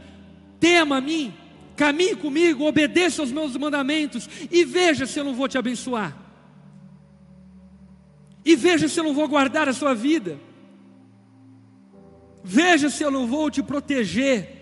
tema 0.61 0.99
a 0.99 1.01
mim, 1.01 1.35
caminhe 1.77 2.15
comigo, 2.15 2.65
obedeça 2.65 3.21
aos 3.21 3.33
meus 3.33 3.57
mandamentos 3.57 4.31
e 4.49 4.65
veja 4.65 5.07
se 5.07 5.19
eu 5.19 5.25
não 5.25 5.35
vou 5.35 5.49
te 5.49 5.59
abençoar. 5.59 6.17
E 8.45 8.55
veja 8.55 8.89
se 8.89 8.99
eu 8.99 9.05
não 9.05 9.15
vou 9.15 9.27
guardar 9.27 9.69
a 9.69 9.73
sua 9.73 9.93
vida. 9.93 10.39
Veja 12.45 12.89
se 12.91 13.03
eu 13.03 13.11
não 13.11 13.27
vou 13.27 13.51
te 13.51 13.63
proteger. 13.63 14.62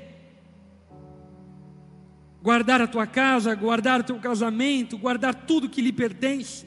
Guardar 2.43 2.81
a 2.81 2.87
tua 2.87 3.07
casa, 3.07 3.55
guardar 3.55 4.01
o 4.01 4.05
teu 4.05 4.19
casamento, 4.19 4.97
guardar 4.97 5.35
tudo 5.35 5.69
que 5.69 5.83
lhe 5.83 5.93
pertence. 5.93 6.67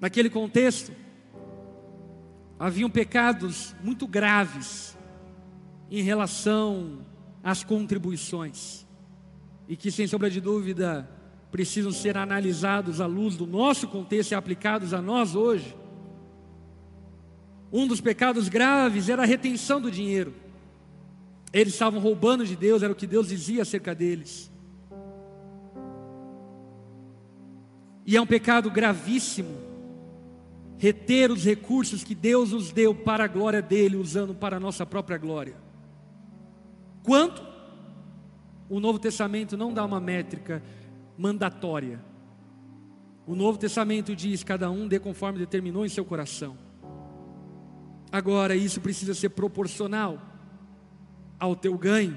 Naquele 0.00 0.28
contexto, 0.28 0.92
haviam 2.58 2.90
pecados 2.90 3.74
muito 3.82 4.06
graves 4.06 4.98
em 5.88 6.02
relação 6.02 7.06
às 7.42 7.62
contribuições, 7.62 8.84
e 9.68 9.76
que, 9.76 9.92
sem 9.92 10.06
sombra 10.08 10.28
de 10.28 10.40
dúvida, 10.40 11.08
precisam 11.52 11.92
ser 11.92 12.16
analisados 12.16 13.00
à 13.00 13.06
luz 13.06 13.36
do 13.36 13.46
nosso 13.46 13.86
contexto 13.86 14.32
e 14.32 14.34
aplicados 14.34 14.92
a 14.92 15.00
nós 15.00 15.36
hoje. 15.36 15.76
Um 17.72 17.86
dos 17.86 18.00
pecados 18.00 18.48
graves 18.48 19.08
era 19.08 19.22
a 19.22 19.26
retenção 19.26 19.80
do 19.80 19.90
dinheiro. 19.90 20.41
Eles 21.52 21.74
estavam 21.74 22.00
roubando 22.00 22.46
de 22.46 22.56
Deus, 22.56 22.82
era 22.82 22.92
o 22.92 22.96
que 22.96 23.06
Deus 23.06 23.28
dizia 23.28 23.62
acerca 23.62 23.94
deles. 23.94 24.50
E 28.06 28.16
é 28.16 28.20
um 28.20 28.26
pecado 28.26 28.70
gravíssimo 28.70 29.72
reter 30.78 31.30
os 31.30 31.44
recursos 31.44 32.02
que 32.02 32.14
Deus 32.14 32.50
nos 32.50 32.72
deu 32.72 32.92
para 32.92 33.24
a 33.24 33.28
glória 33.28 33.62
dele, 33.62 33.96
usando 33.96 34.34
para 34.34 34.56
a 34.56 34.60
nossa 34.60 34.84
própria 34.84 35.16
glória. 35.16 35.54
Quanto? 37.04 37.40
O 38.68 38.80
Novo 38.80 38.98
Testamento 38.98 39.56
não 39.56 39.72
dá 39.72 39.84
uma 39.84 40.00
métrica 40.00 40.62
mandatória. 41.16 42.00
O 43.26 43.36
Novo 43.36 43.58
Testamento 43.58 44.16
diz: 44.16 44.42
cada 44.42 44.70
um 44.70 44.88
dê 44.88 44.98
conforme 44.98 45.38
determinou 45.38 45.86
em 45.86 45.88
seu 45.88 46.04
coração. 46.04 46.56
Agora, 48.10 48.56
isso 48.56 48.80
precisa 48.80 49.14
ser 49.14 49.28
proporcional 49.28 50.31
ao 51.42 51.56
teu 51.56 51.76
ganho. 51.76 52.16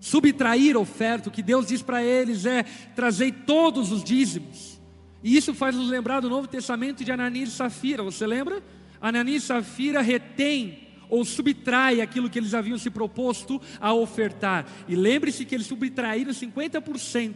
Subtrair 0.00 0.74
a 0.74 0.78
oferta, 0.80 1.28
o 1.28 1.32
que 1.32 1.42
Deus 1.42 1.66
diz 1.66 1.82
para 1.82 2.02
eles 2.02 2.46
é: 2.46 2.62
trazei 2.96 3.30
todos 3.30 3.92
os 3.92 4.02
dízimos. 4.02 4.80
E 5.22 5.36
isso 5.36 5.52
faz 5.54 5.76
nos 5.76 5.90
lembrar 5.90 6.20
do 6.20 6.30
Novo 6.30 6.48
Testamento 6.48 7.04
de 7.04 7.12
Ananias 7.12 7.50
e 7.50 7.52
Safira, 7.52 8.02
você 8.02 8.26
lembra? 8.26 8.62
Ananias 9.00 9.44
e 9.44 9.46
Safira 9.46 10.00
retém 10.00 10.88
ou 11.10 11.26
subtrai 11.26 12.00
aquilo 12.00 12.30
que 12.30 12.38
eles 12.38 12.54
haviam 12.54 12.78
se 12.78 12.88
proposto 12.88 13.60
a 13.78 13.92
ofertar. 13.92 14.66
E 14.88 14.96
lembre-se 14.96 15.44
que 15.44 15.54
eles 15.54 15.66
subtraíram 15.66 16.32
50%. 16.32 17.34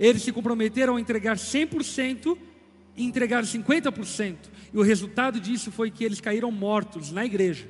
Eles 0.00 0.22
se 0.22 0.32
comprometeram 0.32 0.96
a 0.96 1.00
entregar 1.00 1.36
100% 1.36 2.36
e 2.96 3.04
entregar 3.04 3.44
50%. 3.44 4.36
E 4.72 4.78
o 4.78 4.82
resultado 4.82 5.38
disso 5.38 5.70
foi 5.70 5.90
que 5.90 6.02
eles 6.02 6.20
caíram 6.20 6.50
mortos 6.50 7.12
na 7.12 7.26
igreja. 7.26 7.68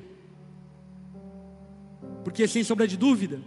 Porque, 2.25 2.47
sem 2.47 2.63
sombra 2.63 2.87
de 2.87 2.97
dúvida, 2.97 3.39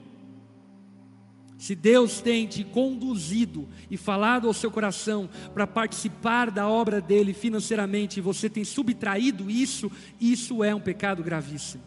se 1.58 1.74
Deus 1.74 2.20
tem 2.20 2.46
te 2.46 2.62
conduzido 2.62 3.68
e 3.90 3.96
falado 3.96 4.46
ao 4.46 4.54
seu 4.54 4.70
coração 4.70 5.28
para 5.52 5.66
participar 5.66 6.52
da 6.52 6.68
obra 6.68 7.00
dele 7.00 7.34
financeiramente 7.34 8.18
e 8.18 8.22
você 8.22 8.48
tem 8.48 8.64
subtraído 8.64 9.50
isso, 9.50 9.90
isso 10.20 10.62
é 10.62 10.72
um 10.72 10.80
pecado 10.80 11.24
gravíssimo. 11.24 11.82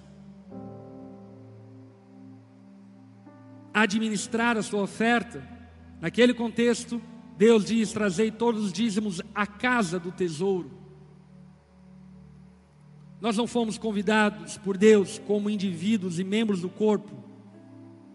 Administrar 3.74 4.58
a 4.58 4.62
sua 4.62 4.82
oferta, 4.82 5.42
naquele 6.02 6.34
contexto, 6.34 7.02
Deus 7.38 7.64
diz: 7.64 7.94
trazei 7.94 8.30
todos 8.30 8.66
os 8.66 8.74
dízimos 8.74 9.22
à 9.34 9.48
casa 9.48 9.98
do 9.98 10.12
tesouro. 10.12 10.81
Nós 13.22 13.38
não 13.38 13.48
fomos 13.48 13.78
convidados 13.78 14.58
por 14.58 14.76
Deus 14.76 15.20
como 15.20 15.50
indivíduos 15.50 16.20
e 16.20 16.24
membros 16.24 16.62
do 16.62 16.70
corpo 16.70 17.22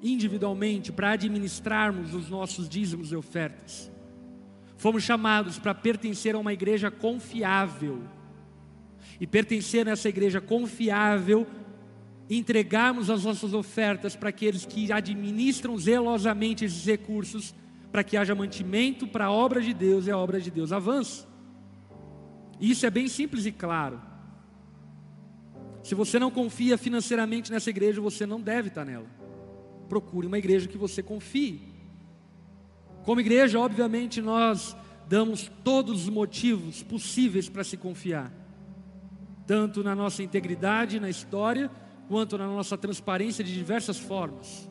individualmente 0.03 0.93
para 0.93 1.11
administrarmos 1.11 2.15
os 2.15 2.29
nossos 2.29 2.69
dízimos 2.69 3.13
e 3.13 3.17
ofertas. 3.17 3.91
Fomos 4.77 5.03
chamados 5.03 5.59
para 5.59 5.75
pertencer 5.75 6.35
a 6.35 6.39
uma 6.39 6.53
igreja 6.53 6.91
confiável. 6.91 8.03
E 9.19 9.27
pertencer 9.27 9.89
a 9.89 9.93
essa 9.93 10.09
igreja 10.09 10.41
confiável, 10.41 11.47
entregarmos 12.29 13.09
as 13.09 13.25
nossas 13.25 13.55
ofertas 13.55 14.15
para 14.15 14.29
aqueles 14.29 14.67
que 14.67 14.93
administram 14.93 15.79
zelosamente 15.79 16.65
esses 16.65 16.85
recursos, 16.85 17.55
para 17.91 18.05
que 18.05 18.17
haja 18.17 18.35
mantimento 18.35 19.07
para 19.07 19.27
a 19.27 19.33
obra 19.33 19.63
de 19.63 19.73
Deus 19.73 20.07
e 20.07 20.11
a 20.11 20.19
obra 20.19 20.39
de 20.39 20.51
Deus 20.51 20.71
avance. 20.71 21.25
Isso 22.61 22.85
é 22.85 22.91
bem 22.91 23.09
simples 23.09 23.47
e 23.47 23.53
claro. 23.53 24.01
Se 25.87 25.95
você 25.95 26.19
não 26.19 26.31
confia 26.31 26.77
financeiramente 26.77 27.53
nessa 27.53 27.71
igreja, 27.71 28.01
você 28.01 28.27
não 28.27 28.41
deve 28.41 28.69
estar 28.69 28.85
nela 28.85 29.07
procure 29.87 30.27
uma 30.27 30.39
igreja 30.39 30.69
que 30.69 30.79
você 30.79 31.03
confie. 31.03 31.61
Como 33.05 33.21
igreja, 33.21 33.59
obviamente, 33.59 34.21
nós 34.21 34.77
damos 35.09 35.51
todos 35.63 36.03
os 36.03 36.09
motivos 36.09 36.83
possíveis 36.83 37.49
para 37.49 37.63
se 37.63 37.77
confiar, 37.77 38.33
tanto 39.47 39.83
na 39.83 39.95
nossa 39.95 40.23
integridade 40.23 40.99
na 40.99 41.09
história, 41.09 41.71
quanto 42.09 42.37
na 42.37 42.47
nossa 42.47 42.77
transparência 42.77 43.45
de 43.45 43.55
diversas 43.55 43.99
formas. 43.99 44.69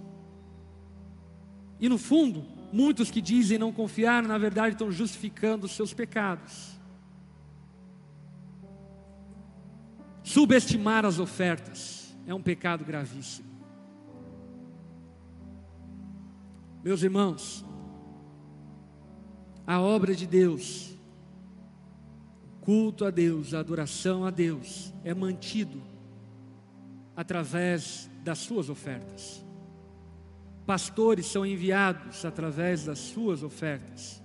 E 1.80 1.88
no 1.88 1.98
fundo, 1.98 2.46
muitos 2.72 3.10
que 3.10 3.22
dizem 3.22 3.58
não 3.58 3.72
confiar, 3.72 4.22
na 4.24 4.38
verdade 4.38 4.76
estão 4.76 4.92
justificando 4.92 5.66
os 5.66 5.72
seus 5.72 5.94
pecados. 5.94 6.75
Subestimar 10.26 11.06
as 11.06 11.20
ofertas 11.20 12.18
é 12.26 12.34
um 12.34 12.42
pecado 12.42 12.84
gravíssimo. 12.84 13.48
Meus 16.84 17.04
irmãos, 17.04 17.64
a 19.68 19.80
obra 19.80 20.16
de 20.16 20.26
Deus, 20.26 20.98
o 22.44 22.66
culto 22.66 23.06
a 23.06 23.12
Deus, 23.12 23.54
a 23.54 23.60
adoração 23.60 24.26
a 24.26 24.32
Deus 24.32 24.92
é 25.04 25.14
mantido 25.14 25.80
através 27.16 28.10
das 28.24 28.40
suas 28.40 28.68
ofertas. 28.68 29.46
Pastores 30.66 31.28
são 31.28 31.46
enviados 31.46 32.26
através 32.26 32.84
das 32.84 32.98
suas 32.98 33.44
ofertas. 33.44 34.24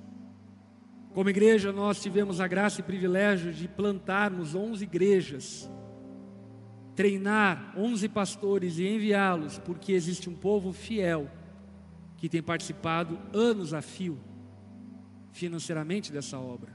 Como 1.13 1.29
igreja, 1.29 1.71
nós 1.73 2.01
tivemos 2.01 2.41
a 2.41 2.49
graça 2.49 2.81
e 2.81 2.85
privilégio 2.85 3.53
de 3.53 3.69
plantarmos 3.69 4.55
11 4.55 4.83
igrejas, 4.83 5.71
treinar 6.95 7.73
11 7.77 8.09
pastores 8.09 8.79
e 8.79 8.87
enviá-los, 8.87 9.59
porque 9.59 9.93
existe 9.93 10.29
um 10.29 10.35
povo 10.35 10.73
fiel 10.73 11.31
que 12.17 12.29
tem 12.29 12.43
participado 12.43 13.19
anos 13.33 13.73
a 13.73 13.81
fio 13.81 14.19
financeiramente 15.33 16.13
dessa 16.13 16.39
obra. 16.39 16.73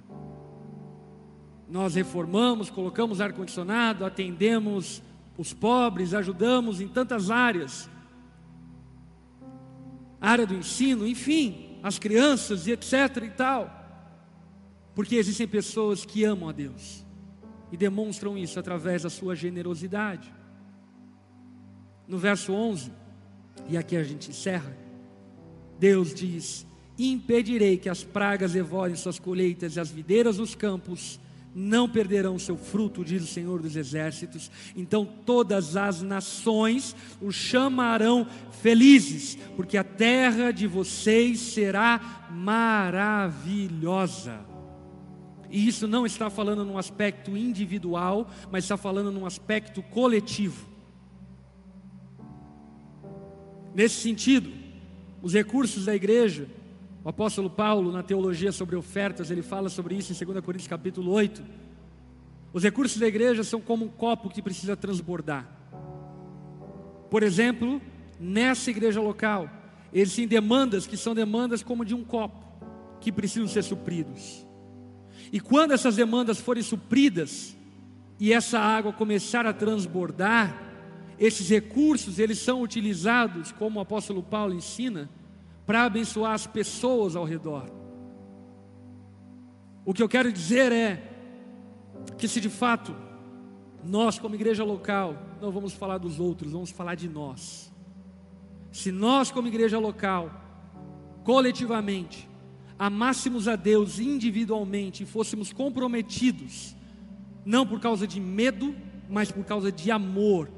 Nós 1.70 1.96
reformamos, 1.96 2.70
colocamos 2.70 3.22
ar-condicionado, 3.22 4.06
atendemos 4.06 5.02
os 5.38 5.54
pobres, 5.54 6.14
ajudamos 6.14 6.80
em 6.80 6.88
tantas 6.88 7.30
áreas. 7.30 7.90
área 10.20 10.48
do 10.48 10.56
ensino, 10.56 11.06
enfim, 11.06 11.78
as 11.84 12.00
crianças 12.00 12.66
e 12.66 12.72
etc 12.72 12.92
e 13.24 13.30
tal. 13.30 13.70
Porque 14.96 15.16
existem 15.16 15.48
pessoas 15.48 16.06
que 16.06 16.24
amam 16.24 16.50
a 16.50 16.52
Deus 16.52 17.05
e 17.72 17.78
demonstram 17.78 18.38
isso 18.38 18.60
através 18.60 19.04
da 19.04 19.10
sua 19.10 19.36
generosidade. 19.36 20.34
No 22.08 22.18
verso 22.18 22.54
11, 22.54 22.92
e 23.68 23.78
aqui 23.78 23.98
a 23.98 24.04
gente 24.04 24.30
encerra, 24.30 24.76
Deus 25.80 26.14
diz: 26.14 26.66
Impedirei 26.98 27.78
que 27.78 27.90
as 27.90 28.04
pragas 28.04 28.54
devorem 28.54 28.96
suas 28.96 29.20
colheitas 29.20 29.76
e 29.76 29.80
as 29.80 29.90
videiras 29.90 30.38
dos 30.38 30.56
campos 30.56 31.20
não 31.56 31.88
perderão 31.88 32.38
seu 32.38 32.58
fruto, 32.58 33.04
diz 33.04 33.24
o 33.24 33.28
Senhor 33.28 33.62
dos 33.62 33.78
Exércitos. 33.78 34.52
Então 34.76 35.06
todas 35.26 35.78
as 35.78 36.02
nações 36.02 36.94
o 37.22 37.32
chamarão 37.32 38.28
felizes, 38.62 39.38
porque 39.56 39.78
a 39.78 39.84
terra 39.84 40.52
de 40.52 40.68
vocês 40.68 41.40
será 41.40 42.28
maravilhosa. 42.30 43.26
E 45.50 45.68
isso 45.68 45.88
não 45.88 46.06
está 46.06 46.30
falando 46.30 46.66
num 46.66 46.78
aspecto 46.78 47.36
individual, 47.36 48.30
mas 48.52 48.64
está 48.64 48.78
falando 48.78 49.12
num 49.12 49.26
aspecto 49.26 49.82
coletivo. 49.84 50.68
Nesse 53.74 53.96
sentido, 53.96 54.52
os 55.22 55.34
recursos 55.34 55.86
da 55.86 55.96
igreja. 55.96 56.48
O 57.04 57.10
apóstolo 57.10 57.50
Paulo, 57.50 57.92
na 57.92 58.02
teologia 58.02 58.52
sobre 58.52 58.76
ofertas, 58.76 59.30
ele 59.30 59.44
fala 59.44 59.70
sobre 59.70 59.96
isso 59.96 60.12
em 60.12 60.26
2 60.26 60.44
Coríntios 60.44 60.68
capítulo 60.68 61.12
8. 61.12 61.44
Os 62.54 62.64
recursos 62.64 62.98
da 63.00 63.08
igreja 63.08 63.44
são 63.44 63.60
como 63.60 63.86
um 63.86 63.90
copo 63.90 64.30
que 64.30 64.42
precisa 64.42 64.78
transbordar. 64.78 65.46
Por 67.10 67.22
exemplo, 67.22 67.82
nessa 68.20 68.70
igreja 68.70 69.02
local, 69.02 69.50
eles 69.92 70.16
têm 70.16 70.28
demandas 70.28 70.88
que 70.88 70.96
são 70.96 71.14
demandas 71.14 71.62
como 71.62 71.84
de 71.84 71.94
um 71.94 72.04
copo, 72.04 72.40
que 73.02 73.12
precisam 73.12 73.48
ser 73.48 73.64
supridos. 73.64 74.45
E 75.32 75.40
quando 75.40 75.72
essas 75.72 75.96
demandas 75.96 76.40
forem 76.40 76.64
supridas, 76.64 77.56
e 78.20 78.32
essa 78.32 78.60
água 78.60 78.94
começar 78.94 79.46
a 79.46 79.54
transbordar, 79.54 80.64
esses 81.18 81.50
recursos, 81.50 82.20
eles 82.20 82.40
são 82.40 82.62
utilizados, 82.62 83.52
como 83.52 83.80
o 83.80 83.82
apóstolo 83.82 84.22
Paulo 84.22 84.54
ensina, 84.54 85.10
para 85.66 85.84
abençoar 85.84 86.34
as 86.34 86.46
pessoas 86.46 87.16
ao 87.16 87.26
redor. 87.26 87.70
O 89.84 89.94
que 89.94 90.02
eu 90.02 90.10
quero 90.10 90.32
dizer 90.32 90.72
é 90.72 91.12
que 92.18 92.28
se 92.28 92.40
de 92.40 92.50
fato 92.50 92.96
nós, 93.84 94.18
como 94.18 94.36
igreja 94.36 94.64
local, 94.64 95.16
não 95.42 95.52
vamos 95.52 95.74
falar 95.74 95.98
dos 95.98 96.20
outros, 96.20 96.52
vamos 96.52 96.72
falar 96.72 96.96
de 96.96 97.08
nós. 97.08 97.72
Se 98.72 98.92
nós, 98.92 99.32
como 99.32 99.48
igreja 99.48 99.80
local, 99.80 100.32
coletivamente, 101.24 102.28
amássemos 102.78 103.48
a 103.48 103.56
Deus 103.56 104.00
individualmente 104.00 105.04
e 105.04 105.06
fôssemos 105.06 105.54
comprometidos 105.54 106.76
não 107.46 107.66
por 107.66 107.80
causa 107.80 108.08
de 108.08 108.20
medo, 108.20 108.76
mas 109.08 109.32
por 109.32 109.46
causa 109.46 109.72
de 109.72 109.92
amor 109.92 110.50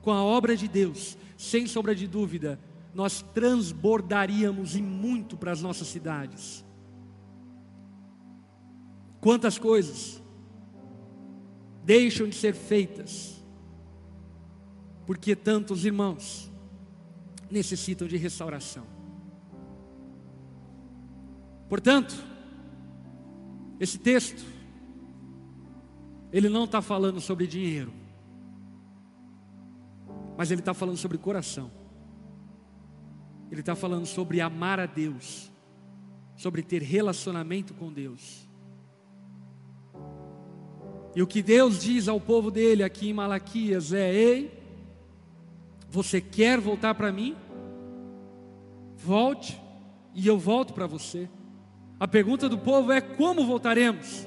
com 0.00 0.12
a 0.12 0.22
obra 0.22 0.56
de 0.56 0.68
Deus, 0.68 1.18
sem 1.36 1.66
sombra 1.66 1.94
de 1.94 2.06
dúvida, 2.06 2.60
nós 2.94 3.20
transbordaríamos 3.34 4.76
e 4.76 4.80
muito 4.80 5.36
para 5.36 5.50
as 5.50 5.60
nossas 5.60 5.88
cidades. 5.88 6.64
Quantas 9.20 9.58
coisas 9.58 10.22
deixam 11.84 12.28
de 12.28 12.36
ser 12.36 12.54
feitas, 12.54 13.44
porque 15.04 15.34
tantos 15.34 15.84
irmãos 15.84 16.50
necessitam 17.50 18.06
de 18.06 18.16
restauração. 18.16 18.95
Portanto, 21.68 22.14
esse 23.80 23.98
texto, 23.98 24.44
ele 26.32 26.48
não 26.48 26.64
está 26.64 26.80
falando 26.80 27.20
sobre 27.20 27.46
dinheiro, 27.46 27.92
mas 30.36 30.50
ele 30.50 30.60
está 30.60 30.74
falando 30.74 30.96
sobre 30.96 31.18
coração. 31.18 31.70
Ele 33.50 33.60
está 33.60 33.74
falando 33.74 34.06
sobre 34.06 34.40
amar 34.40 34.80
a 34.80 34.86
Deus, 34.86 35.50
sobre 36.36 36.62
ter 36.62 36.82
relacionamento 36.82 37.74
com 37.74 37.92
Deus. 37.92 38.46
E 41.14 41.22
o 41.22 41.26
que 41.26 41.42
Deus 41.42 41.80
diz 41.80 42.08
ao 42.08 42.20
povo 42.20 42.50
dele 42.50 42.82
aqui 42.82 43.08
em 43.08 43.14
Malaquias 43.14 43.92
é: 43.92 44.12
Ei, 44.12 44.62
você 45.88 46.20
quer 46.20 46.60
voltar 46.60 46.94
para 46.94 47.12
mim? 47.12 47.34
Volte, 48.96 49.60
e 50.14 50.26
eu 50.26 50.38
volto 50.38 50.74
para 50.74 50.86
você. 50.86 51.28
A 51.98 52.06
pergunta 52.06 52.48
do 52.48 52.58
povo 52.58 52.92
é: 52.92 53.00
como 53.00 53.46
voltaremos? 53.46 54.26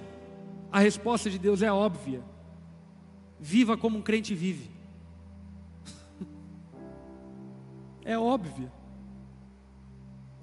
A 0.72 0.80
resposta 0.80 1.30
de 1.30 1.38
Deus 1.38 1.62
é 1.62 1.72
óbvia: 1.72 2.24
viva 3.40 3.78
como 3.78 3.98
um 3.98 4.02
crente 4.02 4.34
vive. 4.34 4.70
é 8.04 8.18
óbvia. 8.18 8.72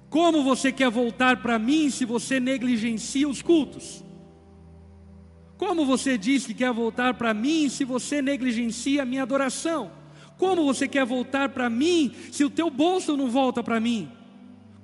Como 0.09 0.41
você 0.43 0.71
quer 0.71 0.89
voltar 0.89 1.41
para 1.41 1.59
mim 1.59 1.89
se 1.89 2.05
você 2.05 2.39
negligencia 2.39 3.27
os 3.27 3.41
cultos? 3.41 4.03
Como 5.57 5.85
você 5.85 6.17
diz 6.17 6.45
que 6.45 6.53
quer 6.53 6.71
voltar 6.71 7.15
para 7.15 7.33
mim 7.33 7.67
se 7.67 7.83
você 7.83 8.21
negligencia 8.21 9.01
a 9.01 9.05
minha 9.05 9.23
adoração? 9.23 9.91
Como 10.37 10.63
você 10.63 10.87
quer 10.87 11.03
voltar 11.03 11.49
para 11.49 11.69
mim 11.69 12.15
se 12.31 12.45
o 12.45 12.49
teu 12.49 12.69
bolso 12.69 13.17
não 13.17 13.29
volta 13.29 13.61
para 13.63 13.79
mim? 13.79 14.09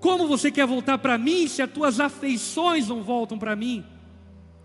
Como 0.03 0.27
você 0.27 0.51
quer 0.51 0.67
voltar 0.67 0.97
para 0.97 1.17
mim 1.17 1.47
se 1.47 1.61
as 1.61 1.71
tuas 1.71 1.97
afeições 1.97 2.89
não 2.89 3.01
voltam 3.01 3.39
para 3.39 3.55
mim? 3.55 3.85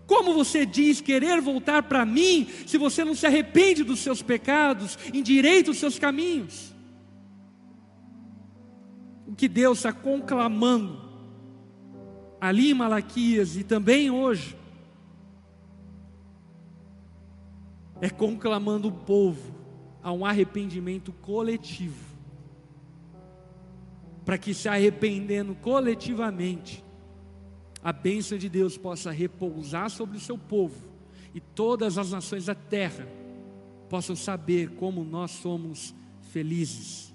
Como 0.05 0.33
você 0.33 0.65
diz 0.65 0.99
querer 0.99 1.39
voltar 1.39 1.83
para 1.83 2.05
mim 2.05 2.45
se 2.67 2.77
você 2.77 3.05
não 3.05 3.15
se 3.15 3.25
arrepende 3.25 3.81
dos 3.81 3.99
seus 3.99 4.21
pecados, 4.21 4.99
endireita 5.13 5.71
os 5.71 5.77
seus 5.77 5.97
caminhos? 5.97 6.75
O 9.25 9.33
que 9.33 9.47
Deus 9.47 9.77
está 9.77 9.93
conclamando 9.93 11.01
ali 12.41 12.71
em 12.71 12.73
Malaquias 12.73 13.55
e 13.55 13.63
também 13.63 14.11
hoje 14.11 14.57
é 18.01 18.09
conclamando 18.09 18.89
o 18.89 18.91
povo 18.91 19.55
a 20.03 20.11
um 20.11 20.25
arrependimento 20.25 21.13
coletivo. 21.13 22.08
Para 24.29 24.37
que 24.37 24.53
se 24.53 24.69
arrependendo 24.69 25.55
coletivamente, 25.55 26.85
a 27.83 27.91
bênção 27.91 28.37
de 28.37 28.47
Deus 28.47 28.77
possa 28.77 29.09
repousar 29.09 29.89
sobre 29.89 30.17
o 30.17 30.19
seu 30.19 30.37
povo 30.37 30.87
e 31.33 31.41
todas 31.41 31.97
as 31.97 32.11
nações 32.11 32.45
da 32.45 32.53
terra 32.53 33.07
possam 33.89 34.15
saber 34.15 34.69
como 34.75 35.03
nós 35.03 35.31
somos 35.31 35.95
felizes. 36.31 37.11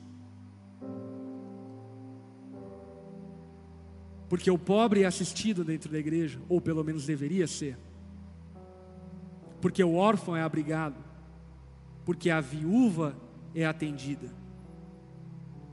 Porque 4.28 4.50
o 4.50 4.58
pobre 4.58 5.04
é 5.04 5.06
assistido 5.06 5.62
dentro 5.62 5.92
da 5.92 6.00
igreja, 6.00 6.40
ou 6.48 6.60
pelo 6.60 6.82
menos 6.82 7.06
deveria 7.06 7.46
ser 7.46 7.78
porque 9.60 9.84
o 9.84 9.94
órfão 9.94 10.36
é 10.36 10.42
abrigado, 10.42 10.96
porque 12.04 12.28
a 12.28 12.40
viúva 12.40 13.16
é 13.54 13.64
atendida. 13.64 14.43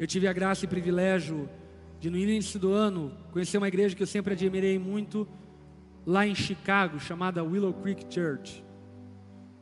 Eu 0.01 0.07
tive 0.07 0.27
a 0.27 0.33
graça 0.33 0.65
e 0.65 0.67
privilégio 0.67 1.47
de, 1.99 2.09
no 2.09 2.17
início 2.17 2.59
do 2.59 2.73
ano, 2.73 3.11
conhecer 3.31 3.59
uma 3.59 3.67
igreja 3.67 3.95
que 3.95 4.01
eu 4.01 4.07
sempre 4.07 4.33
admirei 4.33 4.79
muito, 4.79 5.27
lá 6.07 6.25
em 6.25 6.33
Chicago, 6.33 6.99
chamada 6.99 7.43
Willow 7.43 7.71
Creek 7.71 8.11
Church. 8.11 8.65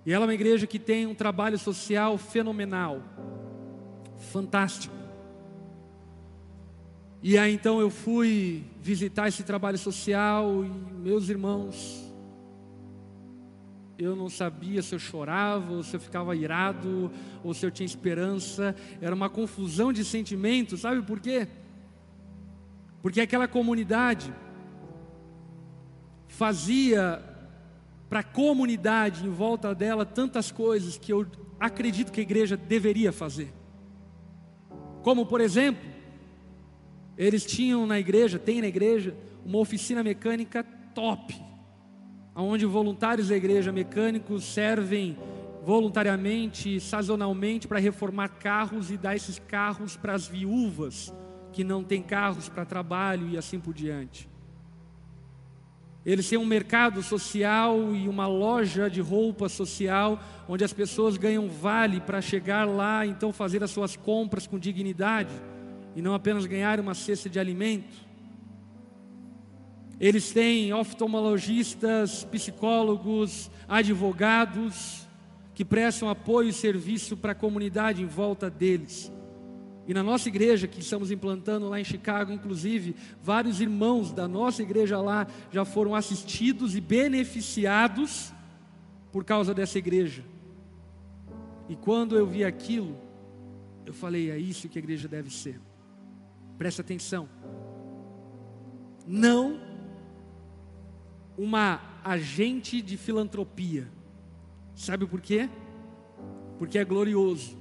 E 0.06 0.14
ela 0.14 0.24
é 0.24 0.28
uma 0.28 0.34
igreja 0.34 0.66
que 0.66 0.80
tem 0.80 1.06
um 1.06 1.14
trabalho 1.14 1.60
social 1.60 2.18
fenomenal, 2.18 3.04
fantástico. 4.32 4.96
E 7.22 7.38
aí 7.38 7.54
então 7.54 7.82
eu 7.82 7.90
fui 7.90 8.64
visitar 8.82 9.28
esse 9.28 9.44
trabalho 9.44 9.78
social 9.78 10.64
e 10.64 10.70
meus 11.02 11.28
irmãos 11.28 12.09
eu 14.00 14.16
não 14.16 14.30
sabia 14.30 14.82
se 14.82 14.96
eu 14.96 15.00
chorava, 15.00 15.74
ou 15.74 15.84
se 15.84 15.94
eu 15.96 16.00
ficava 16.00 16.34
irado, 16.34 17.12
ou 17.44 17.54
se 17.54 17.66
eu 17.66 17.70
tinha 17.70 17.86
esperança, 17.86 18.74
era 19.02 19.14
uma 19.14 19.30
confusão 19.30 19.92
de 19.92 20.06
sentimentos, 20.06 20.80
sabe 20.80 21.02
por 21.02 21.20
quê? 21.20 21.48
Porque 23.02 23.20
aquela 23.20 23.48
comunidade 23.48 24.34
fazia 26.30 27.22
para 28.10 28.22
a 28.22 28.24
comunidade 28.24 29.26
em 29.28 29.30
volta 29.30 29.76
dela 29.76 30.06
tantas 30.06 30.50
coisas 30.50 30.98
que 30.98 31.12
eu 31.12 31.28
acredito 31.60 32.12
que 32.12 32.22
a 32.22 32.24
igreja 32.24 32.56
deveria 32.56 33.12
fazer. 33.12 33.54
Como, 35.04 35.26
por 35.26 35.42
exemplo, 35.42 35.88
eles 37.18 37.46
tinham 37.46 37.86
na 37.86 38.00
igreja, 38.00 38.40
tem 38.40 38.62
na 38.62 38.68
igreja, 38.68 39.14
uma 39.46 39.58
oficina 39.58 40.02
mecânica 40.02 40.64
top 40.96 41.49
onde 42.42 42.66
voluntários 42.66 43.30
da 43.30 43.36
igreja 43.36 43.72
mecânicos 43.72 44.44
servem 44.44 45.18
voluntariamente, 45.64 46.80
sazonalmente, 46.80 47.68
para 47.68 47.80
reformar 47.80 48.30
carros 48.30 48.90
e 48.90 48.98
dar 48.98 49.16
esses 49.16 49.40
carros 49.40 49.96
para 49.96 50.14
as 50.14 50.28
viúvas 50.28 51.14
que 51.52 51.64
não 51.64 51.84
têm 51.84 52.02
carros 52.02 52.48
para 52.48 52.66
trabalho 52.66 53.28
e 53.30 53.38
assim 53.38 53.60
por 53.60 53.74
diante. 53.74 54.30
Eles 56.06 56.30
têm 56.30 56.40
um 56.40 56.46
mercado 56.46 57.04
social 57.04 57.94
e 57.94 58.08
uma 58.08 58.26
loja 58.26 58.90
de 58.90 59.02
roupa 59.02 59.50
social, 59.50 60.20
onde 60.48 60.64
as 60.64 60.72
pessoas 60.72 61.18
ganham 61.18 61.50
vale 61.50 62.00
para 62.00 62.22
chegar 62.22 62.66
lá, 62.66 63.06
então 63.06 63.34
fazer 63.34 63.64
as 63.64 63.70
suas 63.70 63.96
compras 63.96 64.48
com 64.48 64.58
dignidade, 64.58 65.34
e 65.96 66.02
não 66.02 66.14
apenas 66.14 66.46
ganhar 66.46 66.80
uma 66.80 66.94
cesta 66.94 67.30
de 67.30 67.40
alimento. 67.40 68.09
Eles 70.00 70.32
têm 70.32 70.74
oftalmologistas, 70.74 72.24
psicólogos, 72.24 73.52
advogados 73.68 75.08
que 75.54 75.66
prestam 75.66 76.10
apoio 76.10 76.50
e 76.50 76.54
serviço 76.54 77.18
para 77.18 77.34
a 77.34 77.36
comunidade 77.36 78.02
em 78.02 78.06
volta 78.06 78.50
deles. 78.50 79.12
E 79.86 79.94
na 79.94 80.02
nossa 80.02 80.30
igreja 80.30 80.68
que 80.68 80.80
estamos 80.80 81.12
implantando 81.12 81.68
lá 81.68 81.80
em 81.80 81.84
Chicago, 81.84 82.32
inclusive, 82.32 82.96
vários 83.22 83.60
irmãos 83.60 84.14
da 84.14 84.28
nossa 84.28 84.62
igreja 84.62 85.02
lá 85.02 85.28
já 85.52 85.66
foram 85.66 85.96
assistidos 85.96 86.76
e 86.76 86.80
beneficiados 86.80 88.32
por 89.12 89.26
causa 89.26 89.54
dessa 89.54 89.80
igreja. 89.80 90.24
E 91.68 91.76
quando 91.76 92.16
eu 92.16 92.26
vi 92.26 92.46
aquilo, 92.46 92.96
eu 93.86 93.94
falei: 93.94 94.32
é 94.32 94.38
isso 94.38 94.70
que 94.70 94.78
a 94.78 94.82
igreja 94.82 95.08
deve 95.08 95.30
ser. 95.30 95.60
Presta 96.58 96.82
atenção. 96.82 97.28
Não 99.06 99.69
uma 101.40 101.82
agente 102.04 102.82
de 102.82 102.98
filantropia. 102.98 103.88
Sabe 104.76 105.08
por 105.08 105.22
quê? 105.22 105.50
Porque 106.58 106.78
é 106.78 106.84
glorioso 106.84 107.58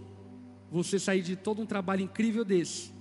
você 0.69 0.99
sair 0.99 1.23
de 1.23 1.37
todo 1.37 1.63
um 1.63 1.67
trabalho 1.67 2.03
incrível 2.03 2.45
desse 2.45 2.93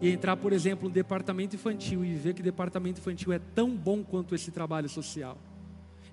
e 0.00 0.08
entrar, 0.08 0.36
por 0.38 0.54
exemplo, 0.54 0.88
no 0.88 0.94
departamento 0.94 1.54
infantil 1.54 2.02
e 2.02 2.14
ver 2.14 2.32
que 2.32 2.42
departamento 2.42 2.98
infantil 2.98 3.30
é 3.30 3.38
tão 3.38 3.76
bom 3.76 4.02
quanto 4.02 4.34
esse 4.34 4.50
trabalho 4.50 4.88
social. 4.88 5.36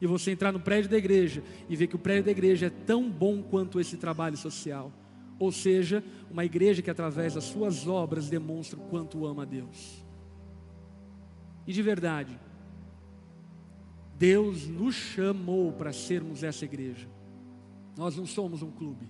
E 0.01 0.05
você 0.05 0.31
entrar 0.31 0.51
no 0.51 0.59
prédio 0.59 0.91
da 0.91 0.97
igreja 0.97 1.41
e 1.69 1.75
ver 1.77 1.87
que 1.87 1.95
o 1.95 1.99
prédio 1.99 2.25
da 2.25 2.31
igreja 2.31 2.65
é 2.65 2.69
tão 2.69 3.09
bom 3.09 3.41
quanto 3.41 3.79
esse 3.79 3.95
trabalho 3.95 4.35
social. 4.35 4.91
Ou 5.39 5.49
seja, 5.49 6.03
uma 6.29 6.43
igreja 6.43 6.81
que 6.81 6.89
através 6.89 7.35
das 7.35 7.45
suas 7.45 7.87
obras 7.87 8.29
demonstra 8.29 8.77
o 8.77 8.83
quanto 8.83 9.25
ama 9.25 9.43
a 9.43 9.45
Deus. 9.45 10.03
E 11.65 11.71
de 11.71 11.81
verdade, 11.81 12.37
Deus 14.19 14.67
nos 14.67 14.95
chamou 14.95 15.71
para 15.71 15.93
sermos 15.93 16.43
essa 16.43 16.65
igreja. 16.65 17.07
Nós 17.97 18.17
não 18.17 18.25
somos 18.25 18.61
um 18.61 18.69
clube. 18.69 19.09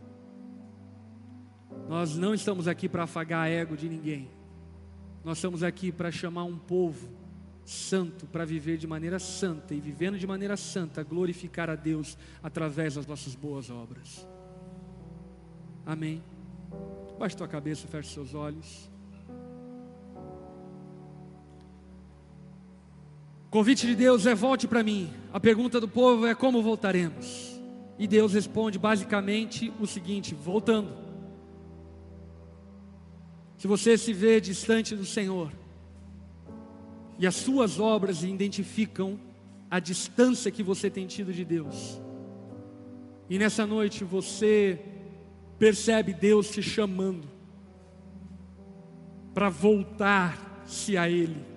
Nós 1.87 2.15
não 2.15 2.35
estamos 2.35 2.67
aqui 2.67 2.87
para 2.87 3.03
afagar 3.03 3.49
ego 3.49 3.75
de 3.75 3.89
ninguém. 3.89 4.29
Nós 5.25 5.39
estamos 5.39 5.63
aqui 5.63 5.91
para 5.91 6.11
chamar 6.11 6.43
um 6.43 6.59
povo 6.59 7.09
santo 7.65 8.27
para 8.27 8.45
viver 8.45 8.77
de 8.77 8.85
maneira 8.85 9.17
santa 9.17 9.73
e 9.73 9.79
vivendo 9.79 10.17
de 10.17 10.27
maneira 10.27 10.55
santa, 10.55 11.03
glorificar 11.03 11.71
a 11.71 11.75
Deus 11.75 12.15
através 12.41 12.93
das 12.93 13.07
nossas 13.07 13.33
boas 13.33 13.71
obras. 13.71 14.27
Amém. 15.85 16.23
Baixe 17.17 17.35
tua 17.35 17.47
cabeça, 17.47 17.87
feche 17.87 18.13
seus 18.13 18.35
olhos. 18.35 18.89
Convite 23.49 23.87
de 23.87 23.95
Deus 23.95 24.27
é 24.27 24.35
volte 24.35 24.67
para 24.67 24.83
mim. 24.83 25.11
A 25.33 25.39
pergunta 25.39 25.79
do 25.79 25.87
povo 25.87 26.27
é 26.27 26.35
como 26.35 26.61
voltaremos? 26.61 27.59
E 27.97 28.07
Deus 28.07 28.33
responde 28.33 28.77
basicamente 28.77 29.73
o 29.79 29.87
seguinte: 29.87 30.35
voltando. 30.35 30.93
Se 33.57 33.67
você 33.67 33.97
se 33.97 34.13
vê 34.13 34.39
distante 34.39 34.95
do 34.95 35.03
Senhor, 35.03 35.51
e 37.17 37.25
as 37.25 37.35
suas 37.35 37.79
obras 37.79 38.23
identificam 38.23 39.19
a 39.69 39.79
distância 39.79 40.51
que 40.51 40.63
você 40.63 40.89
tem 40.89 41.07
tido 41.07 41.33
de 41.33 41.43
Deus. 41.43 41.99
E 43.29 43.37
nessa 43.37 43.65
noite 43.65 44.03
você 44.03 44.79
percebe 45.57 46.13
Deus 46.13 46.49
te 46.49 46.61
chamando 46.61 47.27
para 49.33 49.49
voltar-se 49.49 50.95
a 50.97 51.09
Ele. 51.09 51.48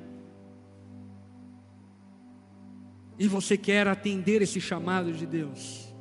E 3.19 3.29
você 3.29 3.57
quer 3.57 3.87
atender 3.87 4.43
esse 4.43 4.61
chamado 4.61 5.13
de 5.13 5.27
Deus. 5.27 5.95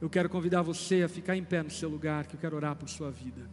Eu 0.00 0.10
quero 0.10 0.28
convidar 0.28 0.62
você 0.62 1.02
a 1.02 1.08
ficar 1.08 1.36
em 1.36 1.44
pé 1.44 1.62
no 1.62 1.70
seu 1.70 1.88
lugar, 1.88 2.26
que 2.26 2.36
eu 2.36 2.40
quero 2.40 2.56
orar 2.56 2.76
por 2.76 2.88
sua 2.88 3.10
vida. 3.10 3.50